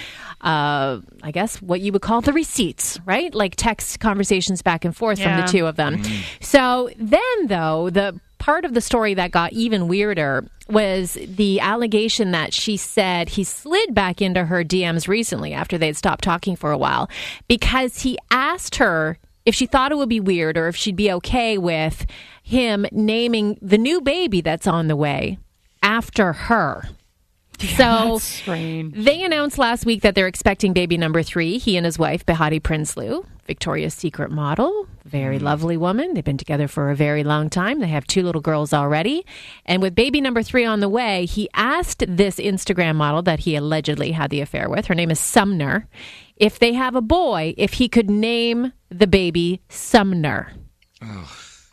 uh, 0.40 1.00
I 1.22 1.30
guess 1.32 1.60
what 1.60 1.80
you 1.80 1.92
would 1.92 2.02
call 2.02 2.20
the 2.20 2.32
receipts, 2.32 2.98
right? 3.04 3.34
Like 3.34 3.54
text 3.56 4.00
conversations 4.00 4.62
back 4.62 4.84
and 4.84 4.96
forth 4.96 5.20
from 5.20 5.32
the 5.40 5.46
two 5.46 5.66
of 5.66 5.76
them. 5.76 6.00
So 6.40 6.90
then, 6.96 7.46
though, 7.46 7.90
the 7.90 8.20
part 8.38 8.64
of 8.64 8.72
the 8.72 8.80
story 8.80 9.14
that 9.14 9.30
got 9.30 9.52
even 9.52 9.88
weirder 9.88 10.46
was 10.68 11.14
the 11.14 11.60
allegation 11.60 12.30
that 12.30 12.54
she 12.54 12.76
said 12.76 13.30
he 13.30 13.42
slid 13.42 13.94
back 13.94 14.22
into 14.22 14.44
her 14.44 14.62
DMs 14.62 15.08
recently 15.08 15.52
after 15.52 15.76
they'd 15.76 15.96
stopped 15.96 16.22
talking 16.22 16.56
for 16.56 16.70
a 16.70 16.78
while 16.78 17.10
because 17.48 18.02
he 18.02 18.16
asked 18.30 18.76
her 18.76 19.18
if 19.44 19.54
she 19.54 19.66
thought 19.66 19.92
it 19.92 19.96
would 19.96 20.08
be 20.08 20.20
weird 20.20 20.56
or 20.56 20.68
if 20.68 20.76
she'd 20.76 20.94
be 20.96 21.10
okay 21.10 21.58
with 21.58 22.06
him 22.42 22.86
naming 22.92 23.58
the 23.60 23.78
new 23.78 24.00
baby 24.00 24.40
that's 24.40 24.66
on 24.66 24.88
the 24.88 24.96
way 24.96 25.38
after 25.82 26.32
her. 26.34 26.88
So 27.60 28.18
Strange. 28.18 28.94
they 28.94 29.22
announced 29.22 29.58
last 29.58 29.84
week 29.86 30.02
that 30.02 30.14
they're 30.14 30.26
expecting 30.26 30.72
baby 30.72 30.96
number 30.96 31.22
three. 31.22 31.58
He 31.58 31.76
and 31.76 31.84
his 31.84 31.98
wife, 31.98 32.24
Behati 32.24 32.60
Prinsloo, 32.60 33.24
Victoria's 33.46 33.94
Secret 33.94 34.30
model, 34.30 34.86
very 35.04 35.38
mm. 35.38 35.42
lovely 35.42 35.76
woman. 35.76 36.14
They've 36.14 36.24
been 36.24 36.36
together 36.36 36.68
for 36.68 36.90
a 36.90 36.94
very 36.94 37.24
long 37.24 37.50
time. 37.50 37.80
They 37.80 37.88
have 37.88 38.06
two 38.06 38.22
little 38.22 38.40
girls 38.40 38.72
already. 38.72 39.24
And 39.64 39.82
with 39.82 39.94
baby 39.94 40.20
number 40.20 40.42
three 40.42 40.64
on 40.64 40.80
the 40.80 40.88
way, 40.88 41.24
he 41.24 41.48
asked 41.54 42.04
this 42.06 42.36
Instagram 42.36 42.96
model 42.96 43.22
that 43.22 43.40
he 43.40 43.56
allegedly 43.56 44.12
had 44.12 44.30
the 44.30 44.40
affair 44.40 44.68
with, 44.68 44.86
her 44.86 44.94
name 44.94 45.10
is 45.10 45.18
Sumner, 45.18 45.88
if 46.36 46.58
they 46.58 46.74
have 46.74 46.94
a 46.94 47.00
boy, 47.00 47.54
if 47.56 47.74
he 47.74 47.88
could 47.88 48.10
name 48.10 48.72
the 48.90 49.06
baby 49.06 49.62
Sumner. 49.68 50.52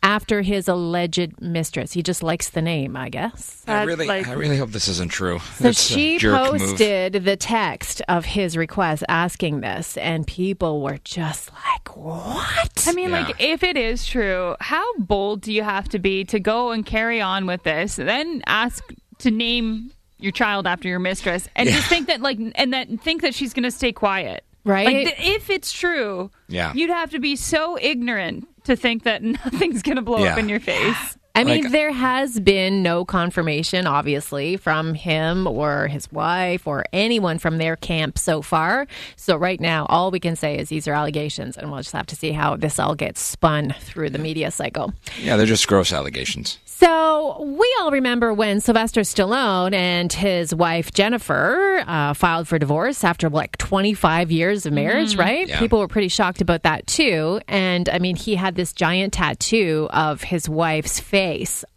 After 0.06 0.44
his 0.44 0.68
alleged 0.68 1.42
mistress. 1.42 1.92
He 1.94 2.04
just 2.04 2.22
likes 2.22 2.50
the 2.52 2.62
name, 2.62 2.96
I 2.96 3.10
guess. 3.10 3.64
I 3.68 3.84
really, 3.84 4.06
like- 4.08 4.28
I 4.28 4.34
really 4.34 4.58
hope 4.58 4.70
this 4.72 4.88
isn't 4.88 5.10
true. 5.12 5.40
So 5.58 5.70
It's 5.70 5.82
she 5.82 6.20
jerk 6.20 6.52
move. 6.52 6.62
posted 6.62 7.14
the 7.26 7.36
text 7.36 8.02
of 8.08 8.24
his 8.24 8.56
request 8.56 9.04
asking 9.10 9.62
this, 9.62 9.98
and 9.98 10.28
people 10.28 10.82
were 10.82 11.00
just 11.04 11.50
like, 11.52 11.98
"What?" 11.98 12.86
I 12.88 12.92
mean, 12.94 13.10
Yeah. 13.10 13.22
like, 13.26 13.36
if 13.42 13.64
it 13.64 13.78
is 13.78 14.06
true, 14.06 14.56
how 14.62 14.86
bold 15.00 15.42
do 15.42 15.52
you 15.52 15.64
have 15.64 15.90
to 15.90 16.00
be 16.00 16.24
to 16.26 16.40
go 16.40 16.70
and 16.72 16.86
carry 16.86 17.20
on 17.20 17.48
with 17.48 17.64
this, 17.64 17.96
then 17.96 18.44
ask 18.46 18.84
to 19.20 19.32
name 19.32 19.92
your 20.20 20.32
child 20.32 20.68
after 20.68 20.88
your 20.88 21.00
mistress, 21.00 21.48
and 21.56 21.68
just 21.68 21.88
think 21.88 22.08
that, 22.08 22.22
like, 22.22 22.38
and 22.56 22.74
that 22.74 22.88
think 23.02 23.22
that 23.24 23.34
she's 23.34 23.54
going 23.54 23.64
to 23.64 23.72
stay 23.72 23.92
quiet, 23.92 24.44
Right? 24.64 24.86
Like, 24.86 25.16
th- 25.18 25.36
if 25.36 25.50
it's 25.50 25.72
true, 25.72 26.32
Yeah. 26.48 26.74
you'd 26.74 26.90
have 26.90 27.12
to 27.12 27.20
be 27.20 27.36
so 27.36 27.78
ignorant 27.82 28.48
to 28.66 28.76
think 28.76 29.04
that 29.04 29.24
nothing's 29.24 29.82
going 29.82 29.96
to 29.96 30.02
blow 30.02 30.24
up 30.26 30.38
in 30.38 30.50
your 30.50 30.60
face. 30.60 31.18
I 31.36 31.44
mean, 31.44 31.64
Like- 31.64 31.72
there 31.72 31.92
has 31.92 32.40
been 32.40 32.82
no 32.82 33.06
confirmation, 33.06 33.86
obviously, 33.88 34.58
from 34.58 34.94
him 34.94 35.46
or 35.48 35.88
his 35.88 36.12
wife 36.12 36.66
or 36.66 36.86
anyone 36.94 37.38
from 37.40 37.58
their 37.58 37.76
camp 37.76 38.18
so 38.18 38.42
far. 38.42 38.88
So, 39.16 39.36
right 39.36 39.60
now, 39.60 39.86
all 39.90 40.12
we 40.12 40.20
can 40.20 40.36
say 40.36 40.58
is 40.58 40.70
these 40.70 40.88
are 40.88 40.94
allegations, 40.94 41.58
and 41.58 41.72
we'll 41.72 41.82
just 41.82 41.94
have 41.94 42.08
to 42.08 42.16
see 42.16 42.32
how 42.32 42.56
this 42.56 42.80
all 42.80 42.96
gets 42.96 43.22
spun 43.22 43.76
through 43.82 44.10
the 44.12 44.20
media 44.20 44.50
cycle. 44.52 44.94
Yeah, 45.22 45.38
they're 45.38 45.46
just 45.46 45.68
gross 45.68 45.92
allegations. 45.92 46.58
So 46.78 47.42
we 47.42 47.76
all 47.80 47.90
remember 47.92 48.34
when 48.34 48.60
Sylvester 48.60 49.02
Stallone 49.02 49.74
and 49.74 50.12
his 50.12 50.54
wife 50.54 50.92
Jennifer 50.92 51.82
uh, 51.88 52.14
filed 52.14 52.50
for 52.50 52.60
divorce 52.60 53.06
after 53.06 53.30
like 53.30 53.58
25 53.58 54.30
years 54.30 54.66
of 54.66 54.74
marriage, 54.74 55.16
right? 55.16 55.48
Yeah. 55.48 55.60
People 55.60 55.80
were 55.80 55.88
pretty 55.88 56.10
shocked 56.10 56.42
about 56.42 56.64
that 56.64 56.86
too. 56.86 57.40
And 57.48 57.88
I 57.88 58.00
mean, 58.00 58.18
he 58.18 58.36
had 58.36 58.56
this 58.56 58.74
giant 58.74 59.14
tattoo 59.14 59.88
of 59.92 60.22
his 60.24 60.50
wife's 60.50 61.00
face 61.00 61.25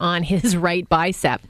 on 0.00 0.22
his 0.22 0.56
right 0.68 0.88
bicep. 0.88 1.40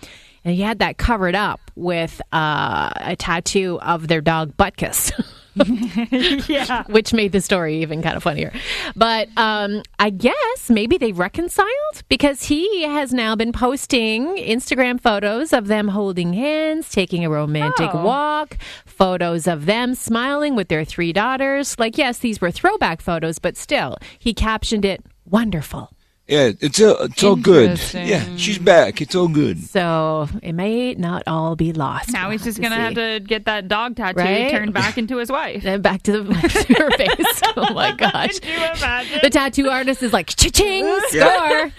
And 0.45 0.55
he 0.55 0.63
had 0.63 0.79
that 0.79 0.99
covered 0.99 1.35
up 1.35 1.61
with 1.75 2.21
uh, 2.33 2.91
a 2.97 3.17
tattoo 3.17 3.79
of 3.83 4.09
their 4.09 4.21
dog 4.21 4.57
Butkus. 4.57 5.13
yeah. 6.49 6.85
which 6.89 7.13
made 7.13 7.33
the 7.33 7.41
story 7.41 7.83
even 7.83 8.01
kind 8.01 8.17
of 8.17 8.23
funnier. 8.23 8.53
But 8.95 9.29
um, 9.37 9.83
I 9.99 10.11
guess 10.11 10.71
maybe 10.71 10.97
they 10.99 11.11
reconciled 11.13 11.69
because 12.09 12.45
he 12.45 12.85
has 12.85 13.13
now 13.13 13.35
been 13.35 13.53
posting 13.53 14.37
Instagram 14.37 15.01
photos 15.01 15.53
of 15.53 15.67
them 15.67 15.89
holding 15.89 16.33
hands, 16.33 16.91
taking 16.91 17.25
a 17.25 17.31
romantic 17.31 17.91
Oh. 17.93 18.05
walk, 18.05 18.57
photos 18.87 19.47
of 19.49 19.67
them 19.67 19.95
smiling 19.97 20.55
with 20.55 20.69
their 20.69 20.85
three 20.85 21.13
daughters. 21.13 21.77
Like, 21.79 21.99
yes, 21.99 22.19
these 22.19 22.41
were 22.41 22.53
throwback 22.53 23.01
photos, 23.01 23.39
but 23.41 23.57
still, 23.57 23.97
he 24.19 24.33
captioned 24.33 24.85
it 24.85 25.05
wonderful. 25.29 25.91
Yeah, 26.29 26.53
it's 26.61 26.79
all, 26.83 26.97
it's 27.05 27.25
all 27.25 27.37
good. 27.37 27.81
Yeah, 27.95 28.23
she's 28.37 28.59
back. 28.59 29.01
It's 29.01 29.15
all 29.15 29.29
good. 29.29 29.59
So 29.65 30.29
it 30.43 30.53
may 30.53 30.93
not 30.95 31.23
all 31.27 31.57
be 31.57 31.73
lost. 31.73 32.13
Now 32.13 32.25
We'll 32.29 32.33
he's 32.33 32.45
just 32.45 32.57
to 32.57 32.63
going 32.63 32.73
to 32.73 32.79
have 32.79 32.95
to 32.97 33.21
get 33.27 33.47
that 33.47 33.67
dog 33.67 33.97
tattoo 33.97 34.21
Right? 34.21 34.51
turned 34.51 34.75
back 34.75 34.99
into 34.99 35.17
his 35.17 35.33
wife. 35.33 35.63
Then 35.63 35.81
back 35.89 36.03
to, 36.03 36.23
the, 36.23 36.35
to 36.69 36.75
her 36.75 36.91
face. 36.99 37.41
Oh 37.57 37.73
my 37.73 37.93
gosh. 37.97 38.41
Can 38.41 38.61
you 38.61 38.67
imagine? 38.79 39.21
The 39.23 39.31
tattoo 39.31 39.71
artist 39.71 40.03
is 40.03 40.13
like, 40.13 40.27
cha-ching, 40.37 40.85
score. 41.09 41.73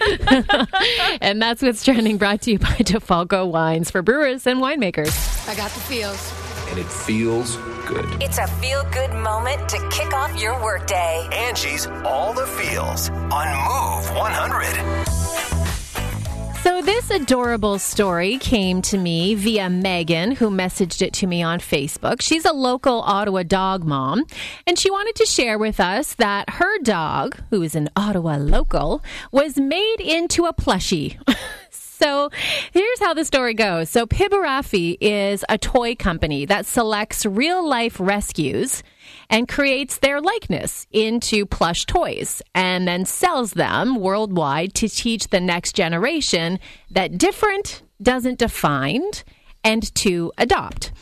and 1.20 1.40
that's 1.40 1.62
what's 1.62 1.84
trending 1.84 2.18
brought 2.18 2.40
to 2.42 2.50
you 2.50 2.58
by 2.58 2.66
DeFalco 2.66 3.48
Wines 3.48 3.88
for 3.90 4.02
brewers 4.02 4.48
and 4.48 4.60
winemakers. 4.60 5.48
I 5.48 5.54
got 5.54 5.70
the 5.70 5.80
feels. 5.80 6.39
And 6.70 6.78
it 6.78 6.86
feels 6.86 7.56
good. 7.86 8.22
It's 8.22 8.38
a 8.38 8.46
feel 8.46 8.84
good 8.92 9.12
moment 9.12 9.68
to 9.70 9.88
kick 9.90 10.12
off 10.14 10.40
your 10.40 10.54
workday. 10.62 11.28
Angie's 11.32 11.86
All 12.04 12.32
the 12.32 12.46
Feels 12.46 13.10
on 13.10 13.48
Move 13.48 14.16
100. 14.16 15.30
So 16.62 16.82
this 16.82 17.10
adorable 17.10 17.78
story 17.78 18.36
came 18.36 18.82
to 18.82 18.98
me 18.98 19.34
via 19.34 19.68
Megan, 19.68 20.32
who 20.32 20.50
messaged 20.50 21.02
it 21.02 21.12
to 21.14 21.26
me 21.26 21.42
on 21.42 21.58
Facebook. 21.58 22.20
She's 22.20 22.44
a 22.44 22.52
local 22.52 23.00
Ottawa 23.00 23.42
dog 23.42 23.82
mom, 23.84 24.24
and 24.66 24.78
she 24.78 24.90
wanted 24.90 25.16
to 25.16 25.26
share 25.26 25.58
with 25.58 25.80
us 25.80 26.14
that 26.14 26.50
her 26.50 26.78
dog, 26.82 27.36
who 27.50 27.62
is 27.62 27.74
an 27.74 27.88
Ottawa 27.96 28.36
local, 28.36 29.02
was 29.32 29.56
made 29.56 30.00
into 30.00 30.44
a 30.44 30.52
plushie. 30.52 31.18
So 32.00 32.30
here's 32.72 32.98
how 33.00 33.12
the 33.12 33.26
story 33.26 33.52
goes. 33.52 33.90
So 33.90 34.06
Pibborafi 34.06 34.96
is 35.02 35.44
a 35.50 35.58
toy 35.58 35.94
company 35.94 36.46
that 36.46 36.64
selects 36.64 37.26
real 37.26 37.66
life 37.68 38.00
rescues 38.00 38.82
and 39.28 39.46
creates 39.46 39.98
their 39.98 40.18
likeness 40.18 40.86
into 40.92 41.44
plush 41.44 41.84
toys 41.84 42.40
and 42.54 42.88
then 42.88 43.04
sells 43.04 43.52
them 43.52 44.00
worldwide 44.00 44.72
to 44.74 44.88
teach 44.88 45.28
the 45.28 45.40
next 45.40 45.76
generation 45.76 46.58
that 46.90 47.18
different 47.18 47.82
doesn't 48.00 48.38
define 48.38 49.02
and 49.62 49.94
to 49.96 50.32
adopt. 50.38 50.92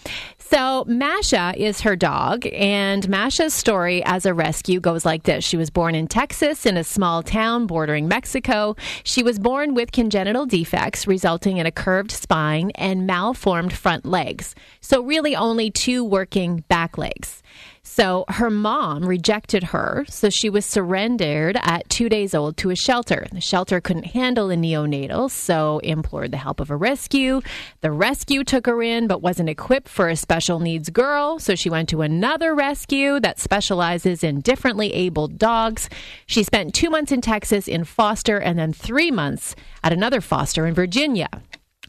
So, 0.51 0.86
Masha 0.86 1.53
is 1.59 1.82
her 1.82 1.94
dog, 1.94 2.46
and 2.55 3.07
Masha's 3.07 3.53
story 3.53 4.03
as 4.05 4.24
a 4.24 4.32
rescue 4.32 4.80
goes 4.80 5.05
like 5.05 5.24
this. 5.24 5.44
She 5.44 5.59
was 5.59 5.68
born 5.68 5.94
in 5.94 6.07
Texas 6.07 6.64
in 6.64 6.78
a 6.78 6.84
small 6.84 7.22
town 7.22 7.66
bordering 7.66 8.09
Mexico. 8.09 8.74
She 9.05 9.22
was 9.22 9.38
born 9.38 9.74
with 9.74 9.92
congenital 9.92 10.46
defects, 10.46 11.07
resulting 11.07 11.59
in 11.59 11.66
a 11.66 11.70
curved 11.70 12.12
spine 12.12 12.70
and 12.76 13.07
malformed 13.07 13.74
front 13.74 14.07
legs. 14.07 14.55
So, 14.80 15.03
really, 15.03 15.36
only 15.36 15.70
two 15.70 16.03
working 16.03 16.64
back 16.68 16.96
legs. 16.96 17.42
So 17.91 18.26
her 18.28 18.49
mom 18.49 19.05
rejected 19.05 19.64
her, 19.64 20.05
so 20.09 20.28
she 20.28 20.51
was 20.51 20.64
surrendered 20.64 21.59
at 21.62 21.89
two 21.89 22.09
days 22.09 22.32
old 22.32 22.57
to 22.59 22.70
a 22.70 22.76
shelter. 22.76 23.26
The 23.32 23.41
shelter 23.41 23.80
couldn't 23.80 24.09
handle 24.12 24.51
a 24.51 24.57
neonatal, 24.57 25.30
so 25.30 25.78
implored 25.78 26.30
the 26.30 26.36
help 26.36 26.61
of 26.61 26.70
a 26.70 26.76
rescue. 26.76 27.41
The 27.80 27.91
rescue 27.91 28.45
took 28.45 28.66
her 28.66 28.82
in, 28.82 29.09
but 29.09 29.22
wasn't 29.22 29.49
equipped 29.49 29.89
for 29.89 30.09
a 30.09 30.16
special 30.16 30.61
needs 30.61 30.91
girl, 30.91 31.41
so 31.41 31.57
she 31.57 31.70
went 31.70 31.89
to 31.89 32.03
another 32.03 32.55
rescue 32.55 33.18
that 33.20 33.41
specializes 33.41 34.22
in 34.22 34.43
differently 34.43 34.93
abled 34.93 35.36
dogs. 35.36 35.89
She 36.26 36.45
spent 36.45 36.74
two 36.74 36.91
months 36.91 37.11
in 37.11 37.20
Texas 37.20 37.66
in 37.66 37.82
foster 37.82 38.39
and 38.39 38.59
then 38.59 38.72
three 38.72 39.11
months 39.11 39.57
at 39.82 39.95
another 39.95 40.20
foster 40.20 40.66
in 40.66 40.74
Virginia. 40.74 41.28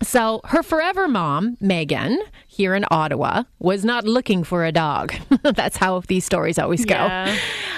So 0.01 0.39
her 0.45 0.63
forever 0.63 1.09
mom, 1.09 1.57
Megan, 1.59 2.21
here 2.59 2.75
in 2.75 2.83
Ottawa, 2.91 3.43
was 3.59 3.85
not 3.85 4.03
looking 4.03 4.43
for 4.43 4.65
a 4.65 4.71
dog. 4.73 5.13
That's 5.43 5.77
how 5.77 6.01
these 6.01 6.25
stories 6.25 6.59
always 6.59 6.83
go. 6.83 6.95
Yeah. 6.95 7.37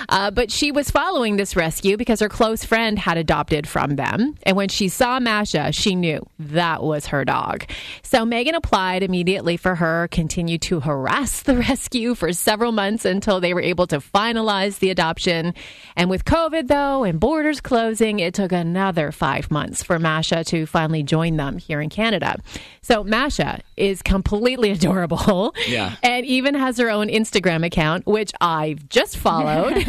Uh, 0.10 0.32
but 0.32 0.50
she 0.50 0.72
was 0.72 0.90
following 0.90 1.38
this 1.38 1.56
rescue 1.56 1.98
because 1.98 2.20
her 2.20 2.28
close 2.28 2.66
friend 2.66 2.98
had 2.98 3.16
adopted 3.16 3.68
from 3.68 3.96
them. 3.96 4.36
And 4.42 4.58
when 4.58 4.70
she 4.70 4.90
saw 4.90 5.20
Masha, 5.20 5.72
she 5.72 5.94
knew 5.94 6.26
that 6.40 6.82
was 6.82 7.06
her 7.06 7.24
dog. 7.24 7.66
So 8.02 8.26
Megan 8.26 8.56
applied 8.56 9.04
immediately 9.04 9.56
for 9.56 9.76
her, 9.76 10.08
continued 10.10 10.64
to 10.64 10.80
harass 10.80 11.44
the 11.44 11.58
rescue 11.70 12.16
for 12.16 12.34
several 12.34 12.72
months 12.72 13.06
until 13.06 13.40
they 13.40 13.54
were 13.54 13.62
able 13.62 13.86
to 13.86 14.00
finalize 14.00 14.80
the 14.80 14.90
adoption. 14.90 15.54
And 15.96 16.10
with 16.10 16.26
COVID, 16.26 16.70
though, 16.70 17.04
and 17.04 17.20
borders 17.20 17.62
closing, 17.62 18.20
it 18.20 18.34
took 18.34 18.52
another 18.52 19.12
five 19.12 19.52
months 19.52 19.84
for 19.84 20.00
Masha 20.00 20.44
to 20.46 20.66
finally 20.66 21.04
join 21.04 21.38
them 21.38 21.60
here 21.60 21.80
in 21.80 21.90
Canada. 21.90 22.38
So 22.82 23.04
Masha 23.04 23.62
is 23.78 24.02
completely 24.02 24.71
adorable. 24.82 25.56
Yeah. 25.68 25.96
And 26.04 26.26
even 26.26 26.56
has 26.56 26.78
her 26.78 26.90
own 26.90 27.08
Instagram 27.08 27.66
account, 27.66 28.06
which 28.06 28.32
I've 28.40 28.90
just 28.90 29.18
followed. 29.18 29.74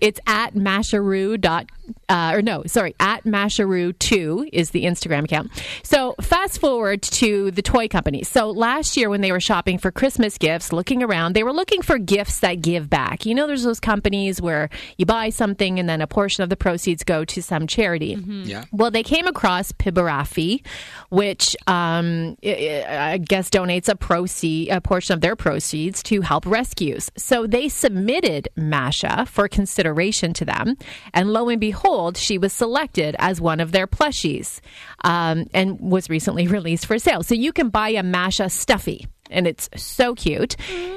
it's 0.00 0.20
at 0.26 0.54
masharoo 0.54 1.40
dot 1.40 1.66
uh, 2.08 2.32
or 2.34 2.42
no, 2.42 2.62
sorry, 2.66 2.94
at 3.00 3.24
masharoo2 3.24 4.50
is 4.52 4.70
the 4.70 4.84
Instagram 4.84 5.24
account. 5.24 5.50
So 5.82 6.14
fast 6.20 6.60
forward 6.60 7.02
to 7.02 7.50
the 7.50 7.62
toy 7.62 7.88
company. 7.88 8.22
So 8.22 8.50
last 8.50 8.96
year 8.96 9.08
when 9.10 9.20
they 9.20 9.32
were 9.32 9.40
shopping 9.40 9.78
for 9.78 9.90
Christmas 9.90 10.38
gifts, 10.38 10.72
looking 10.72 11.02
around, 11.02 11.34
they 11.34 11.42
were 11.42 11.52
looking 11.52 11.82
for 11.82 11.98
gifts 11.98 12.40
that 12.40 12.62
give 12.62 12.88
back. 12.88 13.26
You 13.26 13.34
know, 13.34 13.46
there's 13.46 13.64
those 13.64 13.80
companies 13.80 14.40
where 14.40 14.68
you 14.98 15.06
buy 15.06 15.30
something 15.30 15.78
and 15.78 15.88
then 15.88 16.00
a 16.00 16.06
portion 16.06 16.42
of 16.42 16.48
the 16.48 16.56
proceeds 16.56 17.02
go 17.02 17.24
to 17.24 17.42
some 17.42 17.66
charity. 17.66 18.16
Yeah. 18.26 18.64
Well, 18.72 18.90
they 18.90 19.02
came 19.02 19.26
across 19.26 19.72
Pibborafi, 19.72 20.64
which 21.10 21.56
um, 21.66 22.36
I 22.44 23.16
I 23.16 23.18
guess 23.18 23.50
donates 23.50 23.88
proceed 23.96 24.68
a 24.70 24.80
portion 24.80 25.14
of 25.14 25.20
their 25.20 25.36
proceeds 25.36 26.02
to 26.04 26.20
help 26.20 26.46
rescues. 26.46 27.10
So 27.16 27.46
they 27.46 27.68
submitted 27.68 28.48
Masha 28.56 29.26
for 29.26 29.48
consideration 29.48 30.32
to 30.34 30.44
them, 30.44 30.76
and 31.12 31.32
lo 31.32 31.48
and 31.48 31.60
behold, 31.60 32.16
she 32.16 32.38
was 32.38 32.52
selected 32.52 33.16
as 33.18 33.40
one 33.40 33.60
of 33.60 33.72
their 33.72 33.86
plushies, 33.86 34.60
um, 35.04 35.46
and 35.52 35.80
was 35.80 36.10
recently 36.10 36.46
released 36.56 36.86
for 36.86 36.98
sale. 36.98 37.22
So 37.22 37.34
you 37.34 37.52
can 37.52 37.70
buy 37.70 37.90
a 37.90 38.02
Masha 38.02 38.50
stuffy 38.50 39.06
and 39.30 39.46
it's 39.46 39.68
so 39.76 40.14
cute. 40.14 40.56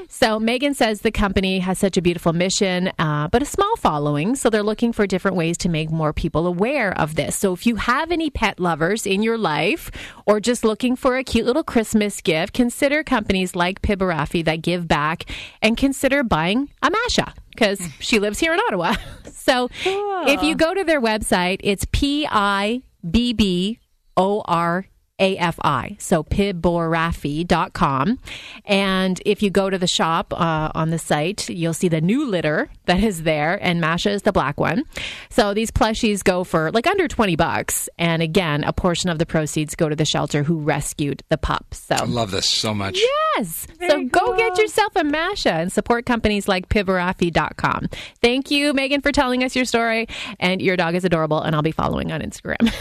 So 0.10 0.40
Megan 0.40 0.74
says 0.74 1.02
the 1.02 1.12
company 1.12 1.60
has 1.60 1.80
such 1.80 1.98
a 1.98 2.02
beautiful 2.02 2.34
mission, 2.34 2.92
uh, 3.00 3.28
but 3.28 3.42
a 3.42 3.46
small 3.46 3.76
following. 3.78 4.36
So 4.36 4.50
they're 4.50 4.64
looking 4.64 4.92
for 4.92 5.06
different 5.08 5.38
ways 5.38 5.58
to 5.60 5.70
make 5.70 5.92
more 5.92 6.14
people 6.14 6.48
aware 6.48 6.98
of 6.98 7.16
this. 7.16 7.36
So 7.36 7.54
if 7.54 7.66
you 7.66 7.76
have 7.76 8.12
any 8.12 8.30
pet 8.30 8.60
lovers 8.60 9.06
in 9.06 9.22
your 9.22 9.38
life, 9.38 9.92
or 10.26 10.40
just 10.40 10.64
looking 10.64 10.96
for 10.96 11.18
a 11.18 11.24
cute 11.24 11.46
little 11.46 11.64
Christmas 11.64 12.22
gift, 12.22 12.54
consider 12.54 13.04
companies 13.04 13.56
like 13.56 13.82
Pibborafi 13.82 14.44
that 14.46 14.62
give 14.62 14.88
back, 14.88 15.26
and 15.62 15.78
consider 15.78 16.24
buying 16.24 16.70
a 16.82 16.90
Masha 16.90 17.34
because 17.52 17.82
she 18.00 18.20
lives 18.20 18.40
here 18.40 18.54
in 18.54 18.60
Ottawa. 18.60 18.96
so 19.32 19.70
if 19.84 20.42
you 20.44 20.56
go 20.56 20.74
to 20.74 20.84
their 20.84 21.02
website, 21.02 21.60
it's 21.62 21.86
P 21.92 22.28
I 22.30 22.82
B 23.10 23.34
B 23.34 23.80
O 24.18 24.42
R 24.46 24.86
AFI. 25.20 26.02
So 26.02 26.24
pibborafi.com. 26.24 28.20
And 28.66 29.22
if 29.26 29.44
you 29.44 29.50
go 29.50 29.70
to 29.70 29.78
the 29.78 29.88
shop 29.88 30.34
uh, 30.34 30.72
on 30.74 30.90
the 30.90 31.00
site, 31.00 31.50
you'll 31.50 31.74
see 31.74 31.88
the 31.90 32.02
new 32.02 32.26
litter 32.26 32.70
that 32.86 33.04
is 33.04 33.24
there, 33.24 33.60
and 33.62 33.80
Masha 33.80 34.10
is 34.10 34.24
the 34.24 34.32
black 34.32 34.60
one. 34.60 34.84
So 35.30 35.54
these 35.54 35.72
plushies 35.72 36.24
go 36.24 36.44
for 36.44 36.72
like 36.72 36.88
under 36.88 37.08
20 37.08 37.36
bucks. 37.36 37.88
And 37.98 38.22
again, 38.22 38.64
a 38.64 38.74
portion 38.74 39.10
of 39.10 39.20
the 39.20 39.26
proceeds 39.26 39.76
go 39.76 39.90
to 39.90 39.96
the 39.96 40.06
shelter 40.06 40.44
who 40.44 40.60
rescued 40.60 41.24
the 41.30 41.38
pup. 41.38 41.74
So 41.74 41.96
I 41.96 42.06
love 42.06 42.32
this 42.32 42.50
so 42.50 42.74
much. 42.74 43.00
Yes. 43.36 43.68
so 43.80 44.06
go 44.06 44.36
get 44.36 44.58
yourself 44.58 44.96
a 44.96 45.04
Masha 45.04 45.54
and 45.54 45.72
support 45.72 46.06
companies 46.06 46.48
like 46.48 46.70
pibborafi.com. 46.70 47.90
Thank 48.22 48.52
you, 48.52 48.74
Megan, 48.74 49.02
for 49.02 49.12
telling 49.12 49.44
us 49.44 49.56
your 49.56 49.66
story. 49.66 50.08
And 50.40 50.62
your 50.62 50.78
dog 50.78 50.96
is 50.96 51.06
adorable, 51.06 51.42
and 51.42 51.56
I'll 51.56 51.62
be 51.62 51.72
following 51.72 52.12
on 52.12 52.22
Instagram. 52.22 52.74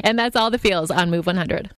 and 0.04 0.18
that's 0.18 0.36
all 0.36 0.50
the 0.50 0.58
feels 0.58 0.90
on 0.90 1.10
Move 1.10 1.26
100. 1.40 1.70